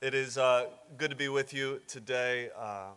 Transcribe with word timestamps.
It 0.00 0.14
is 0.14 0.38
uh, 0.38 0.66
good 0.96 1.10
to 1.10 1.16
be 1.16 1.28
with 1.28 1.52
you 1.52 1.80
today. 1.88 2.50
Uh, 2.56 2.90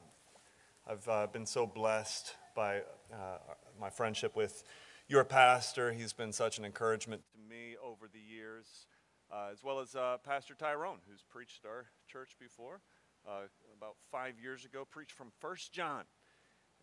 I've 0.87 1.09
uh, 1.09 1.25
been 1.25 1.47
so 1.47 1.65
blessed 1.65 2.35
by 2.55 2.81
uh, 3.11 3.39
my 3.79 3.89
friendship 3.89 4.35
with 4.35 4.63
your 5.07 5.23
pastor. 5.23 5.91
He's 5.91 6.13
been 6.13 6.31
such 6.31 6.59
an 6.59 6.63
encouragement 6.63 7.23
to 7.33 7.39
me 7.49 7.75
over 7.83 8.07
the 8.07 8.19
years, 8.19 8.85
uh, 9.33 9.47
as 9.51 9.63
well 9.63 9.79
as 9.79 9.95
uh, 9.95 10.17
Pastor 10.23 10.53
Tyrone, 10.53 10.99
who's 11.09 11.23
preached 11.27 11.65
our 11.65 11.87
church 12.07 12.35
before 12.39 12.81
about 13.25 13.95
five 14.11 14.35
years 14.39 14.63
ago, 14.63 14.85
preached 14.87 15.13
from 15.13 15.31
First 15.39 15.73
John, 15.73 16.03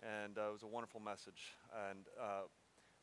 and 0.03 0.37
it 0.37 0.53
was 0.53 0.65
a 0.65 0.67
wonderful 0.67 0.99
message. 0.99 1.55
And 1.93 2.07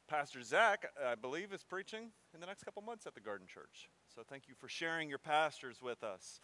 Pastor 0.09 0.41
Zach, 0.41 0.85
I 1.01 1.15
believe, 1.15 1.53
is 1.53 1.63
preaching 1.63 2.11
in 2.33 2.41
the 2.41 2.45
next 2.45 2.65
couple 2.65 2.81
months 2.81 3.07
at 3.07 3.15
the 3.15 3.21
Garden 3.21 3.47
Church. 3.47 3.87
So 4.13 4.21
thank 4.27 4.49
you 4.49 4.53
for 4.53 4.67
sharing 4.67 5.07
your 5.07 5.17
pastors 5.17 5.81
with 5.81 6.03
us. 6.03 6.41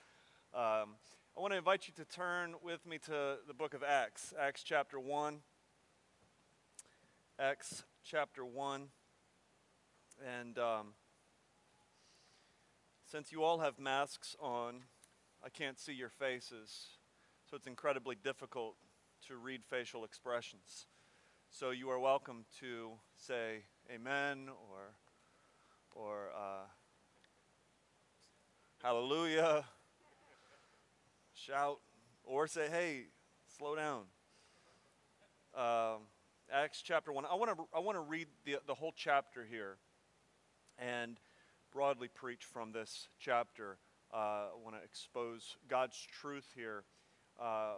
Um, 0.53 0.95
I 1.37 1.39
want 1.39 1.53
to 1.53 1.57
invite 1.57 1.87
you 1.87 1.93
to 2.03 2.03
turn 2.03 2.55
with 2.61 2.85
me 2.85 2.97
to 3.05 3.37
the 3.47 3.53
book 3.53 3.73
of 3.73 3.83
Acts, 3.83 4.33
Acts 4.37 4.63
chapter 4.63 4.99
1. 4.99 5.37
Acts 7.39 7.83
chapter 8.03 8.43
1. 8.43 8.87
And 10.41 10.59
um, 10.59 10.87
since 13.09 13.31
you 13.31 13.43
all 13.43 13.59
have 13.59 13.79
masks 13.79 14.35
on, 14.41 14.81
I 15.41 15.47
can't 15.47 15.79
see 15.79 15.93
your 15.93 16.09
faces, 16.09 16.87
so 17.49 17.55
it's 17.55 17.67
incredibly 17.67 18.17
difficult 18.21 18.75
to 19.29 19.37
read 19.37 19.63
facial 19.63 20.03
expressions. 20.03 20.87
So 21.49 21.69
you 21.69 21.89
are 21.91 21.99
welcome 21.99 22.43
to 22.59 22.91
say 23.15 23.63
amen 23.89 24.49
or, 24.49 24.95
or 25.95 26.31
uh, 26.35 26.65
hallelujah 28.83 29.63
shout, 31.45 31.79
or 32.23 32.47
say, 32.47 32.67
hey, 32.69 33.05
slow 33.57 33.75
down. 33.75 34.03
Um, 35.55 36.01
Acts 36.51 36.81
chapter 36.83 37.11
1. 37.11 37.25
I 37.25 37.35
want 37.35 37.57
to 37.57 37.63
I 37.73 37.79
want 37.79 37.97
to 37.97 38.01
read 38.01 38.27
the, 38.45 38.57
the 38.67 38.75
whole 38.75 38.93
chapter 38.95 39.45
here 39.49 39.77
and 40.77 41.17
broadly 41.73 42.09
preach 42.09 42.43
from 42.43 42.71
this 42.71 43.07
chapter. 43.19 43.77
Uh, 44.13 44.17
I 44.17 44.63
want 44.63 44.75
to 44.75 44.83
expose 44.83 45.55
God's 45.67 45.97
truth 46.21 46.47
here 46.55 46.83
uh, 47.41 47.75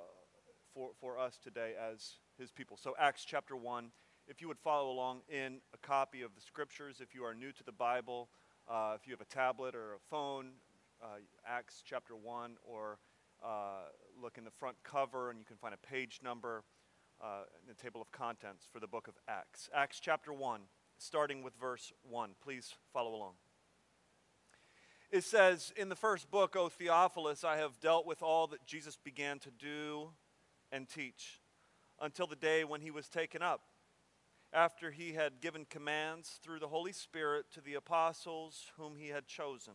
for, 0.73 0.89
for 0.99 1.17
us 1.17 1.37
today 1.41 1.73
as 1.79 2.15
his 2.37 2.51
people. 2.51 2.77
So, 2.81 2.95
Acts 2.99 3.23
chapter 3.23 3.55
1. 3.55 3.91
If 4.27 4.41
you 4.41 4.47
would 4.47 4.59
follow 4.59 4.91
along 4.91 5.21
in 5.29 5.59
a 5.73 5.77
copy 5.77 6.21
of 6.21 6.33
the 6.33 6.41
scriptures, 6.41 7.01
if 7.01 7.13
you 7.13 7.23
are 7.23 7.33
new 7.33 7.51
to 7.51 7.63
the 7.63 7.73
Bible, 7.73 8.29
uh, 8.69 8.93
if 8.99 9.05
you 9.05 9.11
have 9.11 9.21
a 9.21 9.25
tablet 9.25 9.75
or 9.75 9.93
a 9.93 9.99
phone, 10.09 10.51
uh, 11.01 11.17
Acts 11.45 11.83
chapter 11.85 12.15
1, 12.15 12.55
or 12.65 12.97
uh, 13.43 13.89
look 14.21 14.37
in 14.37 14.43
the 14.43 14.51
front 14.51 14.77
cover 14.83 15.29
and 15.29 15.39
you 15.39 15.45
can 15.45 15.57
find 15.57 15.73
a 15.73 15.87
page 15.87 16.21
number 16.23 16.63
uh, 17.21 17.43
in 17.61 17.67
the 17.67 17.81
table 17.81 18.01
of 18.01 18.11
contents 18.11 18.67
for 18.71 18.79
the 18.79 18.87
book 18.87 19.07
of 19.07 19.15
Acts. 19.27 19.69
Acts 19.73 19.99
chapter 19.99 20.31
1, 20.33 20.61
starting 20.97 21.43
with 21.43 21.53
verse 21.59 21.91
1. 22.09 22.31
Please 22.41 22.73
follow 22.91 23.15
along. 23.15 23.33
It 25.11 25.23
says, 25.23 25.71
In 25.77 25.89
the 25.89 25.95
first 25.95 26.31
book, 26.31 26.55
O 26.55 26.69
Theophilus, 26.69 27.43
I 27.43 27.57
have 27.57 27.79
dealt 27.79 28.05
with 28.05 28.23
all 28.23 28.47
that 28.47 28.65
Jesus 28.65 28.97
began 28.97 29.39
to 29.39 29.51
do 29.51 30.09
and 30.71 30.89
teach 30.89 31.41
until 32.01 32.27
the 32.27 32.35
day 32.35 32.63
when 32.63 32.81
he 32.81 32.91
was 32.91 33.07
taken 33.07 33.41
up, 33.41 33.61
after 34.51 34.91
he 34.91 35.13
had 35.13 35.39
given 35.39 35.65
commands 35.69 36.39
through 36.41 36.59
the 36.59 36.67
Holy 36.67 36.91
Spirit 36.91 37.45
to 37.53 37.61
the 37.61 37.75
apostles 37.75 38.71
whom 38.77 38.95
he 38.95 39.09
had 39.09 39.27
chosen 39.27 39.73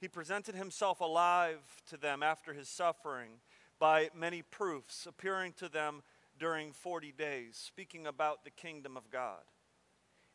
he 0.00 0.08
presented 0.08 0.54
himself 0.54 1.00
alive 1.00 1.60
to 1.88 1.98
them 1.98 2.22
after 2.22 2.54
his 2.54 2.68
suffering 2.68 3.40
by 3.78 4.08
many 4.14 4.42
proofs, 4.42 5.06
appearing 5.06 5.52
to 5.54 5.68
them 5.68 6.02
during 6.38 6.72
40 6.72 7.12
days, 7.12 7.56
speaking 7.56 8.06
about 8.06 8.44
the 8.44 8.50
kingdom 8.50 8.96
of 8.96 9.10
God. 9.10 9.42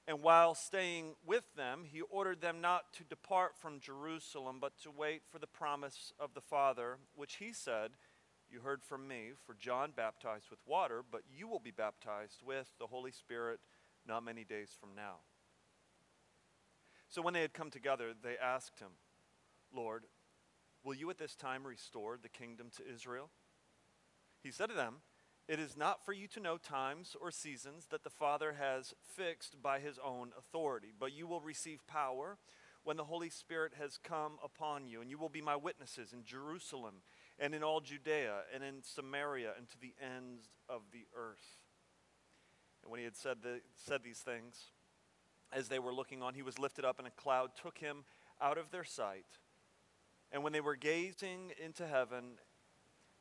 And 0.08 0.22
while 0.22 0.53
staying 0.53 1.16
with 1.26 1.44
them, 1.56 1.84
he 1.92 2.02
ordered 2.02 2.42
them 2.42 2.62
not 2.62 2.94
to 2.94 3.03
depart 3.03 3.58
from 3.58 3.80
Jerusalem, 3.80 4.58
but 4.62 4.80
to 4.84 4.92
wait 4.92 5.24
for 5.31 5.40
the 5.40 5.48
promise 5.48 6.14
of 6.20 6.36
the 6.36 6.42
Father, 6.42 6.97
which 7.16 7.38
he 7.38 7.52
said, 7.52 7.92
You 8.52 8.59
heard 8.59 8.84
from 8.84 9.08
me, 9.08 9.32
for 9.47 9.56
John 9.56 9.94
baptized 9.96 10.52
with 10.52 10.59
water, 10.68 11.02
but 11.09 11.22
you 11.36 11.47
will 11.47 11.59
be 11.59 11.72
baptized 11.72 12.44
with 12.46 12.70
the 12.80 12.86
Holy 12.86 13.12
Spirit 13.12 13.59
not 14.08 14.24
many 14.24 14.44
days 14.44 14.70
from 14.80 14.90
now. 14.96 15.16
So 17.09 17.24
when 17.24 17.34
they 17.34 17.42
had 17.42 17.53
come 17.53 17.72
together, 17.72 18.14
they 18.22 18.38
asked 18.38 18.80
him, 18.80 18.90
Lord, 19.75 20.06
will 20.84 20.94
you 20.94 21.09
at 21.09 21.18
this 21.18 21.36
time 21.36 21.66
restore 21.66 22.18
the 22.22 22.30
kingdom 22.30 22.69
to 22.78 22.94
Israel? 22.94 23.30
He 24.41 24.52
said 24.52 24.69
to 24.69 24.75
them, 24.75 24.97
It 25.47 25.59
is 25.59 25.75
not 25.75 26.06
for 26.06 26.13
you 26.13 26.28
to 26.30 26.40
know 26.40 26.58
times 26.58 27.16
or 27.19 27.31
seasons 27.31 27.88
that 27.90 28.03
the 28.03 28.09
Father 28.09 28.56
has 28.59 28.94
fixed 29.06 29.62
by 29.62 29.80
his 29.80 30.00
own 30.03 30.31
authority, 30.38 30.94
but 30.97 31.14
you 31.14 31.28
will 31.28 31.41
receive 31.41 31.85
power 31.88 32.38
when 32.84 32.97
the 32.97 33.06
Holy 33.06 33.30
Spirit 33.30 33.74
has 33.80 33.97
come 33.97 34.34
upon 34.44 34.88
you, 34.88 35.02
and 35.02 35.09
you 35.09 35.18
will 35.18 35.30
be 35.30 35.41
my 35.41 35.56
witnesses 35.56 36.14
in 36.14 36.24
Jerusalem 36.24 37.02
and 37.40 37.56
in 37.56 37.64
all 37.64 37.81
Judea 37.81 38.41
and 38.53 38.64
in 38.64 38.84
Samaria 38.84 39.53
and 39.58 39.68
to 39.69 39.80
the 39.80 39.96
ends 40.00 40.46
of 40.69 40.84
the 40.94 41.08
earth. 41.18 41.64
And 42.84 42.91
when 42.91 43.00
he 43.00 43.06
had 43.06 43.18
said, 43.18 43.38
the, 43.41 43.62
said 43.75 44.02
these 44.03 44.19
things, 44.19 44.72
as 45.52 45.68
they 45.68 45.80
were 45.80 45.94
looking 45.94 46.22
on, 46.22 46.35
he 46.35 46.44
was 46.44 46.59
lifted 46.59 46.85
up, 46.85 47.00
and 47.00 47.08
a 47.08 47.12
cloud 47.12 47.52
took 47.59 47.80
him 47.80 48.06
out 48.40 48.59
of 48.59 48.69
their 48.69 48.84
sight. 48.84 49.25
And 50.31 50.44
when 50.44 50.53
they 50.53 50.62
were 50.62 50.75
gazing 50.75 51.52
into 51.63 51.88
heaven 51.88 52.40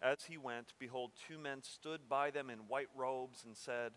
as 0.03 0.25
he 0.25 0.37
went, 0.37 0.75
behold, 0.79 1.13
two 1.29 1.39
men 1.39 1.63
stood 1.63 2.09
by 2.09 2.31
them 2.31 2.51
in 2.51 2.59
white 2.61 2.89
robes 2.97 3.45
and 3.45 3.57
said, 3.57 3.93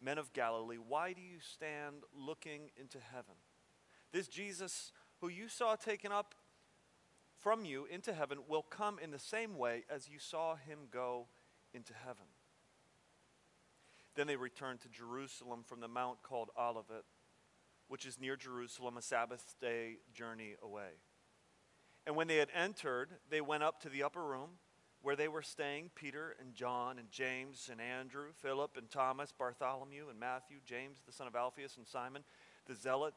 Men 0.00 0.18
of 0.18 0.32
Galilee, 0.32 0.76
why 0.76 1.12
do 1.12 1.20
you 1.20 1.38
stand 1.40 2.02
looking 2.14 2.70
into 2.76 2.98
heaven? 3.12 3.34
This 4.12 4.28
Jesus 4.28 4.92
who 5.20 5.28
you 5.28 5.48
saw 5.48 5.74
taken 5.74 6.12
up 6.12 6.34
from 7.38 7.64
you 7.64 7.86
into 7.86 8.12
heaven 8.12 8.38
will 8.48 8.62
come 8.62 8.98
in 9.02 9.10
the 9.10 9.18
same 9.18 9.56
way 9.56 9.84
as 9.90 10.08
you 10.08 10.18
saw 10.18 10.56
him 10.56 10.80
go 10.92 11.26
into 11.72 11.92
heaven. 11.92 12.26
Then 14.14 14.26
they 14.26 14.36
returned 14.36 14.80
to 14.80 14.88
Jerusalem 14.88 15.62
from 15.64 15.80
the 15.80 15.88
mount 15.88 16.22
called 16.22 16.50
Olivet, 16.58 17.04
which 17.86 18.04
is 18.04 18.20
near 18.20 18.36
Jerusalem, 18.36 18.96
a 18.96 19.02
Sabbath 19.02 19.54
day 19.60 19.98
journey 20.12 20.54
away. 20.62 20.98
And 22.08 22.16
when 22.16 22.26
they 22.26 22.38
had 22.38 22.48
entered, 22.54 23.10
they 23.28 23.42
went 23.42 23.62
up 23.62 23.82
to 23.82 23.90
the 23.90 24.02
upper 24.02 24.24
room 24.24 24.52
where 25.02 25.14
they 25.14 25.28
were 25.28 25.42
staying 25.42 25.90
Peter 25.94 26.34
and 26.40 26.54
John 26.54 26.98
and 26.98 27.10
James 27.10 27.68
and 27.70 27.82
Andrew, 27.82 28.28
Philip 28.40 28.78
and 28.78 28.88
Thomas, 28.88 29.30
Bartholomew 29.30 30.08
and 30.08 30.18
Matthew, 30.18 30.56
James 30.64 31.02
the 31.04 31.12
son 31.12 31.26
of 31.26 31.36
Alphaeus 31.36 31.76
and 31.76 31.86
Simon 31.86 32.24
the 32.64 32.74
zealot, 32.74 33.12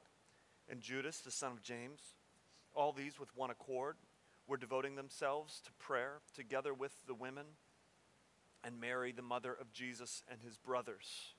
and 0.68 0.82
Judas 0.82 1.20
the 1.20 1.32
son 1.32 1.54
of 1.54 1.64
James. 1.64 2.02
All 2.74 2.92
these 2.92 3.18
with 3.18 3.34
one 3.34 3.50
accord 3.50 3.96
were 4.46 4.58
devoting 4.58 4.96
themselves 4.96 5.62
to 5.62 5.72
prayer 5.80 6.20
together 6.36 6.74
with 6.74 6.92
the 7.08 7.16
women 7.16 7.46
and 8.62 8.78
Mary, 8.82 9.14
the 9.14 9.22
mother 9.22 9.54
of 9.54 9.72
Jesus, 9.72 10.22
and 10.30 10.42
his 10.42 10.58
brothers. 10.58 11.34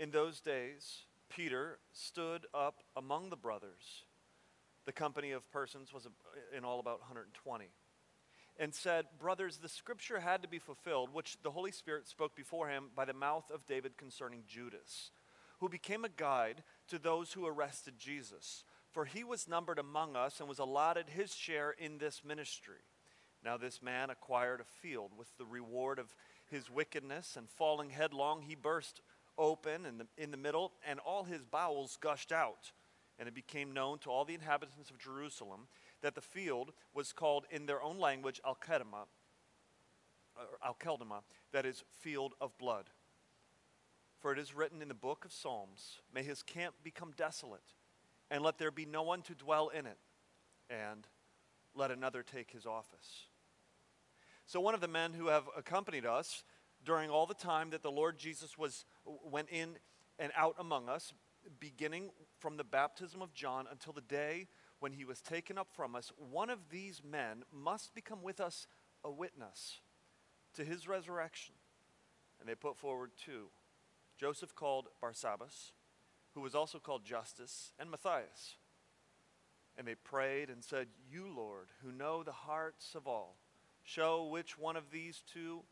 In 0.00 0.10
those 0.10 0.40
days, 0.40 1.04
Peter 1.28 1.78
stood 1.92 2.46
up 2.52 2.82
among 2.96 3.30
the 3.30 3.36
brothers 3.36 4.05
the 4.86 4.92
company 4.92 5.32
of 5.32 5.50
persons 5.50 5.92
was 5.92 6.06
uh, 6.06 6.56
in 6.56 6.64
all 6.64 6.80
about 6.80 7.00
120 7.00 7.66
and 8.58 8.74
said, 8.74 9.04
Brothers, 9.18 9.58
the 9.58 9.68
scripture 9.68 10.20
had 10.20 10.42
to 10.42 10.48
be 10.48 10.58
fulfilled, 10.58 11.10
which 11.12 11.36
the 11.42 11.50
Holy 11.50 11.72
Spirit 11.72 12.08
spoke 12.08 12.34
before 12.34 12.68
him 12.68 12.86
by 12.94 13.04
the 13.04 13.12
mouth 13.12 13.50
of 13.50 13.66
David 13.66 13.98
concerning 13.98 14.44
Judas, 14.48 15.10
who 15.60 15.68
became 15.68 16.04
a 16.04 16.10
guide 16.10 16.62
to 16.88 16.98
those 16.98 17.32
who 17.32 17.46
arrested 17.46 17.94
Jesus. 17.98 18.64
For 18.90 19.04
he 19.04 19.24
was 19.24 19.48
numbered 19.48 19.78
among 19.78 20.16
us 20.16 20.40
and 20.40 20.48
was 20.48 20.58
allotted 20.58 21.10
his 21.10 21.34
share 21.34 21.74
in 21.78 21.98
this 21.98 22.22
ministry. 22.24 22.80
Now, 23.44 23.58
this 23.58 23.82
man 23.82 24.08
acquired 24.08 24.60
a 24.60 24.64
field 24.64 25.12
with 25.16 25.36
the 25.36 25.44
reward 25.44 25.98
of 25.98 26.16
his 26.50 26.70
wickedness, 26.70 27.36
and 27.36 27.50
falling 27.50 27.90
headlong, 27.90 28.42
he 28.42 28.54
burst 28.54 29.02
open 29.36 29.84
in 29.84 29.98
the, 29.98 30.06
in 30.16 30.30
the 30.30 30.36
middle, 30.38 30.72
and 30.86 30.98
all 31.00 31.24
his 31.24 31.44
bowels 31.44 31.98
gushed 32.00 32.32
out 32.32 32.72
and 33.18 33.28
it 33.28 33.34
became 33.34 33.72
known 33.72 33.98
to 34.00 34.10
all 34.10 34.24
the 34.24 34.34
inhabitants 34.34 34.90
of 34.90 34.98
Jerusalem 34.98 35.68
that 36.02 36.14
the 36.14 36.20
field 36.20 36.72
was 36.94 37.12
called 37.12 37.46
in 37.50 37.66
their 37.66 37.82
own 37.82 37.98
language 37.98 38.40
Al-Kedema, 38.44 39.06
Al-Keldama, 40.64 41.22
that 41.52 41.64
is, 41.64 41.84
field 41.98 42.34
of 42.40 42.56
blood. 42.58 42.90
For 44.18 44.32
it 44.32 44.38
is 44.38 44.54
written 44.54 44.82
in 44.82 44.88
the 44.88 44.94
book 44.94 45.24
of 45.24 45.32
Psalms, 45.32 46.00
May 46.12 46.22
his 46.22 46.42
camp 46.42 46.74
become 46.82 47.12
desolate, 47.16 47.74
and 48.30 48.42
let 48.42 48.58
there 48.58 48.70
be 48.70 48.86
no 48.86 49.02
one 49.02 49.22
to 49.22 49.34
dwell 49.34 49.68
in 49.68 49.86
it, 49.86 49.98
and 50.68 51.06
let 51.74 51.90
another 51.90 52.22
take 52.22 52.50
his 52.50 52.66
office. 52.66 53.26
So 54.46 54.60
one 54.60 54.74
of 54.74 54.80
the 54.80 54.88
men 54.88 55.12
who 55.12 55.26
have 55.26 55.44
accompanied 55.56 56.06
us 56.06 56.44
during 56.84 57.10
all 57.10 57.26
the 57.26 57.34
time 57.34 57.70
that 57.70 57.82
the 57.82 57.90
Lord 57.90 58.18
Jesus 58.18 58.56
was 58.56 58.84
went 59.04 59.48
in 59.50 59.76
and 60.18 60.32
out 60.36 60.54
among 60.58 60.88
us, 60.88 61.12
beginning 61.60 62.10
from 62.46 62.56
the 62.56 62.62
baptism 62.62 63.22
of 63.22 63.34
John 63.34 63.66
until 63.72 63.92
the 63.92 64.00
day 64.00 64.46
when 64.78 64.92
he 64.92 65.04
was 65.04 65.20
taken 65.20 65.58
up 65.58 65.66
from 65.72 65.96
us, 65.96 66.12
one 66.16 66.48
of 66.48 66.70
these 66.70 67.02
men 67.02 67.42
must 67.52 67.92
become 67.92 68.22
with 68.22 68.38
us 68.38 68.68
a 69.02 69.10
witness 69.10 69.80
to 70.54 70.64
his 70.64 70.86
resurrection. 70.86 71.56
And 72.38 72.48
they 72.48 72.54
put 72.54 72.76
forward 72.76 73.10
two 73.16 73.48
Joseph 74.16 74.54
called 74.54 74.86
Barsabbas, 75.02 75.72
who 76.34 76.40
was 76.40 76.54
also 76.54 76.78
called 76.78 77.04
Justus, 77.04 77.72
and 77.80 77.90
Matthias. 77.90 78.58
And 79.76 79.84
they 79.88 79.96
prayed 79.96 80.48
and 80.48 80.62
said, 80.62 80.86
You, 81.10 81.26
Lord, 81.26 81.66
who 81.82 81.90
know 81.90 82.22
the 82.22 82.30
hearts 82.30 82.94
of 82.94 83.08
all, 83.08 83.38
show 83.82 84.24
which 84.24 84.56
one 84.56 84.76
of 84.76 84.92
these 84.92 85.24
two 85.34 85.64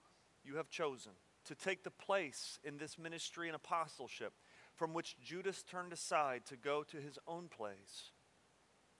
you 0.43 0.57
have 0.57 0.71
chosen 0.71 1.13
to 1.45 1.55
take 1.55 1.85
the 1.85 1.93
place 1.93 2.59
in 2.65 2.79
this 2.79 2.99
ministry 2.99 3.47
and 3.47 3.55
apostleship 3.55 4.33
from 4.75 4.93
which 4.93 5.17
Judas 5.21 5.63
turned 5.63 5.93
aside 5.93 6.45
to 6.47 6.57
go 6.57 6.83
to 6.85 6.97
his 6.97 7.19
own 7.27 7.49
place. 7.49 8.11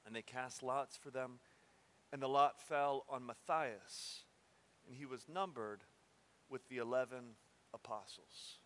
And 0.07 0.15
they 0.15 0.23
cast 0.23 0.63
lots 0.63 0.97
for 0.97 1.11
them, 1.11 1.41
and 2.13 2.23
the 2.23 2.29
lot 2.29 2.61
fell 2.61 3.05
on 3.09 3.27
Matthias, 3.27 4.25
and 4.87 4.97
he 4.97 5.07
was 5.07 5.27
numbered 5.29 5.83
with 6.49 6.69
the 6.69 6.79
eleven 6.79 7.37
apostles. 7.73 8.59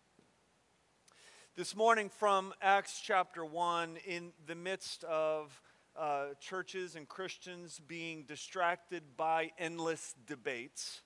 This 1.55 1.75
morning 1.75 2.09
from 2.09 2.53
Acts 2.61 3.01
chapter 3.03 3.43
1, 3.43 3.97
in 4.05 4.31
the 4.45 4.55
midst 4.55 5.03
of 5.05 5.61
uh, 5.95 6.27
churches 6.39 6.95
and 6.95 7.07
Christians 7.07 7.81
being 7.85 8.23
distracted 8.23 9.03
by 9.17 9.51
endless 9.57 10.15
debates, 10.27 11.01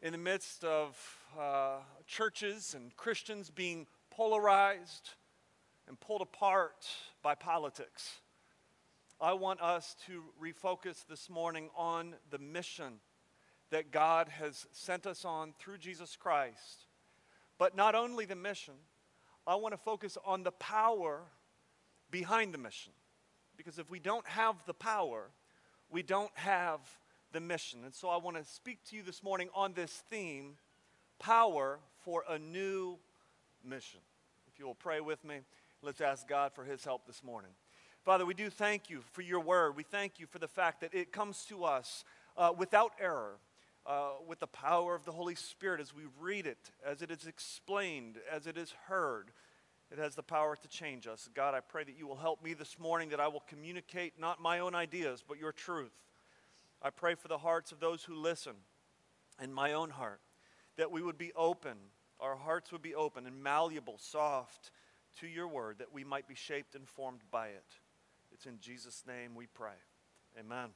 in 0.00 0.12
the 0.12 0.18
midst 0.18 0.64
of 0.64 0.98
uh, 1.38 1.76
churches 2.06 2.74
and 2.74 2.96
Christians 2.96 3.50
being 3.50 3.86
polarized 4.16 5.10
and 5.86 6.00
pulled 6.00 6.22
apart 6.22 6.86
by 7.22 7.34
politics. 7.34 8.20
I 9.20 9.34
want 9.34 9.60
us 9.60 9.94
to 10.06 10.22
refocus 10.42 11.06
this 11.06 11.28
morning 11.28 11.68
on 11.76 12.14
the 12.30 12.38
mission 12.38 12.94
that 13.70 13.90
God 13.90 14.28
has 14.28 14.66
sent 14.72 15.06
us 15.06 15.26
on 15.26 15.52
through 15.58 15.78
Jesus 15.78 16.16
Christ. 16.16 16.86
But 17.58 17.76
not 17.76 17.94
only 17.94 18.24
the 18.24 18.36
mission, 18.36 18.74
I 19.46 19.56
want 19.56 19.74
to 19.74 19.78
focus 19.78 20.16
on 20.24 20.44
the 20.44 20.52
power 20.52 21.20
behind 22.10 22.54
the 22.54 22.58
mission. 22.58 22.92
Because 23.56 23.78
if 23.78 23.90
we 23.90 23.98
don't 23.98 24.26
have 24.26 24.56
the 24.66 24.74
power, 24.74 25.28
we 25.90 26.02
don't 26.02 26.32
have 26.34 26.80
the 27.32 27.40
mission. 27.40 27.80
And 27.84 27.94
so 27.94 28.08
I 28.08 28.16
want 28.16 28.38
to 28.38 28.44
speak 28.44 28.78
to 28.90 28.96
you 28.96 29.02
this 29.02 29.22
morning 29.22 29.50
on 29.54 29.74
this 29.74 30.02
theme 30.10 30.54
power 31.18 31.80
for 32.02 32.24
a 32.28 32.38
new 32.38 32.98
mission. 33.62 34.00
If 34.56 34.60
you 34.60 34.66
will 34.66 34.74
pray 34.74 35.02
with 35.02 35.22
me, 35.22 35.40
let's 35.82 36.00
ask 36.00 36.26
God 36.26 36.50
for 36.54 36.64
his 36.64 36.82
help 36.82 37.06
this 37.06 37.22
morning. 37.22 37.50
Father, 38.06 38.24
we 38.24 38.32
do 38.32 38.48
thank 38.48 38.88
you 38.88 39.02
for 39.12 39.20
your 39.20 39.40
word. 39.40 39.76
We 39.76 39.82
thank 39.82 40.18
you 40.18 40.26
for 40.26 40.38
the 40.38 40.48
fact 40.48 40.80
that 40.80 40.94
it 40.94 41.12
comes 41.12 41.44
to 41.50 41.64
us 41.64 42.04
uh, 42.38 42.54
without 42.56 42.92
error, 42.98 43.34
uh, 43.84 44.12
with 44.26 44.38
the 44.38 44.46
power 44.46 44.94
of 44.94 45.04
the 45.04 45.12
Holy 45.12 45.34
Spirit 45.34 45.78
as 45.78 45.94
we 45.94 46.04
read 46.18 46.46
it, 46.46 46.70
as 46.86 47.02
it 47.02 47.10
is 47.10 47.26
explained, 47.26 48.16
as 48.32 48.46
it 48.46 48.56
is 48.56 48.72
heard. 48.86 49.30
It 49.92 49.98
has 49.98 50.14
the 50.14 50.22
power 50.22 50.56
to 50.56 50.68
change 50.68 51.06
us. 51.06 51.28
God, 51.34 51.52
I 51.52 51.60
pray 51.60 51.84
that 51.84 51.98
you 51.98 52.06
will 52.06 52.16
help 52.16 52.42
me 52.42 52.54
this 52.54 52.78
morning, 52.78 53.10
that 53.10 53.20
I 53.20 53.28
will 53.28 53.44
communicate 53.46 54.14
not 54.18 54.40
my 54.40 54.60
own 54.60 54.74
ideas, 54.74 55.22
but 55.28 55.38
your 55.38 55.52
truth. 55.52 55.92
I 56.80 56.88
pray 56.88 57.14
for 57.14 57.28
the 57.28 57.36
hearts 57.36 57.72
of 57.72 57.80
those 57.80 58.04
who 58.04 58.14
listen 58.14 58.54
and 59.38 59.54
my 59.54 59.74
own 59.74 59.90
heart, 59.90 60.22
that 60.78 60.90
we 60.90 61.02
would 61.02 61.18
be 61.18 61.34
open 61.36 61.76
our 62.20 62.36
hearts 62.36 62.72
would 62.72 62.82
be 62.82 62.94
open 62.94 63.26
and 63.26 63.42
malleable, 63.42 63.96
soft 63.98 64.70
to 65.20 65.26
your 65.26 65.48
word, 65.48 65.76
that 65.78 65.92
we 65.92 66.04
might 66.04 66.28
be 66.28 66.34
shaped 66.34 66.74
and 66.74 66.88
formed 66.88 67.20
by 67.30 67.48
it. 67.48 67.64
It's 68.32 68.46
in 68.46 68.58
Jesus' 68.60 69.04
name 69.06 69.34
we 69.34 69.46
pray. 69.46 69.76
Amen. 70.38 70.70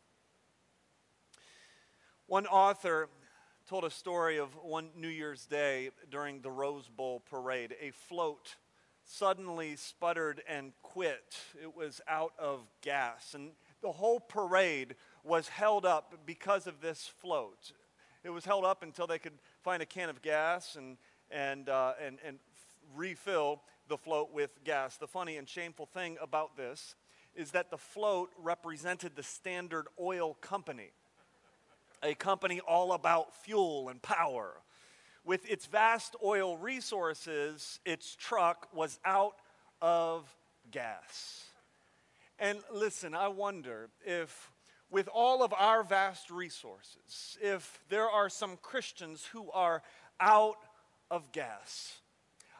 One 2.26 2.46
author 2.46 3.08
told 3.68 3.84
a 3.84 3.90
story 3.90 4.38
of 4.38 4.48
one 4.62 4.88
New 4.96 5.08
Year's 5.08 5.46
Day 5.46 5.90
during 6.10 6.40
the 6.40 6.50
Rose 6.50 6.88
Bowl 6.88 7.20
parade. 7.30 7.74
A 7.80 7.90
float 7.90 8.56
suddenly 9.04 9.76
sputtered 9.76 10.42
and 10.48 10.72
quit. 10.82 11.38
It 11.60 11.76
was 11.76 12.00
out 12.08 12.32
of 12.38 12.60
gas. 12.82 13.34
And 13.34 13.50
the 13.82 13.92
whole 13.92 14.20
parade 14.20 14.94
was 15.24 15.48
held 15.48 15.84
up 15.84 16.14
because 16.26 16.66
of 16.66 16.80
this 16.80 17.10
float. 17.20 17.72
It 18.22 18.30
was 18.30 18.44
held 18.44 18.64
up 18.64 18.82
until 18.82 19.06
they 19.06 19.18
could 19.18 19.38
find 19.62 19.82
a 19.82 19.86
can 19.86 20.08
of 20.08 20.22
gas 20.22 20.76
and 20.76 20.98
and, 21.30 21.68
uh, 21.68 21.92
and, 22.04 22.18
and 22.26 22.38
refill 22.94 23.62
the 23.88 23.96
float 23.96 24.32
with 24.32 24.62
gas. 24.64 24.96
The 24.96 25.06
funny 25.06 25.36
and 25.36 25.48
shameful 25.48 25.86
thing 25.86 26.16
about 26.20 26.56
this 26.56 26.94
is 27.34 27.52
that 27.52 27.70
the 27.70 27.78
float 27.78 28.30
represented 28.38 29.12
the 29.16 29.22
Standard 29.22 29.86
Oil 30.00 30.34
Company, 30.40 30.90
a 32.02 32.14
company 32.14 32.60
all 32.60 32.92
about 32.92 33.34
fuel 33.34 33.88
and 33.88 34.00
power. 34.02 34.54
With 35.24 35.48
its 35.48 35.66
vast 35.66 36.16
oil 36.24 36.56
resources, 36.56 37.78
its 37.84 38.16
truck 38.16 38.68
was 38.72 38.98
out 39.04 39.36
of 39.82 40.34
gas. 40.70 41.44
And 42.38 42.58
listen, 42.72 43.14
I 43.14 43.28
wonder 43.28 43.90
if, 44.04 44.50
with 44.90 45.08
all 45.12 45.42
of 45.42 45.52
our 45.52 45.84
vast 45.84 46.30
resources, 46.30 47.36
if 47.42 47.80
there 47.90 48.08
are 48.08 48.30
some 48.30 48.56
Christians 48.62 49.26
who 49.26 49.50
are 49.50 49.82
out 50.20 50.56
of 51.10 51.32
gas. 51.32 51.98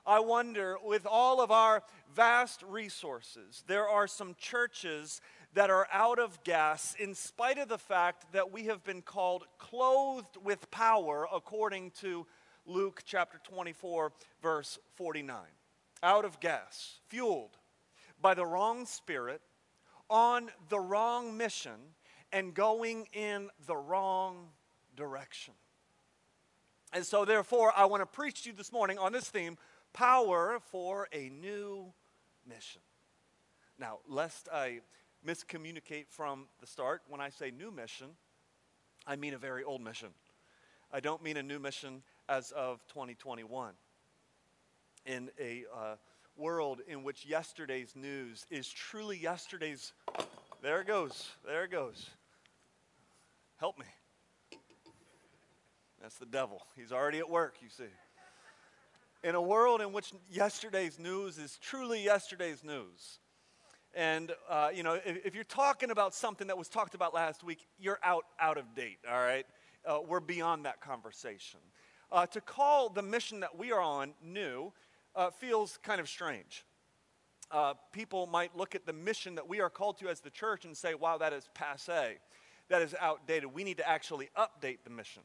I 0.06 0.20
wonder, 0.20 0.76
with 0.82 1.06
all 1.06 1.41
of 1.41 1.50
our 1.50 1.82
vast 2.14 2.62
resources, 2.62 3.62
there 3.67 3.88
are 3.88 4.06
some 4.06 4.35
churches 4.38 5.20
that 5.55 5.70
are 5.70 5.87
out 5.93 6.19
of 6.19 6.43
gas 6.44 6.94
in 6.99 7.14
spite 7.14 7.58
of 7.58 7.69
the 7.69 7.79
fact 7.79 8.32
that 8.32 8.52
we 8.52 8.64
have 8.64 8.82
been 8.85 9.02
called 9.02 9.44
clothed 9.58 10.37
with 10.43 10.70
power 10.70 11.26
according 11.32 11.91
to 12.00 12.26
Luke 12.67 13.02
chapter 13.05 13.41
24, 13.44 14.12
verse 14.43 14.79
49. 14.94 15.37
Out 16.03 16.25
of 16.25 16.41
gas, 16.41 17.00
fueled 17.08 17.58
by 18.20 18.35
the 18.35 18.46
wrong 18.46 18.87
spirit, 18.87 19.43
on 20.08 20.50
the 20.69 20.81
wrong 20.81 21.37
mission, 21.37 21.94
and 22.32 22.55
going 22.55 23.06
in 23.12 23.49
the 23.67 23.76
wrong 23.76 24.49
direction. 24.96 25.55
And 26.92 27.06
so, 27.06 27.25
therefore, 27.25 27.72
I 27.76 27.84
want 27.84 28.02
to 28.02 28.06
preach 28.06 28.42
to 28.42 28.50
you 28.50 28.56
this 28.56 28.72
morning 28.72 28.98
on 28.98 29.12
this 29.12 29.28
theme 29.28 29.56
power 29.92 30.58
for 30.70 31.08
a 31.12 31.28
new 31.28 31.92
mission. 32.48 32.81
Now, 33.78 33.98
lest 34.08 34.48
I 34.52 34.81
miscommunicate 35.26 36.06
from 36.08 36.46
the 36.60 36.66
start, 36.66 37.02
when 37.08 37.20
I 37.20 37.28
say 37.31 37.50
new 37.50 37.70
mission, 37.70 38.08
I 39.06 39.16
mean 39.16 39.34
a 39.34 39.38
very 39.38 39.62
old 39.62 39.82
mission. 39.82 40.08
I 40.93 41.00
don't 41.00 41.22
mean 41.22 41.36
a 41.36 41.43
new 41.43 41.60
mission 41.60 42.03
as 42.29 42.50
of 42.53 42.84
2021. 42.88 43.74
In 45.06 45.31
a 45.41 45.65
uh, 45.74 45.94
world 46.36 46.81
in 46.88 47.05
which 47.05 47.24
yesterday's 47.24 47.94
news 47.94 48.46
is 48.50 48.69
truly 48.69 49.17
yesterday's, 49.17 49.93
there 50.60 50.81
it 50.81 50.88
goes, 50.88 51.31
there 51.46 51.65
it 51.65 51.70
goes. 51.70 52.10
Help 53.58 53.79
me. 53.79 53.86
That's 56.00 56.16
the 56.16 56.26
devil. 56.26 56.62
He's 56.76 56.92
already 56.92 57.19
at 57.19 57.28
work, 57.28 57.56
you 57.60 57.69
see. 57.69 57.84
In 59.22 59.34
a 59.34 59.42
world 59.42 59.82
in 59.82 59.92
which 59.92 60.12
yesterday's 60.30 60.98
news 60.98 61.36
is 61.36 61.58
truly 61.60 62.02
yesterday's 62.02 62.64
news, 62.64 63.19
and 63.94 64.32
uh, 64.48 64.70
you 64.74 64.82
know, 64.82 64.94
if, 64.94 65.26
if, 65.26 65.34
you're 65.34 65.44
talking 65.44 65.90
about 65.90 66.14
something 66.14 66.46
that 66.46 66.56
was 66.56 66.69
talked 66.69 66.94
about 66.94 67.12
last 67.12 67.44
week, 67.44 67.66
you're 67.78 67.98
out 68.02 68.24
out 68.40 68.56
of 68.56 68.74
date. 68.74 68.98
All 69.06 69.19
right, 69.19 69.44
uh, 69.84 69.98
we're 70.06 70.20
beyond 70.20 70.64
that 70.64 70.80
conversation. 70.80 71.60
Uh, 72.10 72.24
to 72.26 72.40
call 72.40 72.88
the 72.88 73.02
mission 73.02 73.40
that 73.40 73.58
we 73.58 73.72
are 73.72 73.80
on 73.80 74.14
new 74.24 74.72
uh, 75.14 75.28
feels 75.28 75.78
kind 75.82 76.00
of 76.00 76.08
strange. 76.08 76.64
Uh, 77.50 77.74
people 77.92 78.26
might 78.26 78.56
look 78.56 78.74
at 78.74 78.86
the 78.86 78.92
mission 78.92 79.34
that 79.34 79.46
we 79.46 79.60
are 79.60 79.69
called 79.69 79.98
to 79.98 80.08
as 80.08 80.20
the 80.20 80.30
church 80.30 80.64
and 80.64 80.74
say, 80.74 80.94
"Wow, 80.94 81.19
that 81.19 81.34
is 81.34 81.50
passe. 81.52 82.16
That 82.70 82.80
is 82.80 82.94
outdated. 82.98 83.52
We 83.52 83.64
need 83.64 83.76
to 83.76 83.88
actually 83.88 84.30
update 84.34 84.78
the 84.82 84.90
mission." 84.90 85.24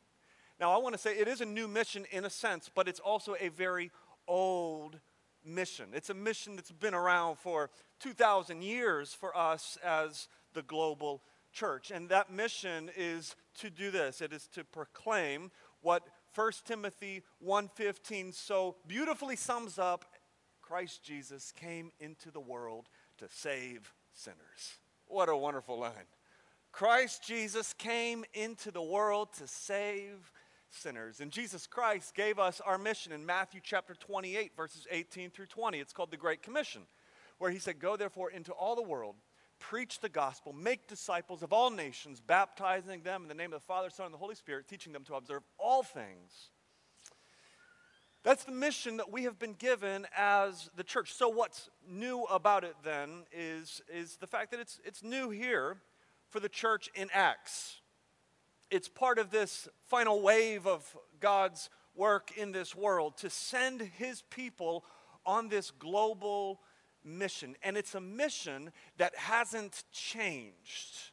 Now, 0.59 0.71
I 0.71 0.77
want 0.77 0.93
to 0.93 0.99
say 0.99 1.17
it 1.17 1.27
is 1.27 1.41
a 1.41 1.45
new 1.45 1.67
mission 1.67 2.05
in 2.11 2.25
a 2.25 2.29
sense, 2.29 2.69
but 2.73 2.87
it's 2.87 2.99
also 2.99 3.35
a 3.39 3.49
very 3.49 3.91
old 4.27 4.99
mission. 5.43 5.89
It's 5.93 6.09
a 6.09 6.13
mission 6.13 6.55
that's 6.55 6.71
been 6.71 6.93
around 6.93 7.37
for 7.37 7.69
2,000 7.99 8.63
years 8.63 9.13
for 9.13 9.35
us 9.35 9.77
as 9.83 10.27
the 10.53 10.63
global 10.63 11.21
church. 11.51 11.91
And 11.91 12.09
that 12.09 12.31
mission 12.31 12.89
is 12.95 13.35
to 13.59 13.69
do 13.69 13.89
this 13.89 14.21
it 14.21 14.33
is 14.33 14.47
to 14.47 14.65
proclaim 14.65 15.49
what 15.81 16.03
1 16.33 16.51
Timothy 16.65 17.23
1:15 17.39 18.33
so 18.33 18.75
beautifully 18.85 19.37
sums 19.37 19.79
up 19.79 20.05
Christ 20.61 21.03
Jesus 21.03 21.51
came 21.51 21.91
into 21.99 22.31
the 22.31 22.39
world 22.39 22.89
to 23.17 23.29
save 23.29 23.93
sinners. 24.11 24.79
What 25.05 25.29
a 25.29 25.37
wonderful 25.37 25.77
line. 25.77 26.07
Christ 26.71 27.23
Jesus 27.23 27.71
came 27.71 28.25
into 28.33 28.71
the 28.71 28.81
world 28.81 29.31
to 29.33 29.47
save 29.47 30.33
sinners. 30.75 31.19
And 31.19 31.31
Jesus 31.31 31.67
Christ 31.67 32.13
gave 32.13 32.39
us 32.39 32.61
our 32.61 32.77
mission 32.77 33.11
in 33.11 33.25
Matthew 33.25 33.61
chapter 33.63 33.95
28, 33.95 34.55
verses 34.55 34.87
18 34.91 35.31
through 35.31 35.47
20. 35.47 35.79
It's 35.79 35.93
called 35.93 36.11
the 36.11 36.17
Great 36.17 36.41
Commission, 36.41 36.83
where 37.37 37.51
he 37.51 37.59
said, 37.59 37.79
Go 37.79 37.95
therefore 37.95 38.31
into 38.31 38.51
all 38.51 38.75
the 38.75 38.81
world, 38.81 39.15
preach 39.59 39.99
the 39.99 40.09
gospel, 40.09 40.53
make 40.53 40.87
disciples 40.87 41.43
of 41.43 41.53
all 41.53 41.69
nations, 41.69 42.19
baptizing 42.19 43.01
them 43.01 43.23
in 43.23 43.27
the 43.27 43.33
name 43.33 43.53
of 43.53 43.61
the 43.61 43.65
Father, 43.65 43.89
Son, 43.89 44.05
and 44.05 44.13
the 44.13 44.19
Holy 44.19 44.35
Spirit, 44.35 44.67
teaching 44.67 44.93
them 44.93 45.03
to 45.05 45.15
observe 45.15 45.43
all 45.57 45.83
things. 45.83 46.49
That's 48.23 48.43
the 48.43 48.51
mission 48.51 48.97
that 48.97 49.11
we 49.11 49.23
have 49.25 49.37
been 49.37 49.53
given 49.53 50.07
as 50.17 50.71
the 50.75 50.83
church. 50.83 51.13
So, 51.13 51.29
what's 51.29 51.69
new 51.87 52.23
about 52.23 52.63
it 52.63 52.75
then 52.83 53.25
is, 53.31 53.83
is 53.87 54.17
the 54.17 54.25
fact 54.25 54.49
that 54.49 54.59
it's, 54.59 54.79
it's 54.83 55.03
new 55.03 55.29
here 55.29 55.77
for 56.29 56.39
the 56.39 56.49
church 56.49 56.89
in 56.95 57.07
Acts. 57.13 57.81
It's 58.71 58.87
part 58.87 59.19
of 59.19 59.29
this 59.29 59.67
final 59.87 60.21
wave 60.21 60.65
of 60.65 60.97
God's 61.19 61.69
work 61.95 62.31
in 62.37 62.51
this 62.51 62.75
world 62.75 63.17
to 63.17 63.29
send 63.29 63.81
his 63.81 64.21
people 64.23 64.83
on 65.25 65.49
this 65.49 65.71
global 65.71 66.61
mission. 67.03 67.55
And 67.63 67.77
it's 67.77 67.95
a 67.95 68.01
mission 68.01 68.71
that 68.97 69.15
hasn't 69.15 69.83
changed. 69.91 71.11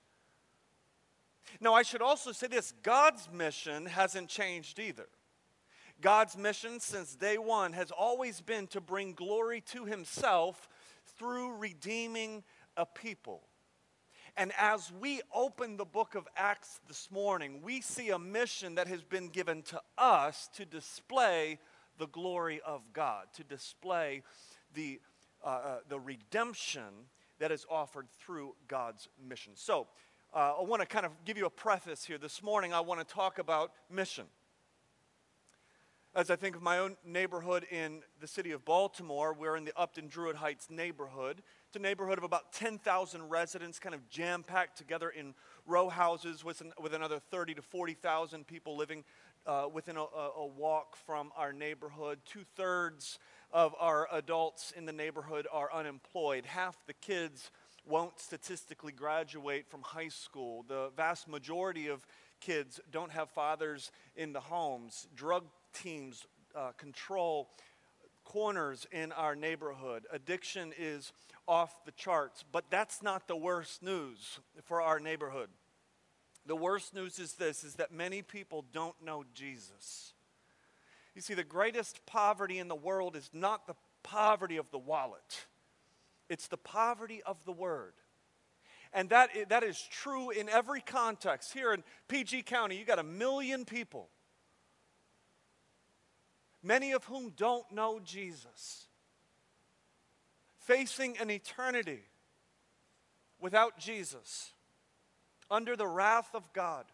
Now, 1.60 1.74
I 1.74 1.82
should 1.82 2.02
also 2.02 2.32
say 2.32 2.46
this 2.46 2.72
God's 2.82 3.28
mission 3.32 3.86
hasn't 3.86 4.28
changed 4.28 4.78
either. 4.78 5.06
God's 6.00 6.36
mission 6.36 6.80
since 6.80 7.14
day 7.14 7.38
one 7.38 7.72
has 7.74 7.92
always 7.92 8.40
been 8.40 8.66
to 8.68 8.80
bring 8.80 9.12
glory 9.12 9.60
to 9.66 9.84
himself 9.84 10.68
through 11.16 11.56
redeeming 11.56 12.42
a 12.76 12.84
people. 12.84 13.42
And 14.36 14.52
as 14.58 14.90
we 14.98 15.20
open 15.34 15.76
the 15.76 15.84
book 15.84 16.14
of 16.14 16.26
Acts 16.36 16.80
this 16.88 17.10
morning, 17.10 17.60
we 17.62 17.82
see 17.82 18.10
a 18.10 18.18
mission 18.18 18.76
that 18.76 18.88
has 18.88 19.02
been 19.02 19.28
given 19.28 19.62
to 19.64 19.80
us 19.98 20.48
to 20.54 20.64
display 20.64 21.58
the 21.98 22.06
glory 22.06 22.60
of 22.64 22.80
God, 22.94 23.26
to 23.34 23.44
display 23.44 24.22
the, 24.72 25.00
uh, 25.44 25.46
uh, 25.46 25.78
the 25.88 26.00
redemption 26.00 27.08
that 27.40 27.52
is 27.52 27.66
offered 27.70 28.06
through 28.24 28.54
God's 28.68 29.06
mission. 29.28 29.52
So, 29.54 29.86
uh, 30.34 30.54
I 30.58 30.62
want 30.62 30.80
to 30.80 30.86
kind 30.86 31.04
of 31.04 31.12
give 31.26 31.36
you 31.36 31.44
a 31.44 31.50
preface 31.50 32.02
here. 32.02 32.16
This 32.16 32.42
morning, 32.42 32.72
I 32.72 32.80
want 32.80 33.06
to 33.06 33.14
talk 33.14 33.38
about 33.38 33.72
mission. 33.90 34.24
As 36.14 36.30
I 36.30 36.36
think 36.36 36.56
of 36.56 36.62
my 36.62 36.78
own 36.78 36.96
neighborhood 37.04 37.66
in 37.70 38.02
the 38.18 38.26
city 38.26 38.52
of 38.52 38.64
Baltimore, 38.64 39.34
we're 39.34 39.56
in 39.56 39.64
the 39.64 39.72
Upton 39.76 40.08
Druid 40.08 40.36
Heights 40.36 40.68
neighborhood. 40.70 41.42
It's 41.72 41.78
a 41.78 41.80
neighborhood 41.80 42.18
of 42.18 42.24
about 42.24 42.52
10,000 42.52 43.30
residents, 43.30 43.78
kind 43.78 43.94
of 43.94 44.06
jam 44.10 44.42
packed 44.42 44.76
together 44.76 45.08
in 45.08 45.32
row 45.66 45.88
houses 45.88 46.44
with, 46.44 46.60
an, 46.60 46.74
with 46.78 46.92
another 46.92 47.18
30 47.18 47.54
to 47.54 47.62
40,000 47.62 48.46
people 48.46 48.76
living 48.76 49.04
uh, 49.46 49.68
within 49.72 49.96
a, 49.96 50.02
a, 50.02 50.46
walk 50.46 50.96
from 51.06 51.32
our 51.34 51.50
neighborhood. 51.50 52.18
Two 52.26 52.44
thirds 52.56 53.18
of 53.54 53.74
our 53.80 54.06
adults 54.12 54.74
in 54.76 54.84
the 54.84 54.92
neighborhood 54.92 55.46
are 55.50 55.72
unemployed. 55.72 56.44
Half 56.44 56.76
the 56.86 56.92
kids 56.92 57.50
won't 57.86 58.20
statistically 58.20 58.92
graduate 58.92 59.66
from 59.66 59.80
high 59.80 60.08
school. 60.08 60.66
The 60.68 60.90
vast 60.94 61.26
majority 61.26 61.88
of 61.88 62.04
kids 62.38 62.80
don't 62.90 63.12
have 63.12 63.30
fathers 63.30 63.92
in 64.14 64.34
the 64.34 64.40
homes. 64.40 65.08
Drug 65.16 65.44
teams 65.72 66.26
uh, 66.54 66.72
control 66.76 67.48
corners 68.24 68.86
in 68.92 69.12
our 69.12 69.34
neighborhood. 69.34 70.04
Addiction 70.12 70.72
is 70.78 71.12
off 71.46 71.84
the 71.84 71.92
charts. 71.92 72.44
But 72.50 72.64
that's 72.70 73.02
not 73.02 73.28
the 73.28 73.36
worst 73.36 73.82
news 73.82 74.40
for 74.64 74.80
our 74.80 75.00
neighborhood. 75.00 75.48
The 76.46 76.56
worst 76.56 76.94
news 76.94 77.18
is 77.18 77.34
this 77.34 77.64
is 77.64 77.74
that 77.74 77.92
many 77.92 78.22
people 78.22 78.64
don't 78.72 78.96
know 79.04 79.24
Jesus. 79.34 80.12
You 81.14 81.20
see, 81.20 81.34
the 81.34 81.44
greatest 81.44 82.04
poverty 82.06 82.58
in 82.58 82.68
the 82.68 82.74
world 82.74 83.16
is 83.16 83.30
not 83.32 83.66
the 83.66 83.74
poverty 84.02 84.56
of 84.56 84.70
the 84.70 84.78
wallet, 84.78 85.46
it's 86.28 86.48
the 86.48 86.56
poverty 86.56 87.22
of 87.24 87.36
the 87.44 87.52
word. 87.52 87.94
And 88.94 89.08
that, 89.08 89.30
that 89.48 89.62
is 89.62 89.80
true 89.90 90.28
in 90.28 90.50
every 90.50 90.82
context. 90.82 91.54
Here 91.54 91.72
in 91.72 91.82
PG 92.08 92.42
County, 92.42 92.76
you 92.76 92.84
got 92.84 92.98
a 92.98 93.02
million 93.02 93.64
people, 93.64 94.10
many 96.62 96.92
of 96.92 97.04
whom 97.04 97.30
don't 97.30 97.64
know 97.72 98.00
Jesus 98.04 98.88
facing 100.66 101.18
an 101.18 101.30
eternity 101.30 102.00
without 103.40 103.78
Jesus, 103.78 104.52
under 105.50 105.76
the 105.76 105.86
wrath 105.86 106.34
of 106.34 106.52
God, 106.52 106.86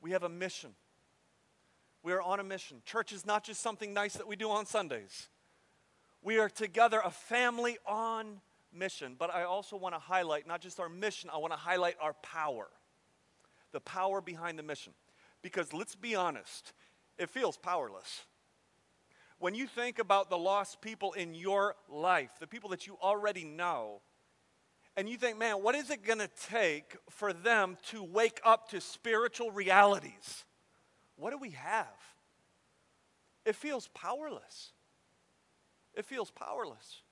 we 0.00 0.12
have 0.12 0.22
a 0.22 0.28
mission. 0.28 0.70
We 2.02 2.12
are 2.12 2.22
on 2.22 2.40
a 2.40 2.44
mission. 2.44 2.82
Church 2.84 3.12
is 3.12 3.26
not 3.26 3.44
just 3.44 3.60
something 3.60 3.92
nice 3.92 4.14
that 4.14 4.26
we 4.26 4.36
do 4.36 4.50
on 4.50 4.66
Sundays. 4.66 5.28
We 6.22 6.38
are 6.38 6.48
together, 6.48 7.00
a 7.04 7.10
family 7.10 7.78
on 7.86 8.40
mission. 8.72 9.16
But 9.18 9.34
I 9.34 9.44
also 9.44 9.76
want 9.76 9.94
to 9.94 9.98
highlight 10.00 10.46
not 10.46 10.60
just 10.60 10.80
our 10.80 10.88
mission, 10.88 11.30
I 11.32 11.38
want 11.38 11.52
to 11.52 11.58
highlight 11.58 11.96
our 12.00 12.14
power. 12.14 12.68
The 13.72 13.80
power 13.80 14.20
behind 14.20 14.58
the 14.58 14.62
mission. 14.62 14.92
Because 15.42 15.72
let's 15.72 15.94
be 15.94 16.14
honest, 16.14 16.72
it 17.18 17.30
feels 17.30 17.56
powerless 17.56 18.22
when 19.42 19.56
you 19.56 19.66
think 19.66 19.98
about 19.98 20.30
the 20.30 20.38
lost 20.38 20.80
people 20.80 21.14
in 21.14 21.34
your 21.34 21.74
life, 21.88 22.30
the 22.38 22.46
people 22.46 22.70
that 22.70 22.86
you 22.86 22.96
already 23.02 23.42
know, 23.42 24.00
and 24.96 25.08
you 25.08 25.16
think, 25.16 25.36
man, 25.36 25.56
what 25.56 25.74
is 25.74 25.90
it 25.90 26.06
going 26.06 26.20
to 26.20 26.30
take 26.48 26.96
for 27.10 27.32
them 27.32 27.76
to 27.88 28.04
wake 28.04 28.40
up 28.44 28.68
to 28.68 28.80
spiritual 28.80 29.50
realities? 29.50 30.44
What 31.16 31.30
do 31.30 31.38
we 31.38 31.50
have? 31.50 31.88
It 33.44 33.56
feels 33.56 33.88
powerless. 33.88 34.70
It 35.94 36.04
feels 36.04 36.30
powerless. 36.30 37.02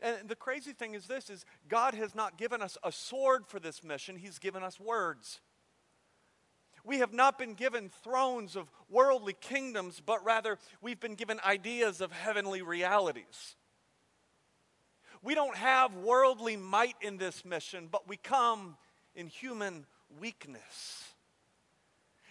And 0.00 0.28
the 0.28 0.36
crazy 0.36 0.74
thing 0.74 0.94
is 0.94 1.08
this 1.08 1.28
is 1.28 1.44
God 1.68 1.94
has 1.94 2.14
not 2.14 2.38
given 2.38 2.62
us 2.62 2.78
a 2.84 2.92
sword 2.92 3.48
for 3.48 3.58
this 3.58 3.82
mission, 3.82 4.14
he's 4.14 4.38
given 4.38 4.62
us 4.62 4.78
words. 4.78 5.40
We 6.84 6.98
have 6.98 7.14
not 7.14 7.38
been 7.38 7.54
given 7.54 7.88
thrones 7.88 8.56
of 8.56 8.70
worldly 8.90 9.32
kingdoms, 9.40 10.02
but 10.04 10.22
rather 10.24 10.58
we've 10.82 11.00
been 11.00 11.14
given 11.14 11.40
ideas 11.44 12.02
of 12.02 12.12
heavenly 12.12 12.60
realities. 12.60 13.56
We 15.22 15.34
don't 15.34 15.56
have 15.56 15.94
worldly 15.96 16.58
might 16.58 16.96
in 17.00 17.16
this 17.16 17.44
mission, 17.44 17.88
but 17.90 18.06
we 18.06 18.18
come 18.18 18.76
in 19.14 19.28
human 19.28 19.86
weakness. 20.20 21.14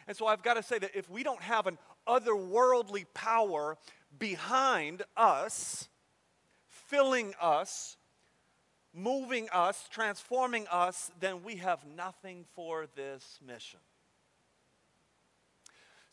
And 0.07 0.15
so 0.15 0.27
I've 0.27 0.43
got 0.43 0.55
to 0.55 0.63
say 0.63 0.77
that 0.77 0.91
if 0.95 1.09
we 1.09 1.23
don't 1.23 1.41
have 1.41 1.65
an 1.65 1.79
otherworldly 2.07 3.05
power 3.15 3.77
behind 4.19 5.01
us, 5.17 5.89
filling 6.67 7.33
us, 7.41 7.97
moving 8.93 9.49
us, 9.51 9.87
transforming 9.89 10.67
us, 10.67 11.09
then 11.19 11.41
we 11.43 11.55
have 11.55 11.83
nothing 11.85 12.45
for 12.53 12.85
this 12.95 13.39
mission. 13.45 13.79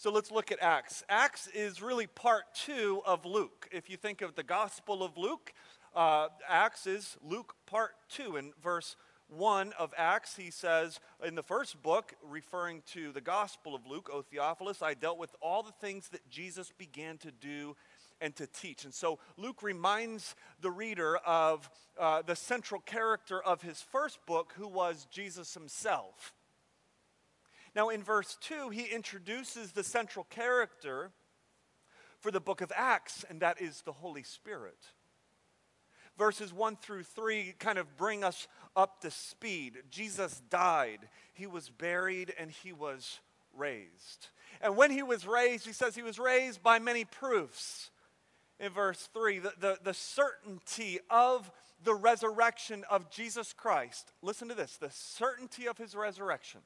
So 0.01 0.11
let's 0.11 0.31
look 0.31 0.51
at 0.51 0.63
Acts. 0.63 1.05
Acts 1.11 1.47
is 1.49 1.83
really 1.83 2.07
part 2.07 2.45
two 2.55 3.03
of 3.05 3.27
Luke. 3.27 3.69
If 3.71 3.91
you 3.91 3.99
think 3.99 4.23
of 4.23 4.35
the 4.35 4.43
Gospel 4.43 5.03
of 5.03 5.19
Luke, 5.19 5.53
uh, 5.95 6.29
Acts 6.49 6.87
is 6.87 7.19
Luke 7.23 7.55
part 7.67 7.91
two. 8.09 8.37
In 8.37 8.55
verse 8.63 8.97
1 9.29 9.75
of 9.79 9.93
Acts, 9.99 10.37
he 10.37 10.51
says, 10.51 11.01
in 11.23 11.35
the 11.35 11.43
first 11.43 11.83
book, 11.83 12.15
referring 12.27 12.81
to 12.93 13.13
the 13.13 13.21
Gospel 13.21 13.75
of 13.75 13.87
Luke, 13.87 14.09
O 14.11 14.23
Theophilus, 14.23 14.81
I 14.81 14.95
dealt 14.95 15.19
with 15.19 15.37
all 15.43 15.63
the 15.63 15.87
things 15.87 16.09
that 16.09 16.27
Jesus 16.31 16.73
began 16.79 17.19
to 17.19 17.31
do 17.31 17.77
and 18.23 18.35
to 18.37 18.47
teach. 18.47 18.87
And 18.87 18.95
so 18.95 19.19
Luke 19.37 19.63
reminds 19.63 20.35
the 20.63 20.71
reader 20.71 21.19
of 21.19 21.69
uh, 21.99 22.23
the 22.23 22.37
central 22.37 22.81
character 22.81 23.43
of 23.43 23.61
his 23.61 23.83
first 23.83 24.25
book, 24.25 24.55
who 24.57 24.67
was 24.67 25.07
Jesus 25.11 25.53
himself. 25.53 26.33
Now, 27.75 27.89
in 27.89 28.03
verse 28.03 28.37
2, 28.41 28.71
he 28.71 28.85
introduces 28.85 29.73
the 29.73 29.85
central 29.85 30.27
character 30.29 31.11
for 32.19 32.31
the 32.31 32.41
book 32.41 32.61
of 32.61 32.73
Acts, 32.75 33.25
and 33.29 33.41
that 33.41 33.61
is 33.61 33.83
the 33.83 33.93
Holy 33.93 34.23
Spirit. 34.23 34.79
Verses 36.19 36.53
1 36.53 36.77
through 36.77 37.05
3 37.05 37.55
kind 37.59 37.79
of 37.79 37.97
bring 37.97 38.25
us 38.25 38.49
up 38.77 39.01
to 39.01 39.11
speed. 39.11 39.79
Jesus 39.91 40.43
died, 40.51 41.09
he 41.33 41.47
was 41.47 41.71
buried, 41.71 42.35
and 42.39 42.51
he 42.51 42.73
was 42.73 43.21
raised. 43.57 44.29
And 44.61 44.77
when 44.77 44.91
he 44.91 45.03
was 45.03 45.27
raised, 45.27 45.67
he 45.67 45.73
says 45.73 45.95
he 45.95 46.03
was 46.03 46.19
raised 46.19 46.63
by 46.63 46.79
many 46.79 47.05
proofs. 47.05 47.91
In 48.59 48.73
verse 48.73 49.09
3, 49.15 49.39
the, 49.39 49.53
the, 49.59 49.79
the 49.83 49.95
certainty 49.95 50.99
of 51.09 51.51
the 51.83 51.95
resurrection 51.95 52.85
of 52.91 53.11
Jesus 53.11 53.55
Christ. 53.55 54.13
Listen 54.21 54.49
to 54.49 54.55
this 54.55 54.77
the 54.77 54.91
certainty 54.91 55.67
of 55.67 55.79
his 55.79 55.95
resurrection 55.95 56.61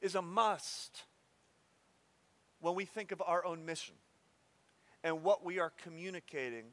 is 0.00 0.14
a 0.14 0.22
must 0.22 1.04
when 2.60 2.74
we 2.74 2.84
think 2.84 3.12
of 3.12 3.22
our 3.24 3.44
own 3.44 3.64
mission 3.64 3.94
and 5.02 5.22
what 5.22 5.44
we 5.44 5.58
are 5.58 5.72
communicating 5.82 6.64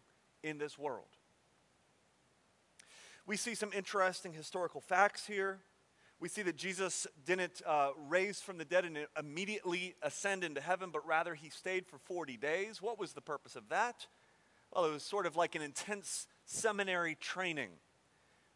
in 0.43 0.57
this 0.57 0.77
world. 0.77 1.07
We 3.25 3.37
see 3.37 3.55
some 3.55 3.71
interesting 3.73 4.33
historical 4.33 4.81
facts 4.81 5.27
here. 5.27 5.59
We 6.19 6.29
see 6.29 6.41
that 6.43 6.55
Jesus 6.55 7.05
didn't 7.25 7.61
uh, 7.65 7.89
raise 8.07 8.41
from 8.41 8.57
the 8.57 8.65
dead 8.65 8.85
and 8.85 8.97
immediately 9.17 9.95
ascend 10.01 10.43
into 10.43 10.61
heaven, 10.61 10.89
but 10.91 11.05
rather 11.05 11.35
he 11.35 11.49
stayed 11.49 11.85
for 11.85 11.97
40 11.99 12.37
days. 12.37 12.81
What 12.81 12.99
was 12.99 13.13
the 13.13 13.21
purpose 13.21 13.55
of 13.55 13.69
that? 13.69 14.07
Well, 14.71 14.85
it 14.85 14.91
was 14.91 15.03
sort 15.03 15.25
of 15.25 15.35
like 15.35 15.55
an 15.55 15.61
intense 15.61 16.27
seminary 16.45 17.15
training 17.15 17.69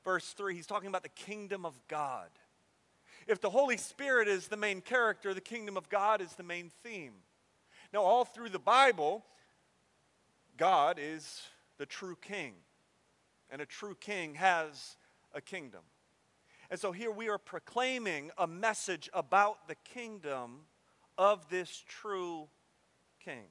verse 0.04 0.34
3, 0.34 0.56
he's 0.56 0.68
talking 0.68 0.88
about 0.88 1.04
the 1.04 1.10
kingdom 1.10 1.66
of 1.66 1.80
God. 1.88 2.30
If 3.32 3.40
the 3.40 3.50
Holy 3.50 3.78
Spirit 3.78 4.28
is 4.28 4.50
the 4.50 4.58
main 4.58 4.82
character, 4.82 5.34
the 5.34 5.40
kingdom 5.40 5.78
of 5.78 5.88
God 5.88 6.20
is 6.20 6.34
the 6.34 6.44
main 6.44 6.70
theme. 6.84 7.14
Now, 7.94 8.02
all 8.02 8.26
through 8.26 8.50
the 8.50 8.60
Bible, 8.60 9.24
God 10.58 11.00
is 11.02 11.42
the 11.78 11.86
true 11.86 12.18
king, 12.22 12.56
and 13.50 13.62
a 13.62 13.66
true 13.66 13.96
king 13.96 14.36
has 14.36 14.98
a 15.34 15.40
kingdom. 15.40 15.80
And 16.70 16.78
so 16.78 16.92
here 16.92 17.10
we 17.10 17.30
are 17.30 17.38
proclaiming 17.38 18.32
a 18.38 18.48
message 18.48 19.10
about 19.14 19.66
the 19.70 19.76
kingdom 19.76 20.66
of 21.18 21.50
this 21.50 21.86
true 21.88 22.50
king. 23.24 23.46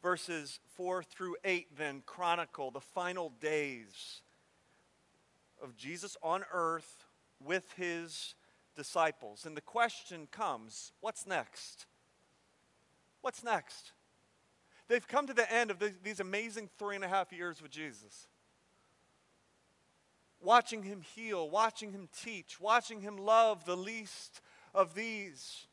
Verses 0.00 0.60
4 0.76 1.02
through 1.02 1.34
8 1.42 1.76
then 1.76 2.04
chronicle 2.06 2.70
the 2.70 2.80
final 2.80 3.32
days 3.40 4.22
of 5.60 5.76
Jesus 5.76 6.16
on 6.22 6.44
earth 6.52 7.07
with 7.44 7.72
his 7.76 8.34
disciples. 8.76 9.46
And 9.46 9.56
the 9.56 9.62
question 9.62 10.28
comes 10.30 10.92
what's 11.00 11.26
next? 11.26 11.86
What's 13.20 13.42
next? 13.42 13.92
They've 14.88 15.06
come 15.06 15.26
to 15.26 15.34
the 15.34 15.52
end 15.52 15.70
of 15.70 15.82
these 16.02 16.20
amazing 16.20 16.70
three 16.78 16.94
and 16.94 17.04
a 17.04 17.08
half 17.08 17.32
years 17.32 17.60
with 17.60 17.70
Jesus. 17.70 18.26
Watching 20.40 20.84
him 20.84 21.02
heal, 21.02 21.50
watching 21.50 21.92
him 21.92 22.08
teach, 22.22 22.60
watching 22.60 23.00
him 23.00 23.16
love 23.16 23.64
the 23.64 23.76
least 23.76 24.40
of 24.74 24.94
these. 24.94 25.66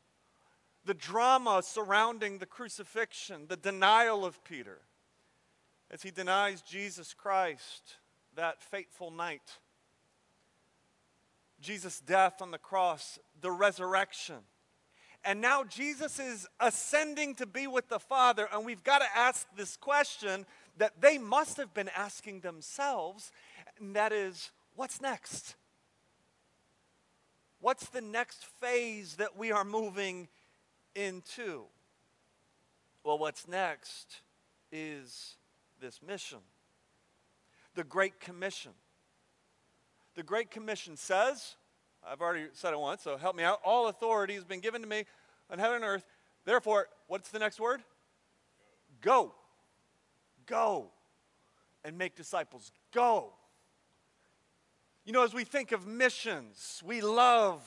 The 0.84 0.94
drama 0.94 1.62
surrounding 1.64 2.38
the 2.38 2.46
crucifixion, 2.46 3.46
the 3.48 3.56
denial 3.56 4.24
of 4.24 4.42
Peter 4.44 4.80
as 5.90 6.02
he 6.02 6.10
denies 6.10 6.62
Jesus 6.62 7.14
Christ 7.14 7.96
that 8.34 8.62
fateful 8.62 9.10
night. 9.10 9.58
Jesus' 11.66 11.98
death 11.98 12.40
on 12.40 12.52
the 12.52 12.58
cross, 12.58 13.18
the 13.40 13.50
resurrection. 13.50 14.36
And 15.24 15.40
now 15.40 15.64
Jesus 15.64 16.20
is 16.20 16.46
ascending 16.60 17.34
to 17.34 17.46
be 17.46 17.66
with 17.66 17.88
the 17.88 17.98
Father, 17.98 18.48
and 18.52 18.64
we've 18.64 18.84
got 18.84 19.00
to 19.00 19.08
ask 19.16 19.48
this 19.56 19.76
question 19.76 20.46
that 20.76 21.00
they 21.00 21.18
must 21.18 21.56
have 21.56 21.74
been 21.74 21.90
asking 21.96 22.40
themselves, 22.40 23.32
and 23.80 23.96
that 23.96 24.12
is, 24.12 24.52
what's 24.76 25.00
next? 25.00 25.56
What's 27.60 27.88
the 27.88 28.00
next 28.00 28.44
phase 28.60 29.16
that 29.16 29.36
we 29.36 29.50
are 29.50 29.64
moving 29.64 30.28
into? 30.94 31.64
Well, 33.02 33.18
what's 33.18 33.48
next 33.48 34.20
is 34.70 35.34
this 35.80 36.00
mission 36.00 36.38
the 37.74 37.84
Great 37.84 38.20
Commission. 38.20 38.72
The 40.16 40.22
Great 40.22 40.50
Commission 40.50 40.96
says, 40.96 41.56
I've 42.04 42.22
already 42.22 42.46
said 42.54 42.72
it 42.72 42.80
once, 42.80 43.02
so 43.02 43.18
help 43.18 43.36
me 43.36 43.42
out. 43.42 43.60
All 43.62 43.88
authority 43.88 44.34
has 44.34 44.44
been 44.44 44.60
given 44.60 44.80
to 44.80 44.88
me 44.88 45.04
on 45.50 45.58
heaven 45.58 45.76
and 45.76 45.84
earth. 45.84 46.06
Therefore, 46.46 46.88
what's 47.06 47.28
the 47.28 47.38
next 47.38 47.60
word? 47.60 47.82
Go. 49.02 49.34
Go 50.46 50.86
and 51.84 51.98
make 51.98 52.16
disciples. 52.16 52.72
Go. 52.92 53.34
You 55.04 55.12
know, 55.12 55.22
as 55.22 55.34
we 55.34 55.44
think 55.44 55.72
of 55.72 55.86
missions, 55.86 56.82
we 56.84 57.02
love 57.02 57.60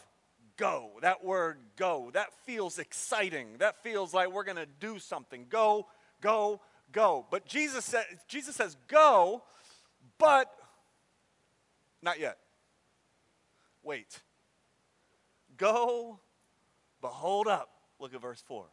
go. 0.58 0.90
That 1.02 1.24
word 1.24 1.58
go. 1.78 2.10
That 2.14 2.34
feels 2.46 2.80
exciting. 2.80 3.58
That 3.60 3.82
feels 3.84 4.12
like 4.12 4.32
we're 4.32 4.44
going 4.44 4.58
to 4.58 4.68
do 4.80 4.98
something. 4.98 5.46
Go, 5.50 5.86
go, 6.20 6.62
go. 6.92 7.28
But 7.30 7.46
Jesus, 7.46 7.86
said, 7.86 8.06
Jesus 8.28 8.56
says 8.56 8.76
go, 8.88 9.44
but 10.18 10.52
not 12.02 12.20
yet. 12.20 12.38
Wait. 13.84 14.20
Go, 15.58 16.20
but 17.02 17.10
hold 17.10 17.48
up. 17.48 17.70
Look 18.00 18.14
at 18.14 18.22
verse 18.22 18.44
4. 18.48 18.66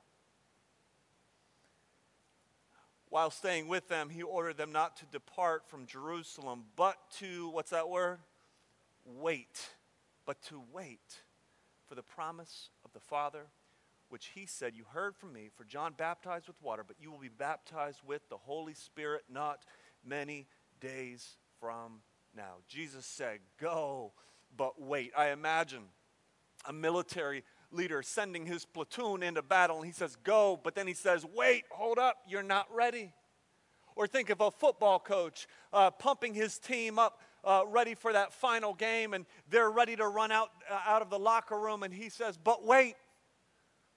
While 3.08 3.30
staying 3.30 3.68
with 3.68 3.88
them, 3.88 4.10
he 4.10 4.22
ordered 4.22 4.56
them 4.56 4.72
not 4.72 4.96
to 4.98 5.06
depart 5.06 5.68
from 5.68 5.86
Jerusalem, 5.86 6.64
but 6.76 6.96
to, 7.18 7.48
what's 7.50 7.70
that 7.70 7.88
word? 7.88 8.18
Wait. 9.04 9.70
But 10.24 10.42
to 10.48 10.62
wait 10.72 11.20
for 11.88 11.94
the 11.94 12.02
promise 12.02 12.70
of 12.84 12.92
the 12.92 13.00
Father, 13.00 13.46
which 14.08 14.32
he 14.34 14.44
said, 14.46 14.74
You 14.74 14.84
heard 14.92 15.16
from 15.16 15.32
me, 15.32 15.50
for 15.56 15.64
John 15.64 15.94
baptized 15.96 16.48
with 16.48 16.60
water, 16.60 16.84
but 16.86 16.96
you 17.00 17.10
will 17.10 17.18
be 17.18 17.28
baptized 17.28 18.00
with 18.06 18.28
the 18.28 18.36
Holy 18.36 18.74
Spirit 18.74 19.24
not 19.30 19.64
many 20.04 20.46
days 20.80 21.36
from 21.60 22.00
now. 22.36 22.56
Jesus 22.68 23.06
said, 23.06 23.38
Go, 23.60 24.12
but 24.56 24.80
wait. 24.80 25.12
I 25.16 25.30
imagine 25.30 25.84
a 26.68 26.72
military 26.72 27.44
leader 27.70 28.02
sending 28.02 28.46
his 28.46 28.64
platoon 28.64 29.22
into 29.22 29.42
battle, 29.42 29.76
and 29.78 29.86
he 29.86 29.92
says, 29.92 30.16
Go, 30.22 30.60
but 30.62 30.74
then 30.74 30.86
he 30.86 30.94
says, 30.94 31.24
Wait, 31.34 31.64
hold 31.70 31.98
up, 31.98 32.16
you're 32.28 32.42
not 32.42 32.66
ready. 32.72 33.12
Or 33.96 34.06
think 34.06 34.28
of 34.28 34.40
a 34.40 34.50
football 34.50 34.98
coach 34.98 35.46
uh, 35.72 35.90
pumping 35.90 36.34
his 36.34 36.58
team 36.58 36.98
up, 36.98 37.20
uh, 37.44 37.62
ready 37.66 37.94
for 37.94 38.12
that 38.12 38.32
final 38.32 38.74
game, 38.74 39.14
and 39.14 39.24
they're 39.48 39.70
ready 39.70 39.96
to 39.96 40.06
run 40.06 40.30
out, 40.30 40.50
uh, 40.70 40.78
out 40.86 41.00
of 41.00 41.08
the 41.08 41.18
locker 41.18 41.58
room, 41.58 41.82
and 41.82 41.94
he 41.94 42.10
says, 42.10 42.36
But 42.36 42.64
wait, 42.64 42.96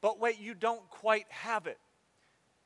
but 0.02 0.20
wait, 0.20 0.40
you 0.40 0.54
don't 0.54 0.88
quite 0.90 1.26
have 1.30 1.68
it. 1.68 1.78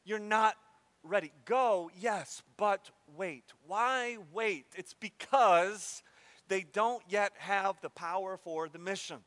You're 0.05 0.19
not 0.19 0.55
ready. 1.03 1.31
Go, 1.45 1.91
yes, 1.99 2.41
but 2.57 2.89
wait. 3.15 3.45
Why 3.67 4.17
wait? 4.31 4.65
It's 4.75 4.93
because 4.93 6.03
they 6.47 6.61
don't 6.61 7.03
yet 7.07 7.33
have 7.37 7.79
the 7.81 7.89
power 7.89 8.37
for 8.37 8.69
the 8.69 8.79
mission. 8.79 9.19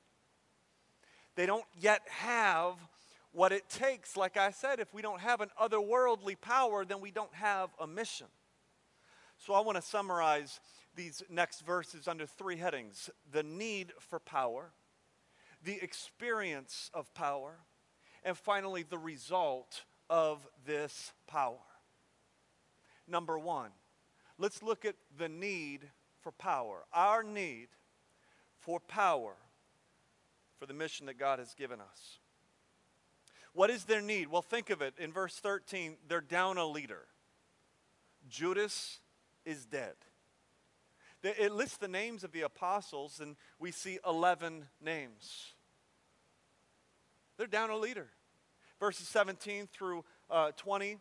They 1.35 1.47
don't 1.47 1.65
yet 1.79 2.03
have 2.09 2.75
what 3.33 3.53
it 3.53 3.69
takes. 3.69 4.17
Like 4.17 4.37
I 4.37 4.51
said, 4.51 4.81
if 4.81 4.93
we 4.95 5.03
don't 5.03 5.21
have 5.21 5.41
an 5.41 5.51
otherworldly 5.61 6.41
power, 6.41 6.85
then 6.85 7.01
we 7.01 7.11
don't 7.11 7.35
have 7.35 7.71
a 7.79 7.87
mission. 7.87 8.27
So 9.39 9.53
I 9.53 9.61
want 9.61 9.77
to 9.77 9.83
summarize 9.83 10.61
these 10.95 11.23
next 11.29 11.61
verses 11.61 12.09
under 12.09 12.25
three 12.25 12.57
headings 12.57 13.11
the 13.31 13.43
need 13.43 13.93
for 13.99 14.19
power, 14.19 14.71
the 15.63 15.79
experience 15.83 16.91
of 16.95 17.13
power, 17.13 17.59
and 18.25 18.37
finally, 18.37 18.83
the 18.83 18.99
result 18.99 19.85
of 20.09 20.47
this 20.67 21.13
power. 21.27 21.59
Number 23.09 23.39
one, 23.39 23.71
let's 24.39 24.63
look 24.63 24.85
at 24.85 24.97
the 25.19 25.29
need 25.29 25.81
for 26.21 26.33
power. 26.33 26.85
Our 26.93 27.23
need 27.23 27.69
for 28.59 28.81
power 28.81 29.35
for 30.59 30.67
the 30.67 30.75
mission 30.75 31.07
that 31.07 31.19
God 31.19 31.39
has 31.39 31.55
given 31.55 31.81
us. 31.81 32.19
What 33.53 33.71
is 33.71 33.85
their 33.85 34.03
need? 34.03 34.29
Well, 34.29 34.43
think 34.43 34.71
of 34.71 34.83
it. 34.83 34.95
In 34.99 35.13
verse 35.13 35.37
13, 35.37 35.97
they're 36.09 36.21
down 36.21 36.59
a 36.59 36.67
leader. 36.67 37.07
Judas 38.29 38.99
is 39.45 39.65
dead. 39.65 39.95
It 41.23 41.53
lists 41.53 41.79
the 41.79 41.89
names 41.89 42.23
of 42.23 42.33
the 42.33 42.43
apostles, 42.43 43.19
and 43.21 43.37
we 43.59 43.73
see 43.73 43.99
11 44.07 44.67
names. 44.81 45.55
They're 47.37 47.47
down 47.47 47.71
a 47.71 47.77
leader. 47.77 48.09
Verses 48.79 49.09
17 49.09 49.69
through 49.73 50.05
uh, 50.31 50.51
20 50.57 50.99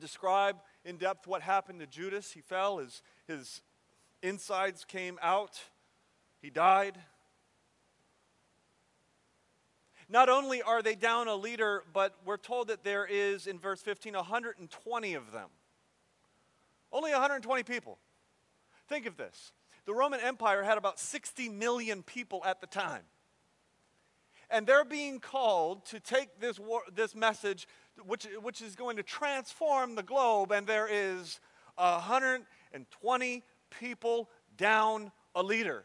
describe 0.00 0.56
in 0.84 0.96
depth 0.96 1.26
what 1.26 1.42
happened 1.42 1.80
to 1.80 1.86
Judas. 1.86 2.32
He 2.32 2.40
fell, 2.40 2.78
his, 2.78 3.02
his 3.26 3.62
insides 4.22 4.84
came 4.84 5.18
out, 5.22 5.60
he 6.40 6.50
died. 6.50 6.98
Not 10.08 10.28
only 10.28 10.62
are 10.62 10.82
they 10.82 10.94
down 10.94 11.28
a 11.28 11.34
leader, 11.34 11.82
but 11.92 12.14
we're 12.24 12.36
told 12.36 12.68
that 12.68 12.84
there 12.84 13.06
is, 13.06 13.46
in 13.46 13.58
verse 13.58 13.80
15, 13.80 14.14
120 14.14 15.14
of 15.14 15.32
them. 15.32 15.48
Only 16.92 17.12
120 17.12 17.62
people. 17.62 17.98
Think 18.88 19.06
of 19.06 19.16
this. 19.16 19.52
The 19.86 19.94
Roman 19.94 20.20
Empire 20.20 20.62
had 20.62 20.78
about 20.78 20.98
60 20.98 21.48
million 21.48 22.02
people 22.02 22.42
at 22.44 22.60
the 22.60 22.66
time. 22.66 23.02
And 24.54 24.68
they're 24.68 24.84
being 24.84 25.18
called 25.18 25.84
to 25.86 25.98
take 25.98 26.38
this, 26.38 26.60
war, 26.60 26.82
this 26.94 27.16
message, 27.16 27.66
which, 28.06 28.28
which 28.40 28.62
is 28.62 28.76
going 28.76 28.96
to 28.98 29.02
transform 29.02 29.96
the 29.96 30.02
globe, 30.04 30.52
and 30.52 30.64
there 30.64 30.86
is 30.88 31.40
120 31.74 33.42
people 33.80 34.30
down 34.56 35.10
a 35.34 35.42
leader. 35.42 35.84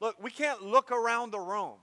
Look, 0.00 0.16
we 0.22 0.30
can't 0.30 0.62
look 0.62 0.90
around 0.90 1.30
the 1.30 1.38
room 1.38 1.74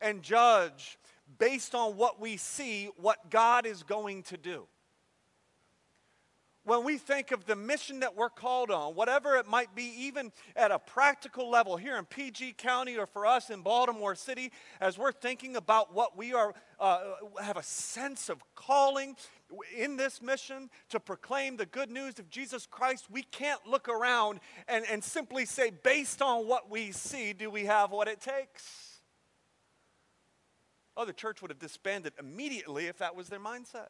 and 0.00 0.22
judge 0.22 0.98
based 1.38 1.74
on 1.74 1.98
what 1.98 2.18
we 2.18 2.38
see 2.38 2.88
what 2.96 3.28
God 3.28 3.66
is 3.66 3.82
going 3.82 4.22
to 4.22 4.38
do. 4.38 4.66
When 6.64 6.84
we 6.84 6.96
think 6.96 7.32
of 7.32 7.44
the 7.44 7.56
mission 7.56 8.00
that 8.00 8.16
we're 8.16 8.30
called 8.30 8.70
on, 8.70 8.94
whatever 8.94 9.36
it 9.36 9.48
might 9.48 9.74
be, 9.74 9.84
even 9.98 10.30
at 10.54 10.70
a 10.70 10.78
practical 10.78 11.50
level 11.50 11.76
here 11.76 11.96
in 11.96 12.04
PG 12.04 12.54
County 12.54 12.96
or 12.96 13.06
for 13.06 13.26
us 13.26 13.50
in 13.50 13.62
Baltimore 13.62 14.14
City, 14.14 14.52
as 14.80 14.96
we're 14.96 15.12
thinking 15.12 15.56
about 15.56 15.92
what 15.92 16.16
we 16.16 16.32
are, 16.32 16.54
uh, 16.78 17.00
have 17.40 17.56
a 17.56 17.62
sense 17.62 18.28
of 18.28 18.42
calling 18.54 19.16
in 19.76 19.96
this 19.96 20.22
mission 20.22 20.70
to 20.88 21.00
proclaim 21.00 21.56
the 21.56 21.66
good 21.66 21.90
news 21.90 22.18
of 22.18 22.30
Jesus 22.30 22.66
Christ, 22.66 23.06
we 23.10 23.22
can't 23.24 23.66
look 23.66 23.88
around 23.88 24.40
and, 24.68 24.84
and 24.90 25.02
simply 25.02 25.44
say, 25.44 25.70
based 25.70 26.22
on 26.22 26.46
what 26.46 26.70
we 26.70 26.92
see, 26.92 27.32
do 27.32 27.50
we 27.50 27.64
have 27.64 27.90
what 27.90 28.08
it 28.08 28.20
takes? 28.20 29.00
Oh, 30.96 31.04
the 31.04 31.12
church 31.12 31.42
would 31.42 31.50
have 31.50 31.58
disbanded 31.58 32.12
immediately 32.18 32.86
if 32.86 32.98
that 32.98 33.16
was 33.16 33.28
their 33.28 33.40
mindset 33.40 33.88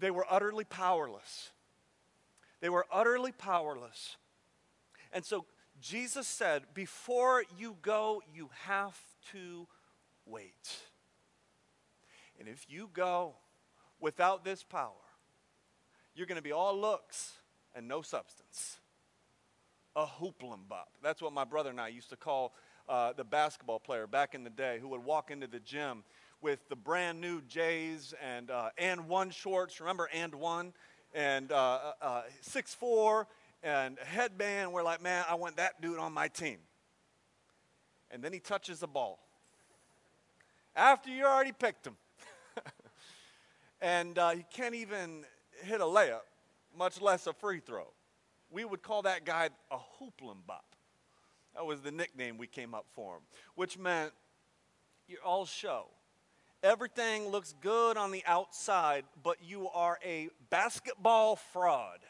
they 0.00 0.10
were 0.10 0.26
utterly 0.28 0.64
powerless. 0.64 1.50
They 2.60 2.68
were 2.68 2.86
utterly 2.92 3.32
powerless. 3.32 4.16
And 5.12 5.24
so 5.24 5.46
Jesus 5.80 6.26
said, 6.26 6.62
Before 6.74 7.44
you 7.58 7.76
go, 7.82 8.22
you 8.34 8.50
have 8.64 8.98
to 9.32 9.66
wait. 10.26 10.78
And 12.38 12.48
if 12.48 12.66
you 12.68 12.88
go 12.92 13.34
without 14.00 14.44
this 14.44 14.62
power, 14.62 14.92
you're 16.14 16.26
going 16.26 16.36
to 16.36 16.42
be 16.42 16.52
all 16.52 16.78
looks 16.78 17.32
and 17.74 17.86
no 17.86 18.02
substance. 18.02 18.78
A 19.96 20.06
hooplam 20.06 20.68
bop. 20.68 20.88
That's 21.02 21.20
what 21.20 21.32
my 21.32 21.44
brother 21.44 21.70
and 21.70 21.80
I 21.80 21.88
used 21.88 22.10
to 22.10 22.16
call 22.16 22.54
uh, 22.88 23.12
the 23.12 23.24
basketball 23.24 23.78
player 23.78 24.06
back 24.06 24.34
in 24.34 24.44
the 24.44 24.50
day 24.50 24.78
who 24.80 24.88
would 24.88 25.04
walk 25.04 25.30
into 25.30 25.46
the 25.46 25.60
gym 25.60 26.02
with 26.42 26.68
the 26.68 26.76
brand 26.76 27.20
new 27.20 27.40
Jays 27.42 28.14
and 28.22 28.50
uh, 28.50 28.70
and 28.78 29.08
one 29.08 29.30
shorts. 29.30 29.80
Remember 29.80 30.08
and 30.12 30.34
one 30.34 30.72
and 31.14 31.52
uh, 31.52 31.54
uh, 31.56 31.92
uh, 32.02 32.22
six 32.40 32.74
four 32.74 33.26
and 33.62 33.98
headband. 34.04 34.72
We're 34.72 34.82
like, 34.82 35.02
man, 35.02 35.24
I 35.28 35.34
want 35.34 35.56
that 35.56 35.80
dude 35.80 35.98
on 35.98 36.12
my 36.12 36.28
team. 36.28 36.58
And 38.10 38.22
then 38.22 38.32
he 38.32 38.40
touches 38.40 38.80
the 38.80 38.88
ball 38.88 39.20
after 40.74 41.10
you 41.10 41.24
already 41.24 41.52
picked 41.52 41.86
him, 41.86 41.96
and 43.80 44.18
uh, 44.18 44.30
he 44.30 44.44
can't 44.52 44.74
even 44.74 45.24
hit 45.62 45.80
a 45.80 45.84
layup, 45.84 46.20
much 46.76 47.00
less 47.00 47.26
a 47.26 47.32
free 47.32 47.60
throw. 47.60 47.86
We 48.50 48.64
would 48.64 48.82
call 48.82 49.02
that 49.02 49.24
guy 49.24 49.50
a 49.70 49.76
hooplam 49.76 50.46
bop. 50.46 50.64
That 51.54 51.66
was 51.66 51.80
the 51.80 51.90
nickname 51.90 52.38
we 52.38 52.46
came 52.46 52.74
up 52.74 52.86
for 52.94 53.16
him, 53.16 53.22
which 53.54 53.78
meant 53.78 54.12
you're 55.08 55.22
all 55.24 55.44
show. 55.44 55.86
Everything 56.62 57.28
looks 57.28 57.54
good 57.62 57.96
on 57.96 58.10
the 58.10 58.22
outside, 58.26 59.04
but 59.22 59.38
you 59.42 59.68
are 59.70 59.98
a 60.04 60.28
basketball 60.50 61.36
fraud. 61.36 62.00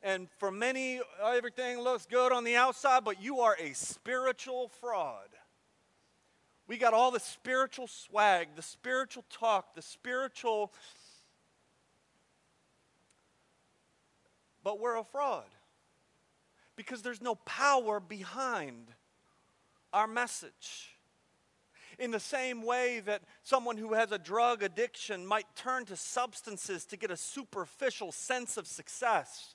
And 0.00 0.28
for 0.38 0.52
many, 0.52 1.00
everything 1.24 1.80
looks 1.80 2.06
good 2.06 2.30
on 2.30 2.44
the 2.44 2.54
outside, 2.54 3.04
but 3.04 3.20
you 3.20 3.40
are 3.40 3.56
a 3.58 3.72
spiritual 3.72 4.68
fraud. 4.80 5.28
We 6.68 6.78
got 6.78 6.94
all 6.94 7.10
the 7.10 7.20
spiritual 7.20 7.88
swag, 7.88 8.48
the 8.54 8.62
spiritual 8.62 9.24
talk, 9.28 9.74
the 9.74 9.82
spiritual. 9.82 10.72
But 14.62 14.78
we're 14.78 14.96
a 14.96 15.04
fraud 15.04 15.44
because 16.76 17.02
there's 17.02 17.22
no 17.22 17.34
power 17.34 17.98
behind 17.98 18.92
our 19.92 20.06
message. 20.06 20.95
In 21.98 22.10
the 22.10 22.20
same 22.20 22.62
way 22.62 23.00
that 23.00 23.22
someone 23.42 23.78
who 23.78 23.94
has 23.94 24.12
a 24.12 24.18
drug 24.18 24.62
addiction 24.62 25.26
might 25.26 25.46
turn 25.56 25.86
to 25.86 25.96
substances 25.96 26.84
to 26.86 26.96
get 26.96 27.10
a 27.10 27.16
superficial 27.16 28.12
sense 28.12 28.58
of 28.58 28.66
success. 28.66 29.54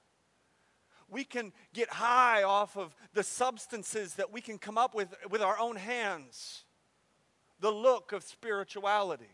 We 1.08 1.24
can 1.24 1.54
get 1.74 1.90
high 1.90 2.44
off 2.44 2.78
of 2.78 2.96
the 3.14 3.24
substances 3.24 4.16
that 4.16 4.32
we 4.32 4.42
can 4.42 4.58
come 4.58 4.78
up 4.78 4.96
with 4.96 5.14
with 5.30 5.42
our 5.42 5.60
own 5.60 5.76
hands. 5.76 6.64
The 7.60 7.72
look 7.72 8.12
of 8.12 8.24
spirituality. 8.24 9.30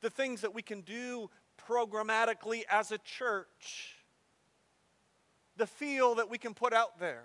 The 0.00 0.10
things 0.10 0.42
that 0.42 0.54
we 0.54 0.62
can 0.62 0.82
do 0.82 1.30
programmatically 1.66 2.62
as 2.68 2.92
a 2.92 2.98
church. 2.98 3.96
The 5.56 5.66
feel 5.66 6.16
that 6.16 6.28
we 6.28 6.36
can 6.36 6.52
put 6.52 6.74
out 6.74 6.98
there 7.00 7.24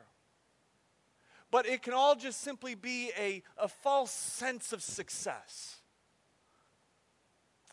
but 1.54 1.68
it 1.68 1.84
can 1.84 1.94
all 1.94 2.16
just 2.16 2.42
simply 2.42 2.74
be 2.74 3.12
a, 3.16 3.44
a 3.60 3.68
false 3.68 4.10
sense 4.10 4.74
of 4.74 4.82
success. 4.82 5.76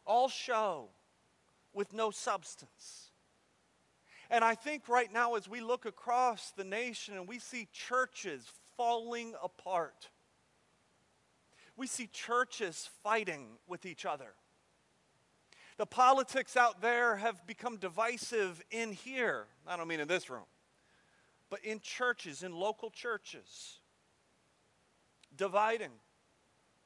All 0.04 0.28
show 0.28 0.90
with 1.72 1.94
no 1.94 2.10
substance. 2.10 3.08
And 4.28 4.44
I 4.44 4.54
think 4.54 4.86
right 4.86 5.10
now, 5.10 5.34
as 5.34 5.48
we 5.48 5.62
look 5.62 5.86
across 5.86 6.50
the 6.50 6.62
nation 6.62 7.16
and 7.16 7.26
we 7.26 7.38
see 7.38 7.68
churches 7.72 8.46
falling 8.76 9.32
apart, 9.42 10.10
we 11.74 11.86
see 11.86 12.06
churches 12.06 12.90
fighting 13.02 13.46
with 13.66 13.86
each 13.86 14.04
other. 14.04 14.34
The 15.78 15.86
politics 15.86 16.54
out 16.54 16.82
there 16.82 17.16
have 17.16 17.46
become 17.46 17.78
divisive 17.78 18.62
in 18.70 18.92
here. 18.92 19.46
I 19.66 19.78
don't 19.78 19.88
mean 19.88 20.00
in 20.00 20.08
this 20.08 20.28
room 20.28 20.44
but 21.50 21.64
in 21.64 21.80
churches, 21.80 22.42
in 22.42 22.54
local 22.54 22.90
churches, 22.90 23.80
dividing, 25.36 25.90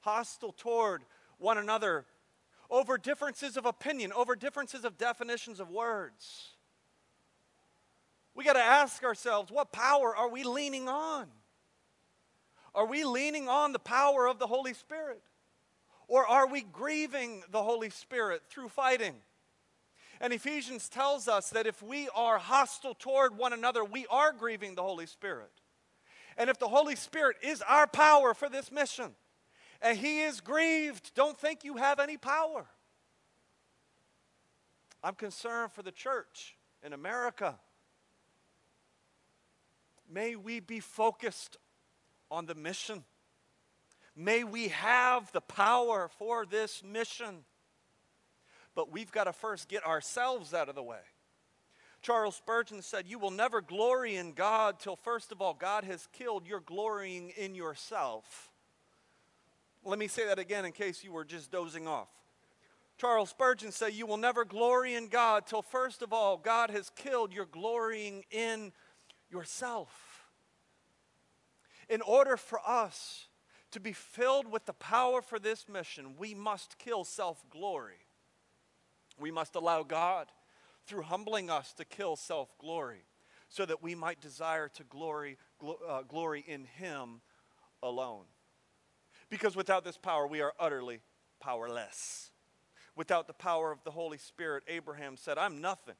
hostile 0.00 0.52
toward 0.52 1.02
one 1.38 1.58
another 1.58 2.06
over 2.70 2.96
differences 2.96 3.56
of 3.56 3.66
opinion, 3.66 4.12
over 4.12 4.34
differences 4.34 4.84
of 4.84 4.96
definitions 4.96 5.60
of 5.60 5.70
words. 5.70 6.54
We 8.34 8.42
got 8.42 8.54
to 8.54 8.60
ask 8.60 9.04
ourselves 9.04 9.52
what 9.52 9.70
power 9.70 10.16
are 10.16 10.28
we 10.28 10.42
leaning 10.42 10.88
on? 10.88 11.26
Are 12.74 12.86
we 12.86 13.04
leaning 13.04 13.48
on 13.48 13.72
the 13.72 13.78
power 13.78 14.26
of 14.26 14.38
the 14.38 14.46
Holy 14.46 14.74
Spirit? 14.74 15.22
Or 16.08 16.26
are 16.26 16.48
we 16.48 16.62
grieving 16.62 17.44
the 17.50 17.62
Holy 17.62 17.90
Spirit 17.90 18.42
through 18.48 18.68
fighting? 18.70 19.14
And 20.24 20.32
Ephesians 20.32 20.88
tells 20.88 21.28
us 21.28 21.50
that 21.50 21.66
if 21.66 21.82
we 21.82 22.08
are 22.14 22.38
hostile 22.38 22.94
toward 22.94 23.36
one 23.36 23.52
another, 23.52 23.84
we 23.84 24.06
are 24.06 24.32
grieving 24.32 24.74
the 24.74 24.82
Holy 24.82 25.04
Spirit. 25.04 25.50
And 26.38 26.48
if 26.48 26.58
the 26.58 26.66
Holy 26.66 26.96
Spirit 26.96 27.36
is 27.42 27.60
our 27.60 27.86
power 27.86 28.32
for 28.32 28.48
this 28.48 28.72
mission, 28.72 29.10
and 29.82 29.98
He 29.98 30.22
is 30.22 30.40
grieved, 30.40 31.14
don't 31.14 31.38
think 31.38 31.62
you 31.62 31.76
have 31.76 32.00
any 32.00 32.16
power. 32.16 32.64
I'm 35.02 35.14
concerned 35.14 35.72
for 35.72 35.82
the 35.82 35.92
church 35.92 36.56
in 36.82 36.94
America. 36.94 37.58
May 40.10 40.36
we 40.36 40.58
be 40.58 40.80
focused 40.80 41.58
on 42.30 42.46
the 42.46 42.54
mission. 42.54 43.04
May 44.16 44.42
we 44.42 44.68
have 44.68 45.30
the 45.32 45.42
power 45.42 46.08
for 46.16 46.46
this 46.46 46.82
mission 46.82 47.44
but 48.74 48.90
we've 48.92 49.12
got 49.12 49.24
to 49.24 49.32
first 49.32 49.68
get 49.68 49.86
ourselves 49.86 50.52
out 50.54 50.68
of 50.68 50.74
the 50.74 50.82
way. 50.82 51.00
Charles 52.02 52.36
Spurgeon 52.36 52.82
said, 52.82 53.06
You 53.06 53.18
will 53.18 53.30
never 53.30 53.62
glory 53.62 54.16
in 54.16 54.32
God 54.32 54.78
till, 54.78 54.96
first 54.96 55.32
of 55.32 55.40
all, 55.40 55.54
God 55.54 55.84
has 55.84 56.06
killed 56.12 56.46
your 56.46 56.60
glorying 56.60 57.30
in 57.30 57.54
yourself. 57.54 58.52
Let 59.84 59.98
me 59.98 60.08
say 60.08 60.26
that 60.26 60.38
again 60.38 60.64
in 60.64 60.72
case 60.72 61.02
you 61.02 61.12
were 61.12 61.24
just 61.24 61.50
dozing 61.50 61.88
off. 61.88 62.08
Charles 62.96 63.30
Spurgeon 63.30 63.72
said, 63.72 63.94
You 63.94 64.06
will 64.06 64.16
never 64.18 64.44
glory 64.44 64.94
in 64.94 65.08
God 65.08 65.46
till, 65.46 65.62
first 65.62 66.02
of 66.02 66.12
all, 66.12 66.36
God 66.36 66.70
has 66.70 66.90
killed 66.90 67.32
your 67.32 67.46
glorying 67.46 68.24
in 68.30 68.72
yourself. 69.30 70.28
In 71.88 72.02
order 72.02 72.36
for 72.36 72.60
us 72.66 73.28
to 73.72 73.80
be 73.80 73.92
filled 73.92 74.50
with 74.50 74.66
the 74.66 74.72
power 74.72 75.20
for 75.20 75.38
this 75.38 75.68
mission, 75.68 76.14
we 76.16 76.34
must 76.34 76.78
kill 76.78 77.04
self 77.04 77.42
glory. 77.50 78.03
We 79.18 79.30
must 79.30 79.54
allow 79.54 79.82
God, 79.82 80.28
through 80.86 81.02
humbling 81.02 81.50
us, 81.50 81.72
to 81.74 81.84
kill 81.84 82.16
self 82.16 82.56
glory 82.58 83.04
so 83.48 83.64
that 83.64 83.82
we 83.82 83.94
might 83.94 84.20
desire 84.20 84.68
to 84.68 84.84
glory, 84.84 85.38
gl- 85.62 85.76
uh, 85.88 86.02
glory 86.02 86.44
in 86.46 86.64
Him 86.64 87.20
alone. 87.82 88.24
Because 89.30 89.54
without 89.54 89.84
this 89.84 89.96
power, 89.96 90.26
we 90.26 90.40
are 90.40 90.52
utterly 90.58 91.00
powerless. 91.40 92.30
Without 92.96 93.26
the 93.26 93.32
power 93.32 93.70
of 93.70 93.82
the 93.84 93.90
Holy 93.90 94.18
Spirit, 94.18 94.64
Abraham 94.68 95.16
said, 95.16 95.38
I'm 95.38 95.60
nothing 95.60 95.94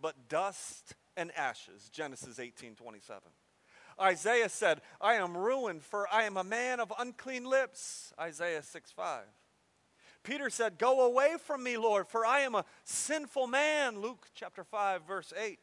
but 0.00 0.28
dust 0.28 0.94
and 1.16 1.30
ashes. 1.36 1.88
Genesis 1.90 2.38
18 2.38 2.74
27. 2.74 3.22
Isaiah 4.00 4.48
said, 4.48 4.80
I 5.00 5.14
am 5.14 5.36
ruined, 5.36 5.82
for 5.82 6.08
I 6.12 6.24
am 6.24 6.36
a 6.36 6.44
man 6.44 6.80
of 6.80 6.92
unclean 6.98 7.44
lips. 7.44 8.12
Isaiah 8.18 8.62
6 8.62 8.90
5. 8.90 9.22
Peter 10.24 10.50
said, 10.50 10.78
Go 10.78 11.06
away 11.06 11.36
from 11.38 11.62
me, 11.62 11.76
Lord, 11.76 12.08
for 12.08 12.26
I 12.26 12.40
am 12.40 12.54
a 12.54 12.64
sinful 12.82 13.46
man. 13.46 14.00
Luke 14.00 14.26
chapter 14.34 14.64
5, 14.64 15.02
verse 15.06 15.32
8. 15.38 15.58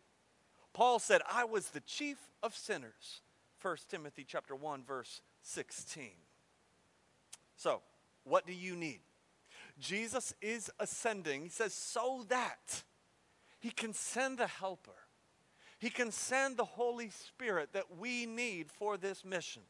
Paul 0.71 0.99
said, 0.99 1.21
I 1.29 1.43
was 1.43 1.69
the 1.69 1.81
chief 1.81 2.17
of 2.41 2.55
sinners. 2.55 3.21
1 3.61 3.77
Timothy 3.89 4.25
chapter 4.25 4.55
1, 4.55 4.83
verse 4.85 5.21
16. 5.41 6.11
So, 7.57 7.81
what 8.23 8.47
do 8.47 8.53
you 8.53 8.75
need? 8.75 9.01
Jesus 9.79 10.33
is 10.41 10.71
ascending, 10.79 11.43
he 11.43 11.49
says, 11.49 11.73
so 11.73 12.25
that 12.29 12.83
he 13.59 13.71
can 13.71 13.93
send 13.93 14.37
the 14.37 14.47
helper. 14.47 14.91
He 15.79 15.89
can 15.89 16.11
send 16.11 16.57
the 16.57 16.65
Holy 16.65 17.09
Spirit 17.09 17.73
that 17.73 17.97
we 17.97 18.27
need 18.27 18.71
for 18.71 18.97
this 18.97 19.25
mission. 19.25 19.63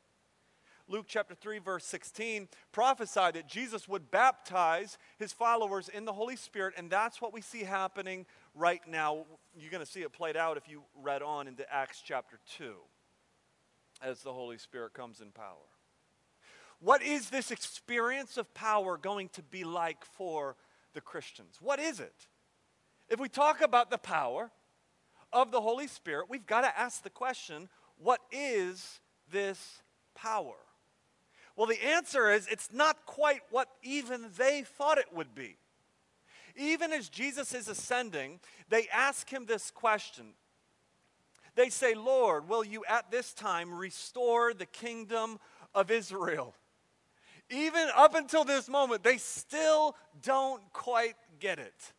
Luke 0.92 1.06
chapter 1.08 1.34
3, 1.34 1.60
verse 1.60 1.86
16, 1.86 2.50
prophesied 2.74 3.36
that 3.36 3.48
Jesus 3.48 3.88
would 3.88 4.12
baptize 4.12 4.98
his 5.18 5.32
followers 5.32 5.88
in 5.88 6.04
the 6.04 6.12
Holy 6.12 6.36
Spirit, 6.36 6.74
and 6.76 6.92
that's 6.92 7.22
what 7.22 7.32
we 7.32 7.40
see 7.40 7.64
happening 7.64 8.26
right 8.56 8.82
now. 8.86 9.26
You're 9.58 9.72
going 9.72 9.86
to 9.86 9.90
see 9.90 10.02
it 10.02 10.12
played 10.12 10.36
out 10.36 10.58
if 10.58 10.68
you 10.68 10.84
read 11.02 11.22
on 11.22 11.48
into 11.48 11.64
Acts 11.74 12.02
chapter 12.06 12.40
2 12.58 12.74
as 14.02 14.22
the 14.22 14.34
Holy 14.34 14.58
Spirit 14.58 14.94
comes 14.94 15.22
in 15.22 15.32
power. 15.32 15.70
What 16.82 17.02
is 17.02 17.30
this 17.30 17.52
experience 17.52 18.36
of 18.36 18.54
power 18.54 18.98
going 18.98 19.30
to 19.30 19.44
be 19.44 19.64
like 19.64 20.04
for 20.04 20.58
the 20.94 21.00
Christians? 21.00 21.56
What 21.62 21.80
is 21.80 22.02
it? 22.02 22.28
If 23.08 23.18
we 23.18 23.30
talk 23.30 23.62
about 23.62 23.92
the 23.92 23.98
power 23.98 24.52
of 25.32 25.52
the 25.52 25.62
Holy 25.62 25.88
Spirit, 25.88 26.26
we've 26.30 26.46
got 26.46 26.62
to 26.62 26.78
ask 26.78 27.02
the 27.02 27.10
question 27.10 27.70
what 27.98 28.20
is 28.30 29.00
this 29.32 29.84
power? 30.16 30.56
Well, 31.62 31.67
the 31.67 31.86
answer 31.89 32.32
is 32.32 32.47
it's 32.47 32.74
not 32.74 33.06
quite 33.06 33.41
what 33.52 33.67
even 33.84 34.26
they 34.36 34.63
thought 34.63 34.97
it 34.97 35.13
would 35.13 35.36
be. 35.36 35.58
Even 36.56 36.91
as 36.91 37.08
Jesus 37.08 37.54
is 37.54 37.67
ascending, 37.67 38.39
they 38.69 38.88
ask 38.91 39.30
him 39.30 39.45
this 39.45 39.69
question. 39.69 40.34
They 41.54 41.69
say, 41.69 41.93
Lord, 41.93 42.50
will 42.50 42.65
you 42.65 42.84
at 42.89 43.12
this 43.12 43.32
time 43.36 43.71
restore 43.71 44.56
the 44.56 44.65
kingdom 44.65 45.38
of 45.76 45.91
Israel? 45.91 46.56
Even 47.52 47.89
up 47.95 48.15
until 48.15 48.43
this 48.43 48.67
moment, 48.67 49.04
they 49.04 49.17
still 49.17 49.95
don't 50.24 50.63
quite 50.74 51.13
get 51.39 51.60
it. 51.60 51.93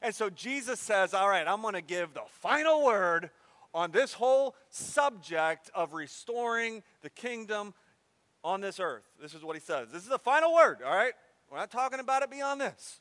And 0.00 0.14
so 0.14 0.30
Jesus 0.30 0.78
says, 0.78 1.12
All 1.12 1.28
right, 1.28 1.48
I'm 1.48 1.60
going 1.60 1.74
to 1.74 1.82
give 1.82 2.14
the 2.14 2.22
final 2.28 2.84
word 2.84 3.30
on 3.74 3.90
this 3.90 4.12
whole 4.12 4.54
subject 4.70 5.72
of 5.74 5.92
restoring 5.92 6.84
the 7.02 7.10
kingdom 7.10 7.74
on 8.46 8.60
this 8.60 8.78
earth. 8.78 9.02
This 9.20 9.34
is 9.34 9.42
what 9.42 9.56
he 9.56 9.60
says. 9.60 9.88
This 9.90 10.04
is 10.04 10.08
the 10.08 10.20
final 10.20 10.54
word, 10.54 10.78
all 10.86 10.94
right? 10.94 11.14
We're 11.50 11.58
not 11.58 11.72
talking 11.72 11.98
about 11.98 12.22
it 12.22 12.30
beyond 12.30 12.60
this. 12.60 13.00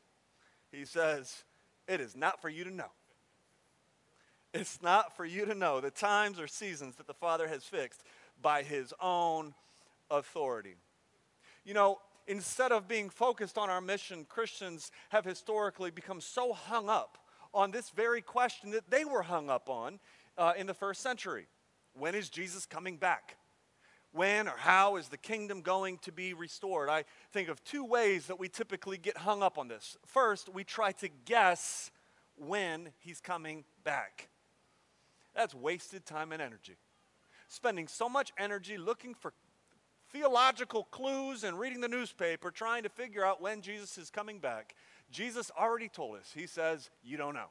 He 0.72 0.86
says, 0.86 1.44
It 1.88 2.02
is 2.02 2.16
not 2.16 2.42
for 2.42 2.50
you 2.50 2.64
to 2.64 2.72
know. 2.72 2.90
It's 4.56 4.82
not 4.82 5.16
for 5.16 5.24
you 5.24 5.46
to 5.46 5.54
know 5.54 5.82
the 5.82 5.92
times 5.92 6.40
or 6.40 6.48
seasons 6.48 6.96
that 6.96 7.06
the 7.06 7.14
Father 7.14 7.48
has 7.48 7.64
fixed 7.64 8.02
by 8.42 8.64
his 8.64 8.92
own 9.00 9.54
authority. 10.10 10.78
You 11.64 11.76
know, 11.76 12.00
instead 12.26 12.72
of 12.72 12.88
being 12.88 13.12
focused 13.12 13.58
on 13.58 13.70
our 13.70 13.82
mission, 13.82 14.26
Christians 14.28 14.92
have 15.10 15.26
historically 15.26 15.92
become 15.92 16.22
so 16.22 16.54
hung 16.54 16.90
up 16.90 17.20
on 17.54 17.70
this 17.70 17.92
very 17.92 18.22
question 18.22 18.72
that 18.72 18.90
they 18.90 19.06
were 19.06 19.22
hung 19.22 19.52
up 19.52 19.70
on 19.70 20.00
uh, 20.40 20.54
in 20.58 20.66
the 20.66 20.74
first 20.74 21.02
century. 21.02 21.46
When 21.94 22.16
is 22.16 22.30
Jesus 22.30 22.66
coming 22.66 22.98
back? 22.98 23.38
When 24.16 24.48
or 24.48 24.56
how 24.58 24.96
is 24.96 25.10
the 25.10 25.18
kingdom 25.18 25.62
going 25.62 25.98
to 26.00 26.12
be 26.12 26.34
restored? 26.34 26.90
I 26.90 27.04
think 27.32 27.50
of 27.50 27.64
two 27.64 27.84
ways 27.84 28.28
that 28.28 28.40
we 28.40 28.48
typically 28.48 28.98
get 28.98 29.18
hung 29.18 29.44
up 29.44 29.58
on 29.58 29.68
this. 29.68 29.98
First, 30.06 30.50
we 30.54 30.64
try 30.64 30.92
to 30.94 31.10
guess 31.26 31.92
when 32.38 32.90
he's 33.00 33.20
coming 33.20 33.66
back. 33.84 34.30
That's 35.36 35.54
wasted 35.54 36.06
time 36.06 36.32
and 36.32 36.42
energy. 36.42 36.78
Spending 37.48 37.88
so 37.88 38.08
much 38.08 38.32
energy 38.38 38.78
looking 38.78 39.14
for 39.14 39.34
theological 40.12 40.86
clues 40.86 41.44
and 41.44 41.60
reading 41.60 41.82
the 41.82 41.88
newspaper 41.88 42.52
trying 42.52 42.84
to 42.84 42.90
figure 42.90 43.26
out 43.26 43.42
when 43.42 43.62
Jesus 43.62 43.98
is 43.98 44.10
coming 44.10 44.40
back. 44.40 44.76
Jesus 45.12 45.52
already 45.60 45.90
told 45.90 46.18
us. 46.18 46.32
He 46.34 46.48
says, 46.48 46.90
You 47.04 47.18
don't 47.18 47.34
know. 47.34 47.50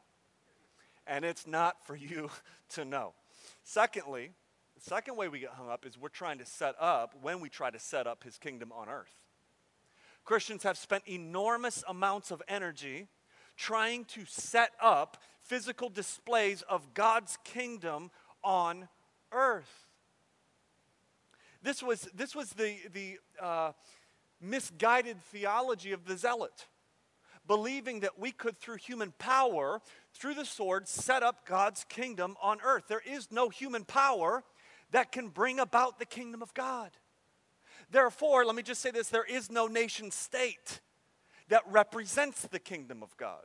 And 1.07 1.25
it's 1.25 1.47
not 1.47 1.87
for 1.87 1.95
you 1.95 2.31
to 2.71 2.85
know. 2.85 3.13
Secondly, 3.63 4.31
Second 4.87 5.17
way 5.17 5.29
we 5.29 5.39
get 5.39 5.49
hung 5.49 5.71
up 5.71 5.87
is 5.87 5.97
we're 5.97 6.11
trying 6.11 6.37
to 6.37 6.45
set 6.45 6.75
up, 6.79 7.15
when 7.23 7.41
we 7.41 7.49
try 7.49 7.71
to 7.71 7.79
set 7.79 8.07
up 8.07 8.23
his 8.23 8.37
kingdom 8.37 8.71
on 8.71 8.91
earth. 8.91 9.23
Christians 10.27 10.63
have 10.63 10.77
spent 10.77 11.05
enormous 11.09 11.83
amounts 11.89 12.31
of 12.31 12.43
energy 12.49 13.09
trying 13.57 14.05
to 14.05 14.27
set 14.27 14.73
up 14.83 15.17
physical 15.43 15.89
displays 15.89 16.61
of 16.69 16.93
God's 16.93 17.39
kingdom 17.45 18.11
on 18.43 18.89
earth. 19.33 19.87
This 21.63 21.83
was, 21.83 22.03
this 22.15 22.35
was 22.35 22.51
the, 22.51 22.77
the 22.93 23.19
uh, 23.41 23.73
misguided 24.39 25.19
theology 25.33 25.93
of 25.93 26.05
the 26.05 26.19
zealot, 26.19 26.67
believing 27.47 28.01
that 28.01 28.19
we 28.19 28.33
could, 28.33 28.59
through 28.59 28.77
human 28.77 29.15
power, 29.19 29.81
through 30.13 30.35
the 30.35 30.45
sword, 30.45 30.89
set 30.89 31.23
up 31.23 31.47
God's 31.47 31.85
kingdom 31.89 32.37
on 32.43 32.59
earth. 32.63 32.85
There 32.87 33.03
is 33.07 33.33
no 33.33 33.49
human 33.49 33.85
power 33.87 34.45
that 34.95 35.11
can 35.11 35.27
bring 35.27 35.59
about 35.59 35.99
the 35.99 36.07
kingdom 36.07 36.41
of 36.41 36.55
God. 36.55 36.93
Therefore, 37.91 38.45
let 38.45 38.55
me 38.55 38.63
just 38.63 38.81
say 38.81 38.93
this 38.93 39.09
there 39.09 39.25
is 39.25 39.51
no 39.51 39.67
nation 39.67 40.13
state 40.13 40.81
that 41.49 41.63
represents 41.69 42.43
the 42.43 42.61
kingdom 42.61 43.03
of 43.03 43.17
God. 43.17 43.43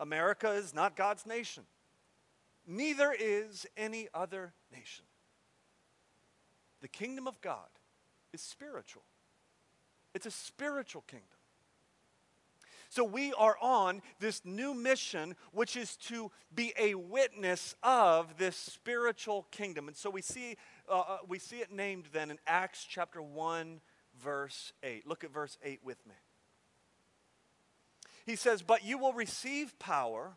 America 0.00 0.50
is 0.50 0.74
not 0.74 0.96
God's 0.96 1.26
nation, 1.26 1.62
neither 2.66 3.14
is 3.16 3.66
any 3.76 4.08
other 4.12 4.52
nation. 4.72 5.04
The 6.80 6.88
kingdom 6.88 7.28
of 7.28 7.40
God 7.40 7.68
is 8.32 8.40
spiritual, 8.40 9.04
it's 10.12 10.26
a 10.26 10.32
spiritual 10.32 11.04
kingdom. 11.06 11.38
So 12.92 13.04
we 13.04 13.32
are 13.32 13.56
on 13.62 14.02
this 14.20 14.42
new 14.44 14.74
mission, 14.74 15.34
which 15.52 15.78
is 15.78 15.96
to 16.08 16.30
be 16.54 16.74
a 16.78 16.94
witness 16.94 17.74
of 17.82 18.36
this 18.36 18.54
spiritual 18.54 19.46
kingdom. 19.50 19.88
And 19.88 19.96
so 19.96 20.10
we 20.10 20.20
see, 20.20 20.58
uh, 20.90 21.00
uh, 21.00 21.18
we 21.26 21.38
see 21.38 21.60
it 21.60 21.72
named 21.72 22.08
then 22.12 22.30
in 22.30 22.38
Acts 22.46 22.84
chapter 22.86 23.22
1, 23.22 23.80
verse 24.22 24.74
8. 24.82 25.06
Look 25.06 25.24
at 25.24 25.32
verse 25.32 25.56
8 25.64 25.80
with 25.82 26.06
me. 26.06 26.12
He 28.26 28.36
says, 28.36 28.60
But 28.60 28.84
you 28.84 28.98
will 28.98 29.14
receive 29.14 29.78
power 29.78 30.34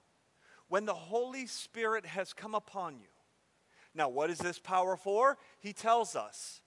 when 0.69 0.85
the 0.85 0.93
Holy 0.93 1.47
Spirit 1.47 2.05
has 2.05 2.31
come 2.31 2.55
upon 2.55 2.99
you. 2.99 3.09
Now, 3.93 4.07
what 4.07 4.29
is 4.29 4.37
this 4.37 4.59
power 4.59 4.95
for? 4.95 5.37
He 5.59 5.73
tells 5.73 6.15
us, 6.15 6.61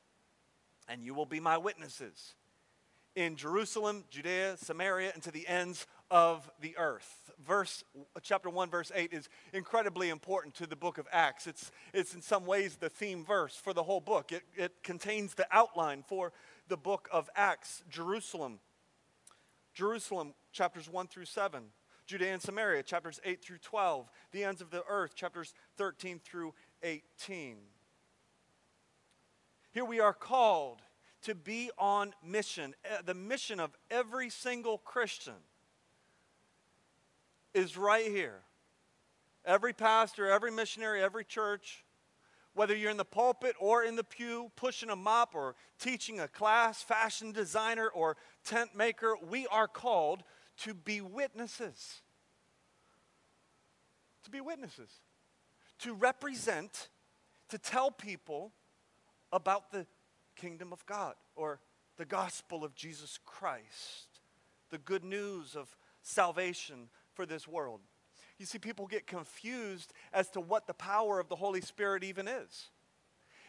and 0.87 1.03
you 1.03 1.15
will 1.15 1.25
be 1.25 1.41
my 1.41 1.57
witnesses 1.57 2.35
in 3.19 3.35
Jerusalem, 3.35 4.05
Judea, 4.11 4.57
Samaria, 4.59 5.11
and 5.13 5.21
to 5.25 5.33
the 5.33 5.49
ends 5.49 5.89
of 6.09 6.49
the 6.61 6.79
earth. 6.79 7.33
Verse 7.45 7.83
chapter 8.23 8.49
1 8.49 8.71
verse 8.71 8.93
8 8.95 9.13
is 9.13 9.29
incredibly 9.53 10.09
important 10.09 10.55
to 10.55 10.69
the 10.69 10.77
book 10.77 10.99
of 10.99 11.09
Acts. 11.11 11.49
It's 11.49 11.73
it's 11.93 12.15
in 12.15 12.23
some 12.23 12.47
ways 12.47 12.77
the 12.77 12.89
theme 12.89 13.25
verse 13.25 13.57
for 13.57 13.73
the 13.73 13.83
whole 13.83 14.01
book. 14.01 14.31
It 14.31 14.45
it 14.57 14.85
contains 14.85 15.35
the 15.35 15.49
outline 15.51 16.05
for 16.07 16.33
the 16.69 16.77
book 16.77 17.09
of 17.13 17.29
Acts. 17.35 17.83
Jerusalem 17.91 18.61
Jerusalem 19.75 20.35
chapters 20.53 20.89
1 20.89 21.09
through 21.09 21.25
7. 21.25 21.65
Judea 22.07 22.33
and 22.33 22.43
Samaria 22.43 22.85
chapters 22.85 23.19
8 23.25 23.43
through 23.43 23.59
12. 23.59 24.09
The 24.31 24.45
ends 24.45 24.61
of 24.61 24.71
the 24.71 24.85
earth 24.89 25.17
chapters 25.17 25.55
13 25.77 26.21
through 26.21 26.55
18. 26.85 27.57
Here 29.73 29.85
we 29.85 29.99
are 29.99 30.15
called 30.15 30.83
to 31.29 31.35
be 31.35 31.71
on 31.79 32.15
mission. 32.25 32.75
Uh, 32.85 33.03
the 33.05 33.15
mission 33.15 33.61
of 33.61 33.77
every 33.91 34.31
single 34.31 34.79
Christian 34.79 35.35
is 37.53 37.77
right 37.77 38.07
here. 38.07 38.41
Every 39.45 39.73
pastor, 39.73 40.31
every 40.31 40.51
missionary, 40.51 41.03
every 41.03 41.25
church, 41.25 41.85
whether 42.55 42.75
you're 42.75 42.91
in 42.91 42.97
the 42.97 43.05
pulpit 43.05 43.55
or 43.61 43.85
in 43.85 43.95
the 43.95 44.05
pew, 44.05 44.51
pushing 44.57 44.89
a 44.89 44.97
mop 44.97 45.35
or 45.35 45.55
teaching 45.79 46.19
a 46.19 46.29
class, 46.29 46.83
fashion 46.83 47.33
designer 47.33 47.89
or 47.89 48.17
tent 48.45 48.75
maker, 48.75 49.15
we 49.29 49.47
are 49.49 49.69
called 49.69 50.23
to 50.59 50.73
be 50.73 51.01
witnesses. 51.01 52.01
To 54.25 54.31
be 54.31 54.41
witnesses. 54.41 54.91
To 55.81 55.93
represent, 55.93 56.89
to 57.51 57.59
tell 57.59 57.91
people 57.91 58.53
about 59.31 59.73
the 59.73 59.87
kingdom 60.39 60.73
of 60.73 60.87
God 60.87 61.15
or 61.37 61.61
the 61.97 62.05
gospel 62.05 62.65
of 62.65 62.75
Jesus 62.75 63.19
Christ, 63.27 64.21
the 64.71 64.79
good 64.79 65.05
news 65.05 65.57
of 65.57 65.77
salvation 66.03 66.89
for 67.13 67.27
this 67.27 67.47
world. 67.47 67.81
You 68.39 68.47
see, 68.47 68.59
people 68.59 68.87
get 68.87 69.07
confused 69.07 69.93
as 70.13 70.31
to 70.31 70.41
what 70.41 70.67
the 70.67 70.75
power 70.75 71.19
of 71.19 71.29
the 71.29 71.37
Holy 71.37 71.61
Spirit 71.61 72.05
even 72.05 72.29
is. 72.29 72.71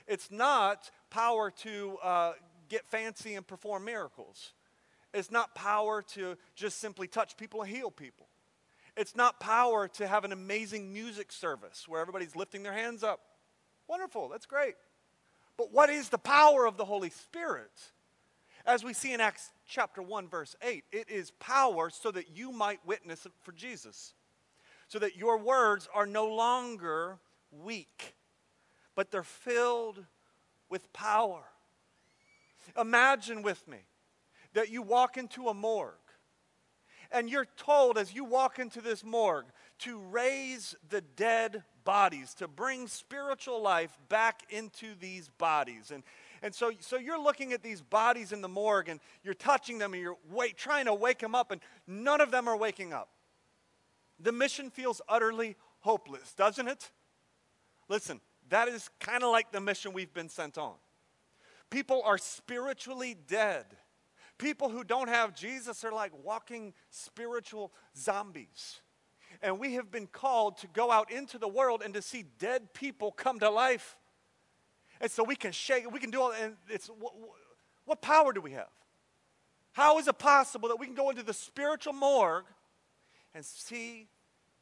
It's 0.08 0.32
not 0.32 0.90
power 1.12 1.52
to 1.52 1.98
uh, 2.04 2.34
get 2.68 2.88
fancy 2.88 3.36
and 3.36 3.46
perform 3.46 3.86
miracles. 3.86 4.54
It's 5.14 5.30
not 5.30 5.54
power 5.54 6.02
to 6.14 6.36
just 6.56 6.80
simply 6.80 7.08
touch 7.08 7.38
people 7.38 7.62
and 7.62 7.70
heal 7.70 7.92
people. 7.92 8.28
It's 8.98 9.16
not 9.16 9.40
power 9.40 9.88
to 9.90 10.08
have 10.08 10.26
an 10.26 10.32
amazing 10.32 10.92
music 10.92 11.32
service 11.32 11.88
where 11.88 12.02
everybody's 12.02 12.36
lifting 12.36 12.64
their 12.64 12.74
hands 12.74 13.04
up. 13.04 13.20
Wonderful, 13.88 14.30
that's 14.30 14.46
great. 14.46 14.76
But 15.60 15.74
what 15.74 15.90
is 15.90 16.08
the 16.08 16.18
power 16.18 16.66
of 16.66 16.78
the 16.78 16.86
Holy 16.86 17.10
Spirit? 17.10 17.74
As 18.66 18.82
we 18.82 18.94
see 18.94 19.12
in 19.12 19.20
Acts 19.20 19.52
chapter 19.68 20.02
1, 20.02 20.30
verse 20.30 20.56
8, 20.62 20.86
it 20.94 21.10
is 21.10 21.32
power 21.32 21.90
so 21.90 22.12
that 22.12 22.34
you 22.34 22.54
might 22.54 22.80
witness 22.86 23.28
for 23.42 23.52
Jesus, 23.52 24.14
so 24.88 25.00
that 25.00 25.18
your 25.18 25.38
words 25.38 25.90
are 25.94 26.06
no 26.06 26.34
longer 26.34 27.18
weak, 27.52 28.16
but 28.96 29.12
they're 29.12 29.22
filled 29.22 30.06
with 30.70 30.94
power. 30.94 31.44
Imagine 32.80 33.42
with 33.42 33.68
me 33.68 33.80
that 34.54 34.70
you 34.70 34.82
walk 34.82 35.18
into 35.18 35.50
a 35.50 35.54
morgue 35.54 35.96
and 37.12 37.30
you're 37.30 37.48
told 37.58 37.98
as 37.98 38.14
you 38.14 38.24
walk 38.24 38.60
into 38.60 38.80
this 38.80 39.04
morgue 39.04 39.48
to 39.80 40.00
raise 40.00 40.74
the 40.88 41.02
dead 41.02 41.64
bodies, 41.90 42.36
to 42.36 42.48
bring 42.48 42.88
spiritual 42.88 43.60
life 43.60 43.98
back 44.10 44.44
into 44.52 44.94
these 45.00 45.28
bodies. 45.40 45.90
And, 45.92 46.04
and 46.44 46.54
so, 46.54 46.72
so 46.82 46.98
you're 46.98 47.20
looking 47.20 47.52
at 47.52 47.64
these 47.64 47.82
bodies 47.82 48.32
in 48.32 48.42
the 48.42 48.48
morgue 48.48 48.90
and 48.90 49.00
you're 49.24 49.34
touching 49.34 49.80
them 49.80 49.96
and 49.96 50.04
you're 50.04 50.18
wait, 50.30 50.56
trying 50.56 50.86
to 50.86 50.94
wake 50.94 51.18
them 51.18 51.34
up, 51.34 51.50
and 51.50 51.60
none 51.88 52.22
of 52.22 52.30
them 52.30 52.48
are 52.48 52.56
waking 52.56 52.94
up. 52.94 53.10
The 54.20 54.32
mission 54.32 54.70
feels 54.70 55.02
utterly 55.10 55.56
hopeless, 55.80 56.36
doesn't 56.36 56.68
it? 56.68 56.92
Listen, 57.88 58.22
that 58.50 58.68
is 58.68 58.92
kind 59.00 59.24
of 59.24 59.32
like 59.32 59.52
the 59.52 59.60
mission 59.60 59.92
we've 59.92 60.14
been 60.14 60.30
sent 60.30 60.60
on. 60.60 60.76
People 61.72 62.04
are 62.06 62.20
spiritually 62.20 63.18
dead. 63.28 63.66
People 64.38 64.70
who 64.70 64.84
don't 64.84 65.10
have 65.10 65.34
Jesus 65.34 65.84
are 65.84 65.92
like 65.92 66.12
walking 66.24 66.76
spiritual 66.92 67.74
zombies. 67.98 68.80
And 69.42 69.60
we 69.60 69.76
have 69.76 69.90
been 69.90 70.08
called 70.08 70.58
to 70.58 70.68
go 70.68 70.92
out 70.92 71.12
into 71.12 71.38
the 71.38 71.48
world 71.48 71.82
and 71.84 71.94
to 71.94 72.02
see 72.02 72.26
dead 72.40 72.74
people 72.74 73.12
come 73.12 73.40
to 73.40 73.50
life. 73.50 73.98
And 75.00 75.10
so 75.10 75.24
we 75.24 75.36
can 75.36 75.52
shake, 75.52 75.90
we 75.92 76.00
can 76.00 76.12
do 76.12 76.22
all, 76.22 76.34
and 76.34 76.56
it's 76.70 76.88
what, 76.88 77.14
what 77.86 78.02
power 78.02 78.34
do 78.34 78.42
we 78.42 78.52
have? 78.52 78.68
How 79.72 79.98
is 79.98 80.08
it 80.08 80.18
possible 80.18 80.68
that 80.70 80.76
we 80.76 80.86
can 80.86 80.96
go 80.96 81.10
into 81.10 81.24
the 81.24 81.34
spiritual 81.34 81.94
morgue 81.94 82.46
and 83.34 83.46
see 83.46 84.08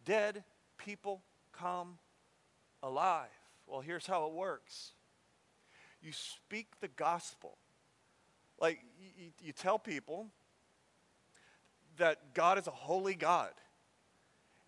dead 0.06 0.44
people 0.78 1.24
come 1.52 1.98
alive? 2.84 3.30
Well, 3.66 3.82
here's 3.82 4.06
how 4.06 4.28
it 4.28 4.34
works 4.34 4.94
you 6.02 6.12
speak 6.12 6.68
the 6.80 6.88
gospel. 6.88 7.58
Like, 8.60 8.80
you, 9.18 9.30
you 9.44 9.52
tell 9.52 9.78
people 9.80 10.28
that 11.98 12.34
God 12.34 12.58
is 12.60 12.68
a 12.68 12.72
holy 12.72 13.16
God 13.16 13.52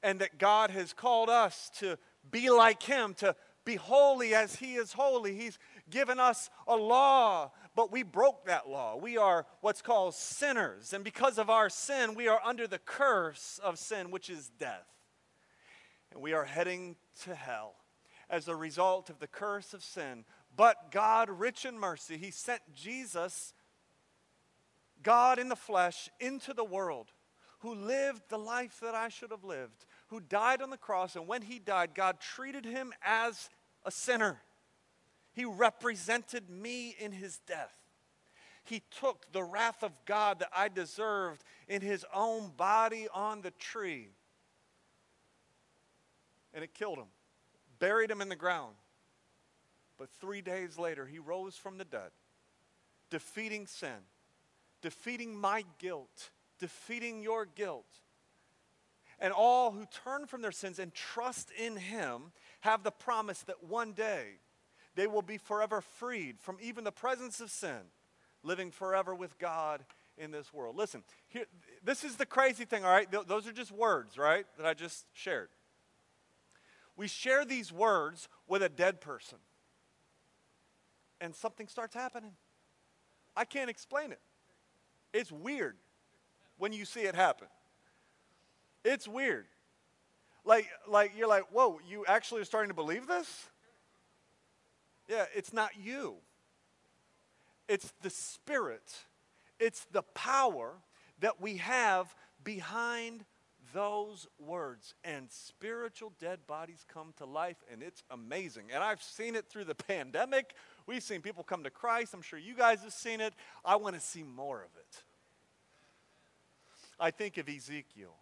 and 0.02 0.20
that 0.20 0.38
God 0.38 0.70
has 0.72 0.94
called 0.94 1.30
us 1.30 1.72
to 1.80 1.98
be 2.30 2.50
like 2.50 2.84
Him, 2.84 3.14
to 3.16 3.36
be 3.66 3.76
holy 3.76 4.34
as 4.34 4.56
He 4.56 4.76
is 4.76 4.94
holy. 4.94 5.36
He's 5.36 5.60
given 5.90 6.20
us 6.20 6.50
a 6.68 6.76
law, 6.76 7.52
but 7.76 7.92
we 7.92 8.04
broke 8.04 8.46
that 8.46 8.70
law. 8.70 8.96
We 8.96 9.18
are 9.18 9.46
what's 9.62 9.82
called 9.82 10.16
sinners, 10.16 10.94
and 10.94 11.04
because 11.04 11.38
of 11.38 11.50
our 11.50 11.70
sin, 11.70 12.16
we 12.16 12.28
are 12.28 12.42
under 12.44 12.68
the 12.68 12.80
curse 12.80 13.60
of 13.64 13.78
sin, 13.78 14.12
which 14.12 14.30
is 14.30 14.50
death. 14.60 14.88
And 16.12 16.22
we 16.22 16.34
are 16.34 16.46
heading 16.46 16.96
to 17.24 17.36
hell 17.36 17.76
as 18.30 18.48
a 18.48 18.56
result 18.56 19.10
of 19.10 19.20
the 19.20 19.28
curse 19.28 19.74
of 19.74 19.84
sin. 19.84 20.26
But 20.56 20.92
God, 20.92 21.30
rich 21.30 21.66
in 21.66 21.80
mercy, 21.80 22.18
He 22.18 22.32
sent 22.32 22.62
Jesus, 22.74 23.54
God 25.04 25.40
in 25.40 25.50
the 25.50 25.56
flesh, 25.56 26.10
into 26.20 26.54
the 26.54 26.64
world, 26.64 27.12
who 27.60 27.74
lived 27.76 28.24
the 28.30 28.38
life 28.38 28.80
that 28.82 28.96
I 28.96 29.10
should 29.10 29.32
have 29.32 29.44
lived, 29.44 29.86
who 30.10 30.20
died 30.20 30.62
on 30.62 30.70
the 30.70 30.78
cross. 30.78 31.16
And 31.16 31.28
when 31.28 31.42
He 31.42 31.60
died, 31.60 31.92
God 31.96 32.20
treated 32.20 32.66
Him 32.66 32.94
as 33.04 33.50
a 33.86 33.92
sinner. 33.92 34.42
He 35.34 35.46
represented 35.46 36.50
me 36.50 36.96
in 37.00 37.12
His 37.12 37.40
death. 37.48 37.76
He 38.64 38.84
took 39.00 39.32
the 39.32 39.44
wrath 39.44 39.84
of 39.84 39.92
God 40.06 40.40
that 40.40 40.50
I 40.56 40.68
deserved 40.68 41.44
in 41.68 41.82
His 41.82 42.06
own 42.14 42.52
body 42.56 43.08
on 43.14 43.42
the 43.42 43.52
tree. 43.52 44.10
And 46.54 46.64
it 46.64 46.74
killed 46.74 46.98
him 46.98 47.08
buried 47.80 48.12
him 48.12 48.22
in 48.22 48.30
the 48.30 48.36
ground. 48.36 48.76
But 49.98 50.10
three 50.22 50.42
days 50.42 50.78
later, 50.78 51.06
he 51.06 51.20
rose 51.20 51.56
from 51.56 51.78
the 51.78 51.86
dead, 51.86 52.12
defeating 53.10 53.66
sin, 53.66 54.06
defeating 54.82 55.36
my 55.36 55.66
guilt, 55.80 56.30
defeating 56.60 57.24
your 57.24 57.46
guilt. 57.46 57.88
And 59.20 59.34
all 59.34 59.72
who 59.72 59.86
turn 60.04 60.28
from 60.28 60.42
their 60.42 60.52
sins 60.52 60.80
and 60.80 60.94
trust 60.94 61.52
in 61.52 61.76
him 61.76 62.32
have 62.62 62.84
the 62.84 62.92
promise 62.92 63.42
that 63.44 63.64
one 63.64 63.92
day 63.92 64.40
they 64.96 65.08
will 65.08 65.22
be 65.22 65.38
forever 65.38 65.82
freed 65.82 66.40
from 66.40 66.58
even 66.62 66.84
the 66.84 66.92
presence 66.92 67.42
of 67.42 67.52
sin, 67.52 67.80
living 68.44 68.72
forever 68.72 69.14
with 69.14 69.38
God 69.38 69.84
in 70.18 70.32
this 70.32 70.54
world. 70.54 70.76
Listen, 70.76 71.04
here, 71.28 71.46
this 71.84 72.04
is 72.04 72.16
the 72.16 72.26
crazy 72.26 72.66
thing, 72.66 72.86
all 72.86 72.92
right? 72.92 73.10
Th- 73.12 73.26
those 73.26 73.48
are 73.48 73.52
just 73.52 73.72
words, 73.72 74.18
right, 74.18 74.46
that 74.58 74.66
I 74.66 74.74
just 74.74 75.06
shared 75.14 75.50
we 77.00 77.08
share 77.08 77.46
these 77.46 77.72
words 77.72 78.28
with 78.46 78.62
a 78.62 78.68
dead 78.68 79.00
person. 79.00 79.38
And 81.22 81.34
something 81.34 81.70
starts 81.70 81.96
happening. 81.96 82.34
I 83.38 83.46
can't 83.46 83.70
explain 83.70 84.12
it. 84.12 84.20
It's 85.14 85.32
weird 85.32 85.78
when 86.58 86.74
you 86.74 86.84
see 86.84 87.02
it 87.02 87.16
happen. 87.16 87.48
It's 88.84 89.08
weird. 89.08 89.46
Like, 90.46 90.68
like 90.88 91.14
you're 91.18 91.28
like, 91.28 91.52
whoa, 91.52 91.80
you 91.88 92.06
actually 92.08 92.42
are 92.42 92.46
starting 92.46 92.70
to 92.70 92.76
believe 92.76 93.08
this? 93.08 93.48
Yeah, 95.08 95.26
it's 95.36 95.54
not 95.54 95.72
you. 95.82 96.16
It's 97.68 97.94
the 98.02 98.10
spirit. 98.10 98.96
It's 99.60 99.86
the 99.92 100.04
power 100.14 100.74
that 101.20 101.42
we 101.42 101.58
have 101.58 102.16
behind 102.44 103.26
those 103.74 104.28
words, 104.40 104.96
and 105.04 105.30
spiritual 105.30 106.12
dead 106.20 106.40
bodies 106.48 106.86
come 106.92 107.14
to 107.18 107.26
life, 107.26 107.58
and 107.72 107.84
it's 107.84 108.04
amazing. 108.10 108.66
And 108.74 108.84
I've 108.84 109.04
seen 109.04 109.36
it 109.36 109.48
through 109.48 109.66
the 109.66 109.76
pandemic. 109.88 110.56
We've 110.88 111.04
seen 111.04 111.22
people 111.22 111.44
come 111.44 111.64
to 111.64 111.70
Christ. 111.70 112.14
I'm 112.14 112.22
sure 112.22 112.40
you 112.40 112.56
guys 112.56 112.82
have 112.82 112.94
seen 112.94 113.22
it. 113.22 113.34
I 113.64 113.76
want 113.76 113.96
to 113.96 114.02
see 114.02 114.24
more 114.24 114.58
of 114.58 114.72
it. 114.78 115.04
I 117.00 117.12
think 117.12 117.38
of 117.38 117.48
Ezekiel. 117.48 118.16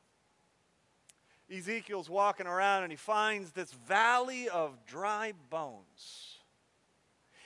Ezekiel's 1.51 2.09
walking 2.09 2.47
around 2.47 2.83
and 2.83 2.91
he 2.91 2.97
finds 2.97 3.51
this 3.51 3.71
valley 3.71 4.49
of 4.49 4.85
dry 4.85 5.33
bones. 5.49 6.37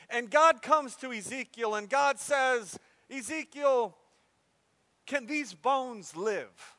And 0.09 0.29
God 0.29 0.61
comes 0.61 0.95
to 0.97 1.11
Ezekiel 1.11 1.75
and 1.75 1.89
God 1.89 2.19
says, 2.19 2.77
Ezekiel, 3.09 3.95
can 5.05 5.25
these 5.25 5.53
bones 5.53 6.15
live? 6.15 6.75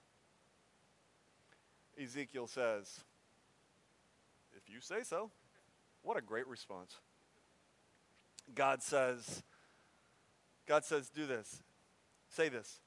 Ezekiel 2.00 2.46
says, 2.46 3.00
If 4.56 4.72
you 4.72 4.80
say 4.80 5.02
so. 5.02 5.30
What 6.02 6.16
a 6.16 6.20
great 6.20 6.46
response. 6.48 6.96
God 8.54 8.82
says, 8.82 9.42
God 10.66 10.84
says, 10.84 11.08
do 11.08 11.26
this. 11.26 11.62
Say 12.28 12.48
this. 12.48 12.80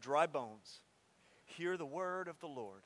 Dry 0.00 0.26
bones, 0.26 0.80
hear 1.44 1.76
the 1.76 1.86
word 1.86 2.28
of 2.28 2.38
the 2.40 2.46
Lord. 2.46 2.82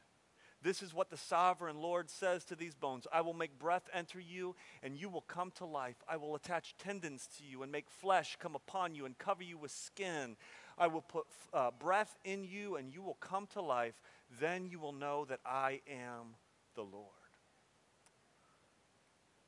This 0.65 0.83
is 0.83 0.95
what 0.95 1.11
the 1.11 1.19
sovereign 1.19 1.83
Lord 1.83 2.09
says 2.09 2.43
to 2.47 2.57
these 2.57 2.75
bones 2.75 3.07
I 3.13 3.21
will 3.21 3.35
make 3.35 3.59
breath 3.59 3.87
enter 3.93 4.19
you, 4.19 4.57
and 4.83 4.97
you 4.97 5.11
will 5.11 5.21
come 5.21 5.53
to 5.59 5.67
life. 5.67 6.03
I 6.09 6.17
will 6.17 6.35
attach 6.35 6.75
tendons 6.79 7.29
to 7.37 7.45
you 7.45 7.63
and 7.63 7.71
make 7.71 7.91
flesh 7.91 8.39
come 8.41 8.57
upon 8.57 8.95
you 8.95 9.05
and 9.05 9.17
cover 9.19 9.43
you 9.43 9.59
with 9.59 9.71
skin. 9.71 10.37
I 10.79 10.87
will 10.87 11.03
put 11.03 11.27
uh, 11.53 11.71
breath 11.79 12.17
in 12.25 12.45
you, 12.45 12.77
and 12.77 12.93
you 12.93 13.03
will 13.03 13.19
come 13.21 13.47
to 13.53 13.61
life. 13.61 14.01
Then 14.41 14.67
you 14.67 14.81
will 14.81 14.95
know 14.95 15.27
that 15.27 15.41
I 15.45 15.83
am 15.87 16.35
the 16.75 16.83
Lord. 16.83 17.11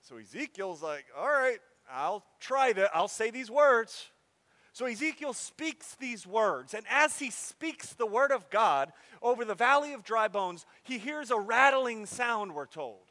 So 0.02 0.18
Ezekiel's 0.18 0.82
like, 0.82 1.06
all 1.18 1.26
right, 1.26 1.60
I'll 1.90 2.24
try 2.40 2.74
that. 2.74 2.90
I'll 2.94 3.08
say 3.08 3.30
these 3.30 3.50
words. 3.50 4.10
So 4.76 4.84
Ezekiel 4.84 5.32
speaks 5.32 5.94
these 5.94 6.26
words, 6.26 6.74
and 6.74 6.84
as 6.90 7.18
he 7.18 7.30
speaks 7.30 7.94
the 7.94 8.04
word 8.04 8.30
of 8.30 8.50
God 8.50 8.92
over 9.22 9.42
the 9.42 9.54
valley 9.54 9.94
of 9.94 10.04
dry 10.04 10.28
bones, 10.28 10.66
he 10.82 10.98
hears 10.98 11.30
a 11.30 11.40
rattling 11.40 12.04
sound, 12.04 12.54
we're 12.54 12.66
told. 12.66 13.10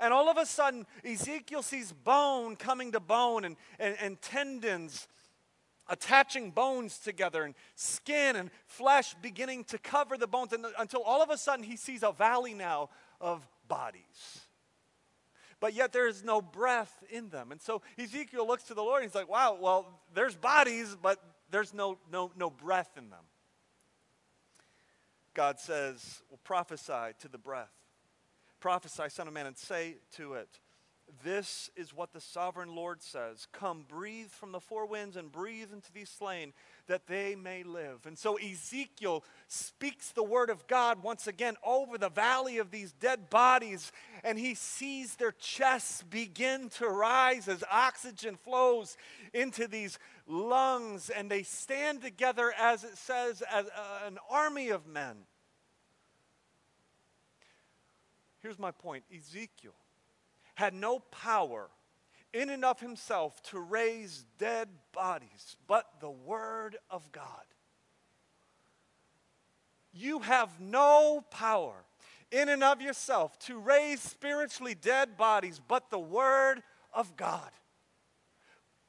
And 0.00 0.14
all 0.14 0.30
of 0.30 0.38
a 0.38 0.46
sudden, 0.46 0.86
Ezekiel 1.04 1.62
sees 1.62 1.92
bone 1.92 2.56
coming 2.56 2.92
to 2.92 3.00
bone 3.00 3.44
and, 3.44 3.56
and, 3.78 3.94
and 4.00 4.22
tendons 4.22 5.06
attaching 5.86 6.50
bones 6.50 6.98
together 6.98 7.42
and 7.42 7.54
skin 7.74 8.34
and 8.34 8.50
flesh 8.66 9.14
beginning 9.20 9.64
to 9.64 9.76
cover 9.76 10.16
the 10.16 10.26
bones 10.26 10.54
and, 10.54 10.64
until 10.78 11.02
all 11.02 11.22
of 11.22 11.28
a 11.28 11.36
sudden 11.36 11.62
he 11.62 11.76
sees 11.76 12.02
a 12.02 12.10
valley 12.10 12.54
now 12.54 12.88
of 13.20 13.46
bodies. 13.68 14.43
But 15.60 15.74
yet 15.74 15.92
there 15.92 16.08
is 16.08 16.24
no 16.24 16.40
breath 16.40 17.02
in 17.10 17.28
them. 17.30 17.52
And 17.52 17.60
so 17.60 17.82
Ezekiel 17.98 18.46
looks 18.46 18.64
to 18.64 18.74
the 18.74 18.82
Lord 18.82 19.02
and 19.02 19.10
he's 19.10 19.14
like, 19.14 19.28
wow, 19.28 19.56
well, 19.60 20.00
there's 20.14 20.34
bodies, 20.34 20.96
but 21.00 21.18
there's 21.50 21.72
no, 21.72 21.98
no, 22.10 22.30
no 22.36 22.50
breath 22.50 22.90
in 22.96 23.10
them. 23.10 23.24
God 25.34 25.58
says, 25.58 26.22
well, 26.30 26.40
prophesy 26.44 27.14
to 27.20 27.28
the 27.28 27.38
breath. 27.38 27.72
Prophesy, 28.60 29.04
Son 29.08 29.28
of 29.28 29.34
Man, 29.34 29.46
and 29.46 29.58
say 29.58 29.96
to 30.16 30.34
it, 30.34 30.60
this 31.22 31.70
is 31.76 31.94
what 31.94 32.12
the 32.12 32.20
sovereign 32.20 32.74
Lord 32.74 33.02
says 33.02 33.46
Come, 33.52 33.84
breathe 33.86 34.30
from 34.30 34.52
the 34.52 34.60
four 34.60 34.86
winds 34.86 35.16
and 35.16 35.30
breathe 35.30 35.72
into 35.72 35.92
these 35.92 36.08
slain 36.08 36.52
that 36.86 37.06
they 37.06 37.34
may 37.34 37.62
live. 37.62 38.06
And 38.06 38.18
so 38.18 38.36
Ezekiel 38.36 39.24
speaks 39.48 40.10
the 40.10 40.22
word 40.22 40.50
of 40.50 40.66
God 40.66 41.02
once 41.02 41.26
again 41.26 41.56
over 41.64 41.96
the 41.96 42.10
valley 42.10 42.58
of 42.58 42.70
these 42.70 42.92
dead 42.92 43.30
bodies, 43.30 43.92
and 44.22 44.38
he 44.38 44.54
sees 44.54 45.16
their 45.16 45.32
chests 45.32 46.02
begin 46.02 46.68
to 46.70 46.88
rise 46.88 47.48
as 47.48 47.64
oxygen 47.70 48.36
flows 48.36 48.96
into 49.32 49.66
these 49.66 49.98
lungs, 50.26 51.10
and 51.10 51.30
they 51.30 51.42
stand 51.42 52.02
together, 52.02 52.52
as 52.58 52.84
it 52.84 52.96
says, 52.96 53.42
as 53.50 53.66
uh, 53.66 54.06
an 54.06 54.18
army 54.30 54.68
of 54.68 54.86
men. 54.86 55.16
Here's 58.42 58.58
my 58.58 58.72
point 58.72 59.04
Ezekiel 59.14 59.74
had 60.54 60.74
no 60.74 60.98
power 60.98 61.70
in 62.34 62.50
and 62.50 62.64
of 62.64 62.80
himself 62.80 63.40
to 63.44 63.60
raise 63.60 64.24
dead 64.38 64.68
bodies, 64.92 65.56
but 65.68 65.86
the 66.00 66.10
Word 66.10 66.76
of 66.90 67.10
God. 67.12 67.24
You 69.92 70.18
have 70.18 70.60
no 70.60 71.24
power 71.30 71.84
in 72.32 72.48
and 72.48 72.64
of 72.64 72.82
yourself 72.82 73.38
to 73.38 73.58
raise 73.58 74.00
spiritually 74.00 74.74
dead 74.74 75.16
bodies, 75.16 75.60
but 75.66 75.90
the 75.90 75.98
Word 75.98 76.62
of 76.92 77.16
God. 77.16 77.50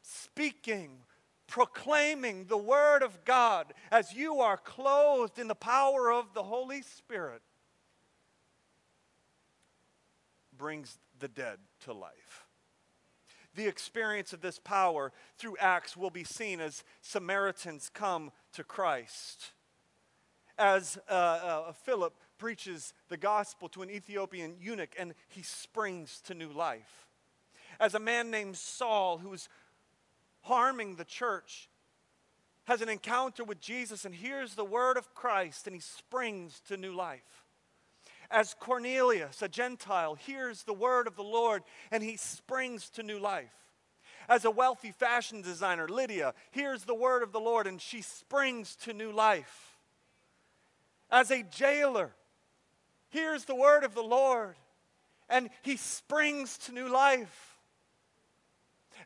Speaking, 0.02 0.98
proclaiming 1.48 2.46
the 2.46 2.58
Word 2.58 3.04
of 3.04 3.24
God 3.24 3.74
as 3.92 4.14
you 4.14 4.40
are 4.40 4.58
clothed 4.58 5.38
in 5.38 5.48
the 5.48 5.54
power 5.54 6.12
of 6.12 6.34
the 6.34 6.44
Holy 6.44 6.82
Spirit 6.82 7.44
brings 10.58 10.98
the 11.20 11.28
dead 11.28 11.60
to 11.82 11.94
life. 11.94 12.25
The 13.56 13.68
experience 13.68 14.34
of 14.34 14.42
this 14.42 14.60
power 14.60 15.12
through 15.38 15.58
Acts 15.60 15.96
will 15.96 16.10
be 16.10 16.24
seen 16.24 16.60
as 16.60 16.84
Samaritans 17.02 17.90
come 17.94 18.32
to 18.54 18.64
Christ. 18.64 19.52
As 20.58 20.98
uh, 21.10 21.14
uh, 21.14 21.72
Philip 21.72 22.14
preaches 22.38 22.94
the 23.08 23.18
gospel 23.18 23.70
to 23.70 23.82
an 23.82 23.90
Ethiopian 23.90 24.56
eunuch 24.60 24.94
and 25.00 25.14
he 25.30 25.42
springs 25.42 26.22
to 26.26 26.34
new 26.34 26.52
life. 26.52 27.08
As 27.80 27.96
a 27.96 28.00
man 28.00 28.30
named 28.30 28.58
Saul, 28.58 29.18
who 29.18 29.34
is 29.34 29.48
harming 30.42 30.96
the 30.96 31.06
church, 31.06 31.70
has 32.66 32.82
an 32.82 32.90
encounter 32.90 33.44
with 33.44 33.60
Jesus 33.62 34.06
and 34.06 34.16
hears 34.16 34.56
the 34.56 34.66
word 34.66 34.98
of 34.98 35.14
Christ 35.14 35.66
and 35.68 35.76
he 35.76 35.82
springs 35.82 36.62
to 36.68 36.78
new 36.78 36.94
life 36.94 37.45
as 38.32 38.56
Cornelius, 38.60 39.42
a 39.42 39.48
Gentile, 39.48 40.16
hears 40.16 40.64
the 40.64 40.74
word 40.74 41.08
of 41.08 41.16
the 41.16 41.24
Lord 41.24 41.64
and 41.92 42.04
he 42.04 42.18
springs 42.18 42.90
to 42.92 43.04
new 43.04 43.20
life. 43.20 43.54
As 44.28 44.46
a 44.46 44.52
wealthy 44.52 44.92
fashion 44.92 45.42
designer, 45.42 45.88
Lydia 45.88 46.34
hears 46.52 46.84
the 46.84 46.96
word 46.96 47.22
of 47.22 47.32
the 47.32 47.40
Lord 47.40 47.68
and 47.68 47.80
she 47.80 48.02
springs 48.02 48.76
to 48.78 48.94
new 48.94 49.12
life. 49.12 49.78
As 51.12 51.30
a 51.32 51.44
jailer, 51.44 52.12
hears 53.10 53.46
the 53.46 53.56
word 53.56 53.84
of 53.84 53.94
the 53.94 54.04
Lord 54.04 54.56
and 55.30 55.50
he 55.62 55.78
springs 55.78 56.58
to 56.60 56.72
new 56.72 56.90
life. 56.90 57.58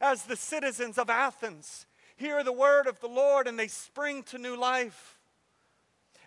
As 0.01 0.23
the 0.23 0.37
citizens 0.37 0.97
of 0.97 1.09
Athens 1.09 1.85
hear 2.15 2.43
the 2.43 2.53
word 2.53 2.87
of 2.87 2.99
the 2.99 3.07
Lord 3.07 3.47
and 3.47 3.59
they 3.59 3.67
spring 3.67 4.23
to 4.23 4.37
new 4.37 4.55
life 4.55 5.18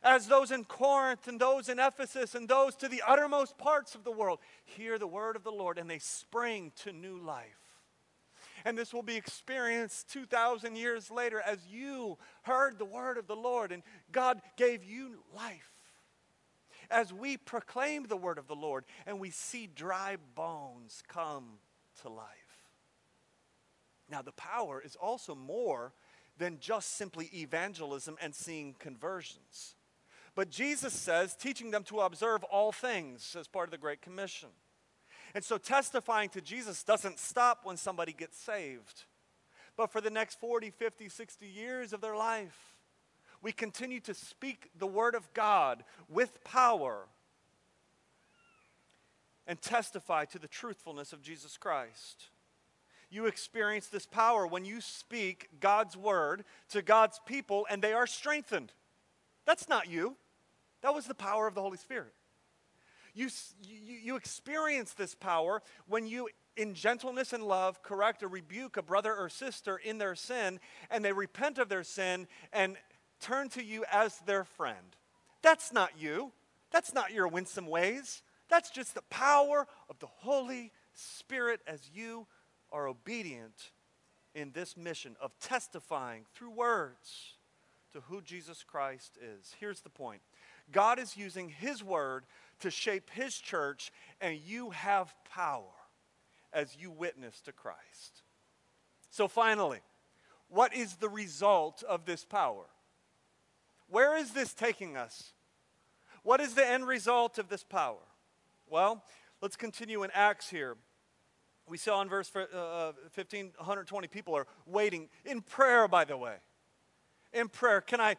as 0.03 0.27
those 0.27 0.51
in 0.51 0.65
Corinth 0.65 1.29
and 1.29 1.41
those 1.41 1.69
in 1.69 1.79
Ephesus 1.79 2.35
and 2.35 2.49
those 2.49 2.75
to 2.77 2.89
the 2.89 3.03
uttermost 3.07 3.57
parts 3.57 3.95
of 3.95 4.05
the 4.05 4.11
world 4.11 4.41
hear 4.65 4.99
the 4.99 5.07
word 5.07 5.37
of 5.37 5.45
the 5.45 5.53
Lord 5.53 5.79
and 5.79 5.89
they 5.89 5.99
spring 5.99 6.73
to 6.83 6.93
new 6.93 7.19
life. 7.19 7.59
And 8.65 8.77
this 8.77 8.93
will 8.93 9.03
be 9.03 9.17
experienced 9.17 10.09
2,000 10.13 10.77
years 10.77 11.11
later 11.11 11.41
as 11.45 11.59
you 11.69 12.19
heard 12.43 12.79
the 12.79 12.85
word 12.85 13.19
of 13.19 13.27
the 13.27 13.37
Lord 13.37 13.73
and 13.73 13.83
God 14.11 14.41
gave 14.57 14.85
you 14.85 15.23
life. 15.35 15.71
As 16.91 17.13
we 17.13 17.37
proclaim 17.37 18.07
the 18.07 18.17
word 18.17 18.39
of 18.39 18.49
the 18.49 18.55
Lord 18.55 18.85
and 19.07 19.19
we 19.19 19.31
see 19.31 19.67
dry 19.67 20.17
bones 20.35 21.03
come 21.09 21.59
to 22.03 22.09
life. 22.09 22.27
Now, 24.11 24.21
the 24.21 24.33
power 24.33 24.83
is 24.85 24.95
also 24.97 25.35
more 25.35 25.95
than 26.37 26.59
just 26.61 26.97
simply 26.97 27.31
evangelism 27.33 28.17
and 28.21 28.35
seeing 28.35 28.75
conversions. 28.79 29.77
But 30.35 30.51
Jesus 30.51 30.93
says, 30.95 31.35
teaching 31.35 31.71
them 31.71 31.85
to 31.85 32.01
observe 32.01 32.43
all 32.45 32.73
things 32.73 33.37
as 33.39 33.49
part 33.49 33.69
of 33.69 33.71
the 33.71 33.79
Great 33.79 34.01
Commission. 34.01 34.49
And 35.35 35.45
so 35.45 35.59
testifying 35.59 36.29
to 36.31 36.41
Jesus 36.41 36.83
doesn't 36.83 37.19
stop 37.19 37.61
when 37.65 37.77
somebody 37.77 38.13
gets 38.13 38.39
saved. 38.39 39.05
But 39.77 39.91
for 39.91 40.01
the 40.01 40.11
next 40.11 40.39
40, 40.41 40.71
50, 40.71 41.09
60 41.09 41.47
years 41.47 41.93
of 41.93 42.01
their 42.01 42.17
life, 42.17 42.75
we 43.43 43.53
continue 43.53 44.01
to 44.01 44.15
speak 44.15 44.71
the 44.79 44.87
Word 44.87 45.15
of 45.15 45.33
God 45.35 45.85
with 46.09 46.45
power 46.45 47.07
and 49.47 49.61
testify 49.61 50.25
to 50.27 50.39
the 50.39 50.49
truthfulness 50.49 51.13
of 51.13 51.23
Jesus 51.23 51.57
Christ. 51.57 52.29
You 53.11 53.27
experience 53.27 53.89
this 53.89 54.07
power 54.07 54.47
when 54.47 54.65
you 54.65 54.81
speak 54.81 55.49
God's 55.61 55.97
Word 55.97 56.45
to 56.71 56.81
God's 56.81 57.21
people 57.27 57.67
and 57.69 57.83
they 57.83 57.93
are 57.93 58.07
strengthened. 58.07 58.73
That's 59.45 59.69
not 59.69 59.91
you. 59.91 60.17
That 60.83 60.95
was 60.95 61.07
the 61.07 61.15
power 61.15 61.47
of 61.47 61.55
the 61.55 61.63
Holy 61.63 61.79
Spirit. 61.79 62.13
You, 63.15 63.29
you, 63.63 63.97
you 64.03 64.17
experience 64.17 64.95
this 64.95 65.15
power 65.15 65.63
when 65.87 66.07
you, 66.07 66.29
in 66.57 66.75
gentleness 66.75 67.33
and 67.33 67.45
love, 67.45 67.83
correct 67.83 68.23
or 68.23 68.29
rebuke 68.29 68.77
a 68.77 68.83
brother 68.83 69.15
or 69.15 69.29
sister 69.29 69.77
in 69.77 69.99
their 69.99 70.15
sin, 70.15 70.61
and 70.91 71.05
they 71.05 71.13
repent 71.13 71.59
of 71.59 71.69
their 71.69 71.85
sin 71.85 72.27
and 72.53 72.77
turn 73.21 73.49
to 73.51 73.63
you 73.63 73.85
as 73.93 74.19
their 74.21 74.45
friend. 74.45 74.97
That's 75.43 75.73
not 75.73 75.91
you. 75.99 76.33
That's 76.71 76.95
not 76.95 77.13
your 77.13 77.29
winsome 77.29 77.67
ways. 77.67 78.23
That's 78.49 78.71
just 78.71 78.95
the 78.95 79.03
power 79.03 79.67
of 79.89 79.99
the 79.99 80.07
Holy 80.07 80.73
Spirit 80.95 81.61
as 81.67 81.91
you 81.95 82.27
are 82.71 82.89
obedient 82.89 83.73
in 84.35 84.53
this 84.53 84.77
mission 84.77 85.17
of 85.21 85.39
testifying 85.39 86.25
through 86.35 86.51
words 86.51 87.37
to 87.93 88.01
who 88.01 88.23
Jesus 88.23 88.65
Christ 88.65 89.19
is. 89.21 89.55
Here's 89.61 89.81
the 89.81 89.91
point 89.91 90.23
God 90.71 90.99
is 90.99 91.17
using 91.17 91.49
His 91.49 91.83
word 91.83 92.25
to 92.61 92.71
shape 92.71 93.11
His 93.11 93.37
church, 93.39 93.93
and 94.21 94.39
you 94.39 94.71
have 94.71 95.15
power 95.29 95.65
as 96.53 96.77
you 96.79 96.91
witness 96.91 97.41
to 97.43 97.53
Christ. 97.53 98.23
So, 99.11 99.29
finally, 99.29 99.81
what 100.49 100.75
is 100.75 100.97
the 100.97 101.09
result 101.09 101.83
of 101.83 102.05
this 102.05 102.25
power? 102.25 102.65
Where 103.89 104.17
is 104.17 104.33
this 104.33 104.55
taking 104.55 104.97
us? 104.97 105.33
What 106.23 106.41
is 106.41 106.55
the 106.55 106.67
end 106.67 106.87
result 106.87 107.39
of 107.39 107.49
this 107.49 107.65
power? 107.65 107.99
Well, 108.69 109.05
let's 109.41 109.57
continue 109.57 110.03
in 110.03 110.11
Acts 110.15 110.49
here. 110.49 110.77
We 111.69 111.79
saw 111.79 112.01
in 112.03 112.09
verse 112.09 112.35
uh, 112.35 112.93
15, 113.11 113.53
120 113.57 114.09
people 114.09 114.35
are 114.35 114.47
waiting 114.67 115.09
in 115.25 115.43
prayer, 115.43 115.89
by 115.89 116.05
the 116.05 116.17
way. 116.17 116.37
In 117.33 117.49
prayer. 117.49 117.81
Can 117.81 118.01
I 118.01 118.17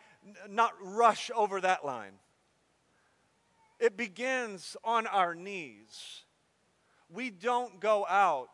not 0.49 0.73
rush 0.81 1.29
over 1.35 1.61
that 1.61 1.85
line? 1.85 2.13
It 3.83 3.97
begins 3.97 4.77
on 4.85 5.07
our 5.07 5.35
knees. 5.35 6.23
We 7.09 7.29
don't 7.29 7.81
go 7.81 8.05
out 8.07 8.47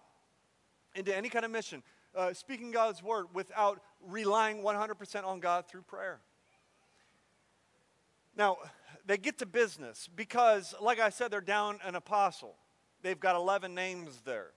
into 0.96 1.16
any 1.16 1.30
kind 1.30 1.46
of 1.46 1.52
mission 1.52 1.84
uh, 2.16 2.34
speaking 2.34 2.72
God's 2.72 3.04
word 3.04 3.28
without 3.32 3.80
relying 4.04 4.64
100% 4.64 5.24
on 5.24 5.40
God 5.40 5.68
through 5.68 5.84
prayer. 5.84 6.20
Now, 8.36 8.58
they 9.06 9.18
get 9.18 9.38
to 9.38 9.46
business 9.46 10.10
because, 10.16 10.74
like 10.82 11.00
I 11.00 11.12
said, 11.12 11.30
they're 11.30 11.42
down 11.42 11.78
an 11.86 11.94
apostle. 11.94 12.56
They've 13.04 13.20
got 13.20 13.36
11 13.36 13.76
names 13.76 14.22
there. 14.26 14.48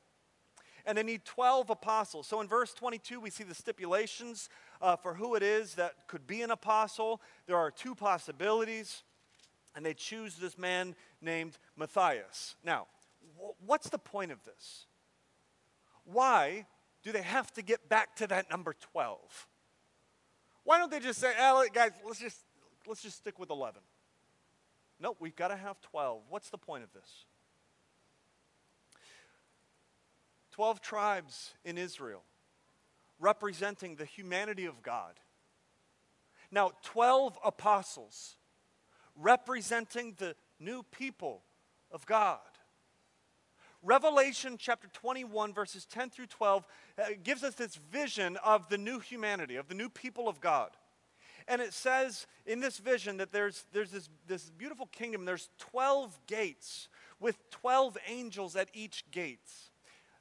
And 0.87 0.97
they 0.97 1.03
need 1.03 1.27
12 1.27 1.69
apostles. 1.69 2.27
So 2.27 2.41
in 2.41 2.49
verse 2.49 2.73
22, 2.73 3.21
we 3.21 3.29
see 3.29 3.45
the 3.45 3.55
stipulations 3.55 4.49
uh, 4.81 4.97
for 4.97 5.13
who 5.13 5.35
it 5.35 5.43
is 5.43 5.75
that 5.75 6.09
could 6.09 6.27
be 6.27 6.41
an 6.41 6.51
apostle. 6.51 7.21
There 7.47 7.59
are 7.59 7.71
two 7.71 7.95
possibilities 7.95 9.03
and 9.75 9.85
they 9.85 9.95
choose 9.95 10.37
this 10.37 10.59
man 10.59 10.95
named 11.21 11.59
Matthias. 11.77 12.57
Now, 12.65 12.87
what's 13.65 13.89
the 13.89 13.99
point 13.99 14.33
of 14.33 14.43
this? 14.45 14.87
Why 16.05 16.67
do 17.03 17.13
they 17.13 17.23
have 17.23 17.53
to 17.55 17.63
get 17.63 17.89
back 17.89 18.17
to 18.17 18.27
that 18.29 18.51
number 18.51 18.75
12? 18.93 19.19
Why 20.65 20.79
don't 20.79 20.91
they 20.91 21.01
just 21.01 21.21
say, 21.21 21.33
oh, 21.39 21.67
guys, 21.73 21.91
let's 22.05 22.21
just, 22.21 22.39
let's 22.87 23.03
just 23.03 23.17
stick 23.17 23.39
with 23.39 23.51
11? 23.51 23.81
No, 25.01 25.17
we've 25.19 25.35
got 25.35 25.49
to 25.49 25.57
have 25.57 25.81
12. 25.81 26.23
What's 26.29 26.51
the 26.51 26.59
point 26.59 26.85
of 26.85 26.93
this? 26.93 27.25
12 30.53 30.81
tribes 30.81 31.55
in 31.65 31.79
Israel 31.79 32.23
representing 33.19 33.97
the 33.97 34.05
humanity 34.05 34.67
of 34.67 34.83
God. 34.83 35.15
Now, 36.51 36.73
12 36.83 37.39
apostles 37.45 38.37
representing 39.17 40.15
the 40.19 40.35
new 40.59 40.83
people 40.91 41.43
of 41.91 42.07
God, 42.07 42.41
Revelation 43.85 44.57
chapter 44.59 44.87
21, 44.93 45.53
verses 45.53 45.85
10 45.87 46.11
through 46.11 46.27
12, 46.27 46.65
uh, 46.99 47.03
gives 47.25 47.43
us 47.43 47.55
this 47.57 47.75
vision 47.75 48.37
of 48.45 48.69
the 48.69 48.79
new 48.79 49.01
humanity, 49.01 49.57
of 49.57 49.67
the 49.67 49.75
new 49.75 49.89
people 49.89 50.29
of 50.29 50.41
God. 50.41 50.71
And 51.49 51.61
it 51.61 51.73
says 51.73 52.29
in 52.47 52.61
this 52.61 52.79
vision 52.79 53.17
that 53.17 53.33
there's, 53.33 53.65
there's 53.73 53.91
this, 53.91 54.09
this 54.29 54.51
beautiful 54.51 54.87
kingdom, 54.87 55.25
there's 55.25 55.51
12 55.59 56.17
gates 56.29 56.89
with 57.19 57.39
12 57.51 57.99
angels 58.07 58.55
at 58.55 58.69
each 58.73 59.05
gate. 59.11 59.51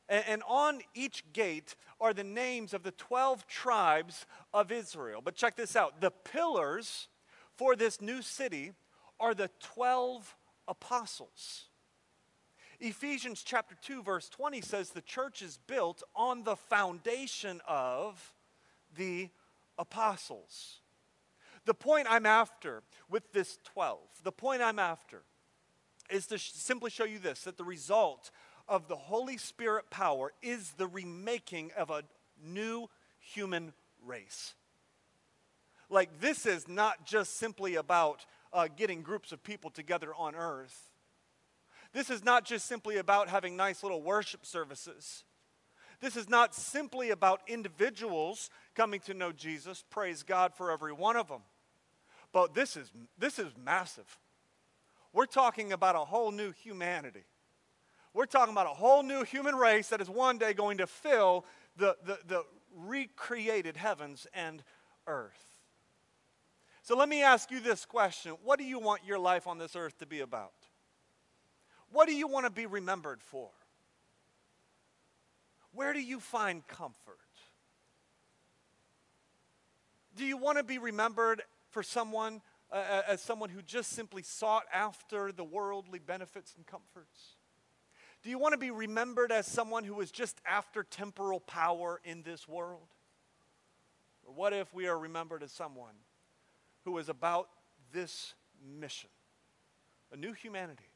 And, 0.10 0.24
and 0.28 0.44
on 0.48 0.82
each 0.96 1.24
gate 1.32 1.76
are 2.00 2.16
the 2.16 2.24
names 2.24 2.74
of 2.74 2.82
the 2.82 2.92
12 2.92 3.46
tribes 3.46 4.26
of 4.56 4.72
Israel. 4.72 5.22
But 5.24 5.36
check 5.36 5.56
this 5.56 5.76
out 5.76 6.02
the 6.02 6.10
pillars 6.10 7.10
for 7.56 7.76
this 7.76 8.02
new 8.02 8.24
city 8.24 8.72
are 9.22 9.34
the 9.34 9.50
12 9.62 10.36
apostles. 10.68 11.66
Ephesians 12.80 13.44
chapter 13.44 13.76
2 13.84 14.02
verse 14.02 14.28
20 14.28 14.60
says 14.62 14.90
the 14.90 15.02
church 15.02 15.42
is 15.42 15.60
built 15.68 16.02
on 16.16 16.44
the 16.44 16.56
foundation 16.56 17.62
of 17.68 18.34
the 18.98 19.30
apostles. 19.78 20.80
The 21.66 21.76
point 21.76 22.08
I'm 22.10 22.26
after 22.26 22.82
with 23.10 23.32
this 23.32 23.60
12, 23.66 24.00
the 24.24 24.32
point 24.32 24.64
I'm 24.64 24.80
after 24.80 25.22
is 26.10 26.26
to 26.28 26.40
sh- 26.40 26.52
simply 26.54 26.90
show 26.90 27.06
you 27.06 27.20
this 27.20 27.42
that 27.42 27.58
the 27.58 27.64
result 27.64 28.32
of 28.68 28.88
the 28.88 28.96
Holy 28.96 29.38
Spirit 29.38 29.90
power 29.92 30.34
is 30.42 30.72
the 30.72 30.88
remaking 30.88 31.72
of 31.78 31.92
a 31.92 32.04
new 32.44 32.90
human 33.20 33.74
race. 34.04 34.56
Like, 35.90 36.20
this 36.20 36.46
is 36.46 36.68
not 36.68 37.06
just 37.06 37.38
simply 37.38 37.76
about 37.76 38.26
uh, 38.54 38.68
getting 38.76 39.02
groups 39.02 39.32
of 39.32 39.44
people 39.44 39.70
together 39.70 40.14
on 40.18 40.36
earth. 40.36 40.90
This 41.94 42.10
is 42.10 42.24
not 42.24 42.46
just 42.46 42.66
simply 42.66 42.98
about 42.98 43.30
having 43.30 43.56
nice 43.56 43.84
little 43.84 44.02
worship 44.02 44.46
services. 44.46 45.24
This 46.00 46.16
is 46.16 46.30
not 46.30 46.56
simply 46.56 47.12
about 47.12 47.42
individuals 47.48 48.50
coming 48.76 49.00
to 49.02 49.14
know 49.14 49.32
Jesus. 49.32 49.84
Praise 49.90 50.24
God 50.24 50.54
for 50.54 50.72
every 50.72 50.94
one 50.94 51.16
of 51.16 51.28
them. 51.28 51.42
But 52.32 52.54
this 52.54 52.78
is, 52.78 52.92
this 53.18 53.40
is 53.40 53.52
massive. 53.64 54.18
We're 55.14 55.26
talking 55.26 55.74
about 55.74 55.96
a 55.96 56.00
whole 56.00 56.32
new 56.32 56.54
humanity. 56.54 57.26
We're 58.14 58.26
talking 58.26 58.54
about 58.54 58.68
a 58.68 58.70
whole 58.70 59.04
new 59.04 59.24
human 59.24 59.56
race 59.56 59.90
that 59.90 60.02
is 60.02 60.10
one 60.10 60.38
day 60.38 60.54
going 60.54 60.80
to 60.80 60.88
fill 60.88 61.46
the, 61.78 61.98
the, 62.06 62.20
the 62.26 62.44
recreated 62.76 63.78
heavens 63.78 64.28
and 64.34 64.64
earth. 65.08 65.51
So 66.84 66.98
let 66.98 67.10
me 67.10 67.22
ask 67.22 67.52
you 67.52 67.60
this 67.60 67.86
question 67.86 68.34
What 68.44 68.60
do 68.60 68.66
you 68.66 68.80
want 68.80 69.06
your 69.06 69.20
life 69.20 69.48
on 69.48 69.58
this 69.58 69.76
earth 69.76 69.98
to 70.00 70.06
be 70.06 70.22
about? 70.22 70.54
What 71.92 72.08
do 72.08 72.16
you 72.16 72.28
want 72.28 72.46
to 72.46 72.52
be 72.52 72.66
remembered 72.66 73.22
for? 73.22 73.50
Where 75.74 75.94
do 75.94 76.02
you 76.02 76.20
find 76.20 76.66
comfort? 76.68 77.18
Do 80.16 80.26
you 80.26 80.38
want 80.38 80.58
to 80.58 80.64
be 80.64 80.78
remembered 80.78 81.42
for 81.70 81.84
someone 81.84 82.42
uh, 82.72 83.02
as 83.08 83.22
someone 83.22 83.50
who 83.50 83.62
just 83.62 83.92
simply 83.92 84.24
sought 84.24 84.64
after 84.74 85.32
the 85.32 85.44
worldly 85.44 86.00
benefits 86.00 86.54
and 86.56 86.66
comforts? 86.66 87.36
Do 88.24 88.30
you 88.30 88.38
want 88.38 88.54
to 88.54 88.58
be 88.58 88.72
remembered 88.72 89.32
as 89.32 89.48
someone 89.48 89.84
who 89.84 89.96
was 89.96 90.12
just 90.12 90.40
after 90.46 90.84
temporal 90.84 91.40
power 91.40 92.02
in 92.04 92.22
this 92.24 92.48
world? 92.48 92.88
Or 94.26 94.34
what 94.34 94.54
if 94.54 94.74
we 94.74 94.88
are 94.88 94.98
remembered 94.98 95.44
as 95.44 95.52
someone 95.52 95.96
who 96.84 96.98
is 96.98 97.10
about 97.10 97.50
this 97.92 98.34
mission? 98.80 99.10
A 100.12 100.18
new 100.18 100.34
humanity, 100.34 100.90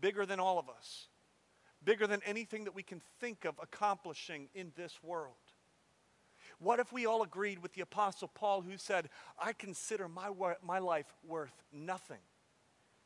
bigger 0.00 0.26
than 0.26 0.40
all 0.40 0.58
of 0.58 0.68
us, 0.68 1.08
bigger 1.84 2.06
than 2.06 2.20
anything 2.26 2.64
that 2.64 2.74
we 2.74 2.82
can 2.82 3.00
think 3.20 3.44
of 3.44 3.54
accomplishing 3.62 4.48
in 4.54 4.72
this 4.76 4.98
world. 5.02 5.34
What 6.58 6.78
if 6.78 6.92
we 6.92 7.06
all 7.06 7.22
agreed 7.22 7.62
with 7.62 7.72
the 7.72 7.80
Apostle 7.80 8.28
Paul, 8.28 8.60
who 8.60 8.76
said, 8.76 9.08
I 9.38 9.54
consider 9.54 10.08
my, 10.08 10.30
my 10.62 10.78
life 10.78 11.06
worth 11.26 11.62
nothing 11.72 12.20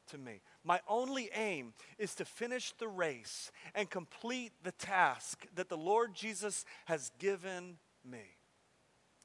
to 0.08 0.18
me? 0.18 0.40
My 0.64 0.80
only 0.88 1.30
aim 1.34 1.72
is 1.96 2.16
to 2.16 2.24
finish 2.24 2.72
the 2.72 2.88
race 2.88 3.52
and 3.74 3.88
complete 3.88 4.52
the 4.64 4.72
task 4.72 5.46
that 5.54 5.68
the 5.68 5.76
Lord 5.76 6.14
Jesus 6.14 6.64
has 6.86 7.12
given 7.20 7.78
me. 8.04 8.33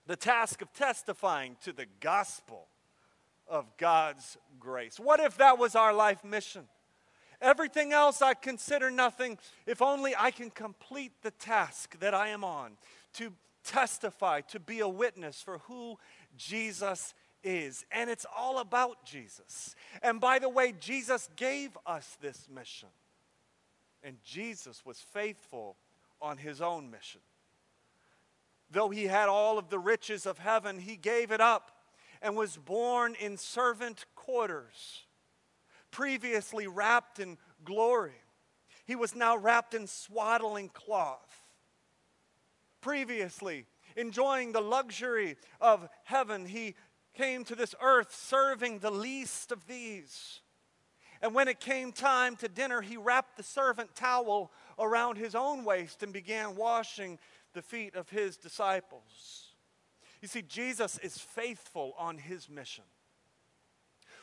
The 0.10 0.16
task 0.16 0.64
of 0.64 0.74
testifying 0.74 1.56
to 1.62 1.72
the 1.72 1.86
gospel 2.00 2.66
of 3.48 3.78
God's 3.78 4.40
grace. 4.60 5.00
What 5.00 5.20
if 5.20 5.38
that 5.38 5.60
was 5.60 5.76
our 5.76 5.94
life 5.94 6.24
mission? 6.24 6.64
Everything 7.40 7.94
else 7.94 8.20
I 8.20 8.34
consider 8.34 8.90
nothing 8.90 9.38
if 9.68 9.84
only 9.84 10.16
I 10.18 10.32
can 10.32 10.50
complete 10.50 11.12
the 11.22 11.30
task 11.30 12.00
that 12.00 12.16
I 12.16 12.30
am 12.30 12.44
on 12.44 12.72
to 13.14 13.34
testify, 13.64 14.42
to 14.48 14.60
be 14.60 14.80
a 14.80 14.88
witness 14.88 15.44
for 15.44 15.60
who 15.60 16.00
Jesus 16.36 17.14
is. 17.44 17.86
And 17.92 18.10
it's 18.10 18.26
all 18.36 18.58
about 18.58 19.06
Jesus. 19.06 19.76
And 20.02 20.20
by 20.20 20.40
the 20.40 20.50
way, 20.50 20.74
Jesus 20.80 21.30
gave 21.36 21.78
us 21.86 22.18
this 22.20 22.48
mission. 22.52 22.90
And 24.02 24.18
Jesus 24.26 24.84
was 24.84 24.98
faithful 24.98 25.76
on 26.20 26.38
his 26.38 26.62
own 26.62 26.90
mission. 26.90 27.22
Though 28.72 28.90
he 28.90 29.06
had 29.06 29.30
all 29.30 29.58
of 29.58 29.70
the 29.70 29.80
riches 29.80 30.26
of 30.26 30.38
heaven, 30.38 30.80
he 30.80 30.96
gave 30.96 31.32
it 31.32 31.42
up 31.42 31.72
and 32.22 32.36
was 32.36 32.58
born 32.58 33.16
in 33.20 33.38
servant 33.38 34.06
quarters, 34.16 35.04
previously 35.92 36.68
wrapped 36.68 37.20
in 37.20 37.38
glory. 37.64 38.22
He 38.86 38.96
was 38.96 39.16
now 39.16 39.38
wrapped 39.38 39.74
in 39.74 39.88
swaddling 39.88 40.70
cloth 40.70 41.40
previously, 42.82 43.66
enjoying 43.96 44.52
the 44.52 44.62
luxury 44.62 45.38
of 45.60 45.88
heaven, 46.04 46.46
he 46.46 46.76
came 47.14 47.44
to 47.46 47.56
this 47.56 47.76
earth 47.82 48.14
serving 48.14 48.80
the 48.80 48.92
least 48.92 49.52
of 49.52 49.66
these. 49.68 50.42
And 51.22 51.34
when 51.34 51.50
it 51.50 51.60
came 51.60 51.92
time 51.92 52.38
to 52.38 52.48
dinner, 52.48 52.82
he 52.82 52.96
wrapped 52.96 53.36
the 53.36 53.44
servant 53.44 53.94
towel 53.94 54.52
around 54.78 55.18
his 55.18 55.36
own 55.36 55.66
waist 55.66 56.02
and 56.02 56.14
began 56.14 56.56
washing 56.56 57.20
the 57.54 57.62
feet 57.62 57.96
of 57.96 58.10
his 58.10 58.38
disciples. 58.38 59.54
You 60.22 60.28
see, 60.28 60.42
Jesus 60.42 60.98
is 61.00 61.18
faithful 61.18 61.94
on 61.98 62.18
his 62.18 62.50
mission. 62.50 62.84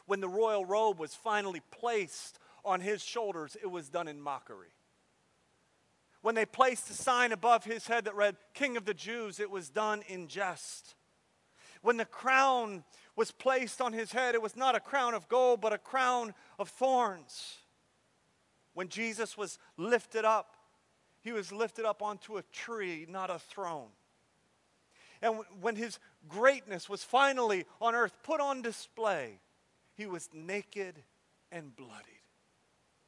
When 0.07 0.20
the 0.20 0.29
royal 0.29 0.64
robe 0.64 0.99
was 0.99 1.14
finally 1.14 1.62
placed 1.70 2.39
on 2.64 2.81
his 2.81 3.03
shoulders, 3.03 3.57
it 3.61 3.70
was 3.70 3.89
done 3.89 4.09
in 4.09 4.20
mockery. 4.20 4.68
When 6.22 6.35
they 6.35 6.45
placed 6.45 6.91
a 6.91 6.95
sign 6.95 7.33
above 7.33 7.64
his 7.64 7.87
head 7.87 8.05
that 8.05 8.16
read, 8.16 8.37
King 8.53 8.77
of 8.77 8.85
the 8.85 8.95
Jews, 8.95 9.39
it 9.39 9.51
was 9.51 9.68
done 9.68 10.03
in 10.09 10.29
jest. 10.29 10.95
When 11.83 11.97
the 11.97 12.05
crown 12.05 12.85
was 13.14 13.31
placed 13.31 13.81
on 13.81 13.93
his 13.93 14.12
head, 14.12 14.35
it 14.35 14.43
was 14.43 14.57
not 14.57 14.74
a 14.74 14.81
crown 14.81 15.14
of 15.14 15.29
gold, 15.29 15.61
but 15.61 15.72
a 15.72 15.79
crown 15.79 16.35
of 16.59 16.68
thorns. 16.68 17.59
When 18.74 18.89
Jesus 18.89 19.39
was 19.39 19.59
lifted 19.77 20.24
up, 20.24 20.56
he 21.27 21.33
was 21.33 21.51
lifted 21.51 21.85
up 21.85 22.03
onto 22.03 22.37
a 22.37 22.43
tree, 22.53 23.05
not 23.09 23.31
a 23.31 23.41
throne. 23.41 23.89
And 25.20 25.41
when 25.61 25.74
his 25.74 25.99
greatness 26.29 26.89
was 26.89 27.03
finally 27.03 27.64
on 27.81 27.97
earth 27.97 28.12
put 28.22 28.41
on 28.41 28.62
display, 28.62 29.41
he 29.97 30.07
was 30.07 30.29
naked 30.33 31.03
and 31.51 31.74
bloodied. 31.74 32.22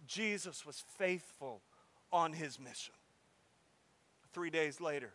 Jesus 0.05 0.66
was 0.66 0.83
faithful 0.97 1.62
on 2.11 2.33
his 2.33 2.59
mission 2.59 2.95
three 4.33 4.51
days 4.51 4.81
later. 4.81 5.12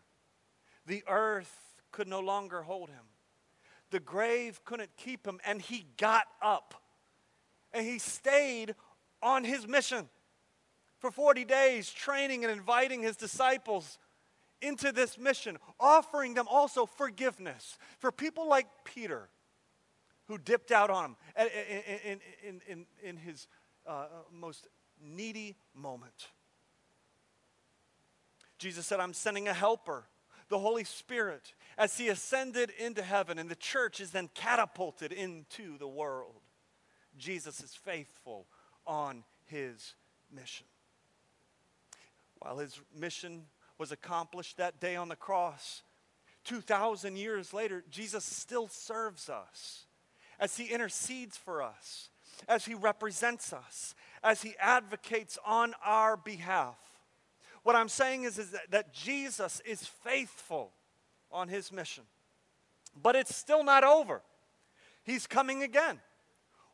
The 0.85 1.03
earth 1.05 1.83
could 1.91 2.07
no 2.07 2.21
longer 2.21 2.61
hold 2.61 2.89
him, 2.89 3.03
the 3.91 3.99
grave 3.99 4.61
couldn't 4.63 4.95
keep 4.95 5.27
him, 5.27 5.41
and 5.45 5.61
he 5.61 5.87
got 5.97 6.27
up. 6.41 6.73
And 7.73 7.85
he 7.85 7.99
stayed 7.99 8.75
on 9.21 9.43
his 9.43 9.67
mission 9.67 10.07
for 11.03 11.11
40 11.11 11.43
days, 11.43 11.91
training 11.91 12.45
and 12.45 12.53
inviting 12.53 13.01
his 13.01 13.17
disciples 13.17 13.99
into 14.61 14.93
this 14.93 15.17
mission, 15.17 15.57
offering 15.77 16.33
them 16.33 16.45
also 16.49 16.85
forgiveness 16.85 17.77
for 17.99 18.09
people 18.09 18.47
like 18.47 18.67
Peter 18.85 19.27
who 20.29 20.37
dipped 20.37 20.71
out 20.71 20.89
on 20.89 21.03
him 21.03 21.15
in, 21.37 22.21
in, 22.45 22.61
in, 22.69 22.85
in 23.03 23.17
his 23.17 23.47
uh, 23.85 24.05
most 24.31 24.69
needy 25.05 25.57
moment. 25.75 26.29
Jesus 28.57 28.87
said, 28.87 29.01
I'm 29.01 29.11
sending 29.11 29.49
a 29.49 29.53
helper, 29.53 30.05
the 30.47 30.59
Holy 30.59 30.85
Spirit, 30.85 31.53
as 31.77 31.97
he 31.97 32.07
ascended 32.07 32.71
into 32.79 33.03
heaven, 33.03 33.37
and 33.37 33.49
the 33.49 33.57
church 33.57 33.99
is 33.99 34.11
then 34.11 34.29
catapulted 34.33 35.11
into 35.11 35.77
the 35.77 35.87
world. 35.87 36.39
Jesus 37.17 37.59
is 37.59 37.73
faithful 37.75 38.47
on 38.87 39.25
his 39.47 39.95
mission. 40.33 40.65
While 42.43 42.57
his 42.57 42.79
mission 42.93 43.45
was 43.77 43.93
accomplished 43.93 44.57
that 44.57 44.81
day 44.81 44.97
on 44.97 45.07
the 45.07 45.15
cross, 45.15 45.81
2,000 46.43 47.15
years 47.15 47.53
later, 47.53 47.85
Jesus 47.89 48.25
still 48.25 48.67
serves 48.67 49.29
us 49.29 49.85
as 50.39 50.57
he 50.57 50.65
intercedes 50.65 51.37
for 51.37 51.63
us, 51.63 52.09
as 52.49 52.65
He 52.65 52.73
represents 52.73 53.53
us, 53.53 53.95
as 54.21 54.41
He 54.41 54.55
advocates 54.59 55.37
on 55.45 55.73
our 55.85 56.17
behalf. 56.17 56.75
What 57.63 57.77
I'm 57.77 57.87
saying 57.87 58.23
is, 58.23 58.37
is 58.37 58.51
that, 58.51 58.71
that 58.71 58.93
Jesus 58.93 59.61
is 59.65 59.85
faithful 59.85 60.71
on 61.31 61.47
His 61.47 61.71
mission. 61.71 62.03
But 63.01 63.15
it's 63.15 63.33
still 63.33 63.63
not 63.63 63.85
over. 63.85 64.21
He's 65.03 65.27
coming 65.27 65.63
again. 65.63 65.99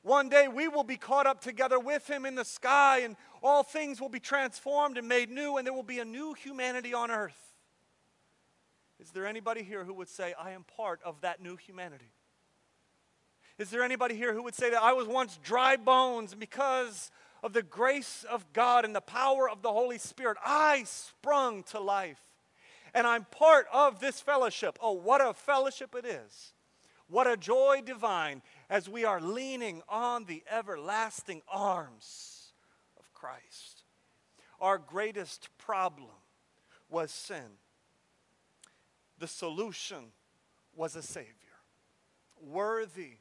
One 0.01 0.29
day 0.29 0.47
we 0.47 0.67
will 0.67 0.83
be 0.83 0.97
caught 0.97 1.27
up 1.27 1.41
together 1.41 1.79
with 1.79 2.09
him 2.09 2.25
in 2.25 2.35
the 2.35 2.45
sky, 2.45 2.99
and 2.99 3.15
all 3.43 3.63
things 3.63 3.99
will 3.99 4.09
be 4.09 4.19
transformed 4.19 4.97
and 4.97 5.07
made 5.07 5.29
new, 5.29 5.57
and 5.57 5.65
there 5.67 5.73
will 5.73 5.83
be 5.83 5.99
a 5.99 6.05
new 6.05 6.33
humanity 6.33 6.93
on 6.93 7.11
earth. 7.11 7.55
Is 8.99 9.11
there 9.11 9.25
anybody 9.25 9.63
here 9.63 9.83
who 9.83 9.93
would 9.93 10.09
say, 10.09 10.33
I 10.39 10.51
am 10.51 10.63
part 10.63 10.99
of 11.03 11.21
that 11.21 11.41
new 11.41 11.55
humanity? 11.55 12.11
Is 13.57 13.69
there 13.69 13.83
anybody 13.83 14.15
here 14.15 14.33
who 14.33 14.43
would 14.43 14.55
say 14.55 14.69
that 14.69 14.81
I 14.81 14.93
was 14.93 15.07
once 15.07 15.37
dry 15.43 15.75
bones 15.75 16.33
because 16.33 17.11
of 17.43 17.51
the 17.51 17.63
grace 17.63 18.25
of 18.29 18.45
God 18.53 18.85
and 18.85 18.95
the 18.95 19.01
power 19.01 19.49
of 19.49 19.61
the 19.61 19.71
Holy 19.71 19.97
Spirit? 19.97 20.37
I 20.45 20.83
sprung 20.85 21.63
to 21.63 21.79
life 21.79 22.21
and 22.93 23.05
I'm 23.05 23.25
part 23.25 23.67
of 23.71 23.99
this 23.99 24.19
fellowship. 24.19 24.77
Oh, 24.81 24.93
what 24.93 25.21
a 25.21 25.33
fellowship 25.33 25.95
it 25.95 26.05
is! 26.05 26.53
What 27.07 27.27
a 27.27 27.37
joy 27.37 27.81
divine 27.83 28.41
as 28.69 28.87
we 28.87 29.03
are 29.03 29.19
leaning 29.19 29.81
on 29.89 30.25
the 30.25 30.43
everlasting 30.49 31.41
arms 31.51 32.53
of 32.99 33.11
Christ. 33.13 33.83
Our 34.61 34.77
greatest 34.77 35.49
problem 35.57 36.09
was 36.89 37.11
sin. 37.11 37.57
The 39.17 39.27
solution 39.27 40.11
was 40.75 40.95
a 40.95 41.01
Savior. 41.01 41.33
Worthy, 42.41 43.17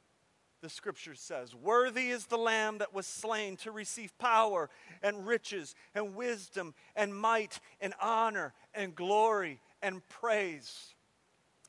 the 0.61 0.69
scripture 0.69 1.15
says, 1.15 1.55
worthy 1.55 2.11
is 2.11 2.27
the 2.27 2.37
Lamb 2.37 2.79
that 2.79 2.95
was 2.95 3.07
slain 3.07 3.57
to 3.59 3.71
receive 3.71 4.17
power 4.19 4.69
and 5.03 5.27
riches 5.27 5.75
and 5.95 6.15
wisdom 6.15 6.75
and 6.95 7.15
might 7.15 7.59
and 7.81 7.95
honor 8.01 8.53
and 8.75 8.95
glory 8.95 9.61
and 9.83 10.07
praise. 10.09 10.95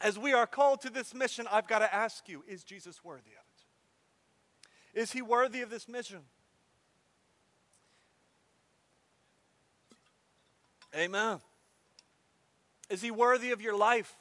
As 0.02 0.18
we 0.18 0.34
are 0.34 0.48
called 0.48 0.82
to 0.82 0.90
this 0.90 1.14
mission, 1.14 1.48
I've 1.52 1.68
got 1.68 1.80
to 1.80 1.94
ask 1.94 2.28
you 2.30 2.44
is 2.48 2.64
Jesus 2.64 3.04
worthy 3.04 3.32
of 3.32 3.44
it? 3.46 3.49
Is 4.94 5.12
he 5.12 5.22
worthy 5.22 5.62
of 5.62 5.70
this 5.70 5.88
mission? 5.88 6.22
Amen. 10.96 11.40
Is 12.90 13.02
he 13.02 13.12
worthy 13.12 13.52
of 13.52 13.62
your 13.62 13.76
life? 13.76 14.16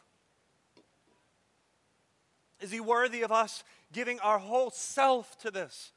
Is 2.61 2.71
he 2.71 2.81
worthy 2.81 3.23
of 3.23 3.33
us 3.33 3.64
giving 3.93 4.21
our 4.21 4.39
whole 4.39 4.71
self 4.71 5.39
to 5.39 5.51
this? 5.51 5.93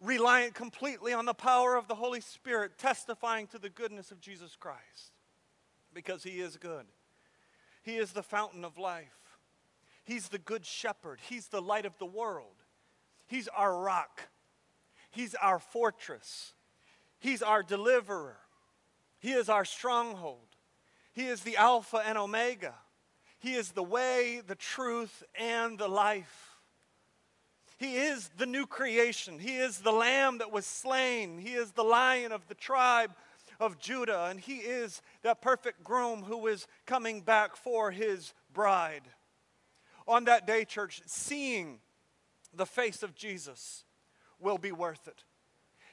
Reliant 0.00 0.54
completely 0.54 1.12
on 1.12 1.26
the 1.26 1.34
power 1.34 1.76
of 1.76 1.86
the 1.86 1.94
Holy 1.94 2.20
Spirit, 2.20 2.76
testifying 2.76 3.46
to 3.48 3.58
the 3.58 3.70
goodness 3.70 4.10
of 4.10 4.20
Jesus 4.20 4.56
Christ. 4.56 5.12
Because 5.94 6.24
he 6.24 6.40
is 6.40 6.56
good. 6.56 6.86
He 7.82 7.96
is 7.96 8.12
the 8.12 8.22
fountain 8.22 8.64
of 8.64 8.78
life. 8.78 9.38
He's 10.04 10.28
the 10.28 10.38
good 10.38 10.66
shepherd. 10.66 11.20
He's 11.28 11.48
the 11.48 11.62
light 11.62 11.86
of 11.86 11.96
the 11.98 12.06
world. 12.06 12.61
He's 13.32 13.48
our 13.48 13.74
rock. 13.74 14.28
He's 15.10 15.34
our 15.36 15.58
fortress. 15.58 16.52
He's 17.18 17.42
our 17.42 17.62
deliverer. 17.62 18.36
He 19.20 19.32
is 19.32 19.48
our 19.48 19.64
stronghold. 19.64 20.54
He 21.14 21.28
is 21.28 21.40
the 21.40 21.56
Alpha 21.56 22.02
and 22.04 22.18
Omega. 22.18 22.74
He 23.38 23.54
is 23.54 23.70
the 23.70 23.82
way, 23.82 24.42
the 24.46 24.54
truth, 24.54 25.22
and 25.34 25.78
the 25.78 25.88
life. 25.88 26.58
He 27.78 27.96
is 27.96 28.28
the 28.36 28.44
new 28.44 28.66
creation. 28.66 29.38
He 29.38 29.56
is 29.56 29.78
the 29.78 29.92
lamb 29.92 30.36
that 30.36 30.52
was 30.52 30.66
slain. 30.66 31.38
He 31.38 31.54
is 31.54 31.70
the 31.70 31.84
lion 31.84 32.32
of 32.32 32.46
the 32.48 32.54
tribe 32.54 33.12
of 33.58 33.78
Judah, 33.78 34.26
and 34.28 34.38
he 34.38 34.56
is 34.56 35.00
that 35.22 35.40
perfect 35.40 35.82
groom 35.82 36.24
who 36.24 36.48
is 36.48 36.66
coming 36.84 37.22
back 37.22 37.56
for 37.56 37.92
his 37.92 38.34
bride. 38.52 39.04
On 40.06 40.24
that 40.24 40.46
day, 40.46 40.66
church, 40.66 41.00
seeing 41.06 41.78
the 42.54 42.66
face 42.66 43.02
of 43.02 43.14
Jesus 43.14 43.84
will 44.38 44.58
be 44.58 44.72
worth 44.72 45.08
it. 45.08 45.24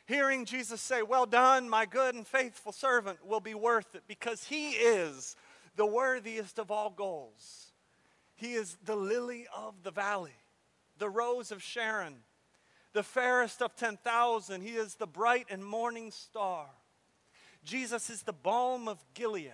Hearing 0.05 0.45
Jesus 0.45 0.81
say, 0.81 1.01
Well 1.03 1.27
done, 1.27 1.69
my 1.69 1.85
good 1.85 2.15
and 2.15 2.25
faithful 2.25 2.71
servant, 2.71 3.25
will 3.25 3.39
be 3.39 3.53
worth 3.53 3.93
it 3.93 4.03
because 4.07 4.45
he 4.45 4.71
is 4.71 5.35
the 5.75 5.85
worthiest 5.85 6.57
of 6.57 6.71
all 6.71 6.89
goals. 6.89 7.73
He 8.35 8.53
is 8.53 8.77
the 8.83 8.95
lily 8.95 9.47
of 9.55 9.83
the 9.83 9.91
valley, 9.91 10.35
the 10.97 11.09
rose 11.09 11.51
of 11.51 11.61
Sharon, 11.61 12.15
the 12.93 13.03
fairest 13.03 13.61
of 13.61 13.75
10,000. 13.75 14.61
He 14.61 14.69
is 14.69 14.95
the 14.95 15.05
bright 15.05 15.45
and 15.49 15.63
morning 15.63 16.09
star. 16.09 16.65
Jesus 17.63 18.09
is 18.09 18.23
the 18.23 18.33
balm 18.33 18.87
of 18.87 18.97
Gilead, 19.13 19.51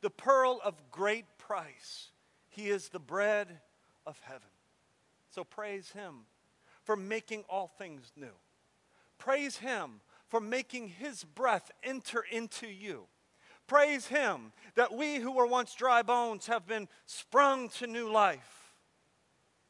the 0.00 0.10
pearl 0.10 0.60
of 0.64 0.74
great 0.90 1.26
price. 1.36 2.10
He 2.48 2.70
is 2.70 2.88
the 2.88 2.98
bread 2.98 3.48
of 4.06 4.18
heaven. 4.20 4.48
So 5.36 5.44
praise 5.44 5.90
him 5.90 6.20
for 6.82 6.96
making 6.96 7.44
all 7.50 7.66
things 7.66 8.10
new. 8.16 8.32
Praise 9.18 9.58
him 9.58 10.00
for 10.28 10.40
making 10.40 10.88
his 10.88 11.24
breath 11.24 11.70
enter 11.82 12.24
into 12.32 12.66
you. 12.66 13.02
Praise 13.66 14.06
him 14.06 14.52
that 14.76 14.94
we 14.94 15.16
who 15.16 15.30
were 15.30 15.46
once 15.46 15.74
dry 15.74 16.00
bones 16.00 16.46
have 16.46 16.66
been 16.66 16.88
sprung 17.04 17.68
to 17.68 17.86
new 17.86 18.10
life. 18.10 18.72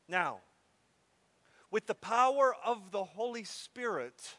Now, 0.08 0.38
with 1.72 1.88
the 1.88 1.96
power 1.96 2.54
of 2.64 2.92
the 2.92 3.02
Holy 3.02 3.42
Spirit, 3.42 4.36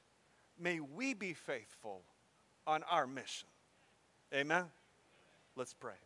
may 0.58 0.80
we 0.80 1.14
be 1.14 1.34
faithful 1.34 2.04
on 2.66 2.84
our 2.90 3.06
mission. 3.06 3.50
Amen? 4.34 4.64
Let's 5.58 5.74
pray. 5.74 5.98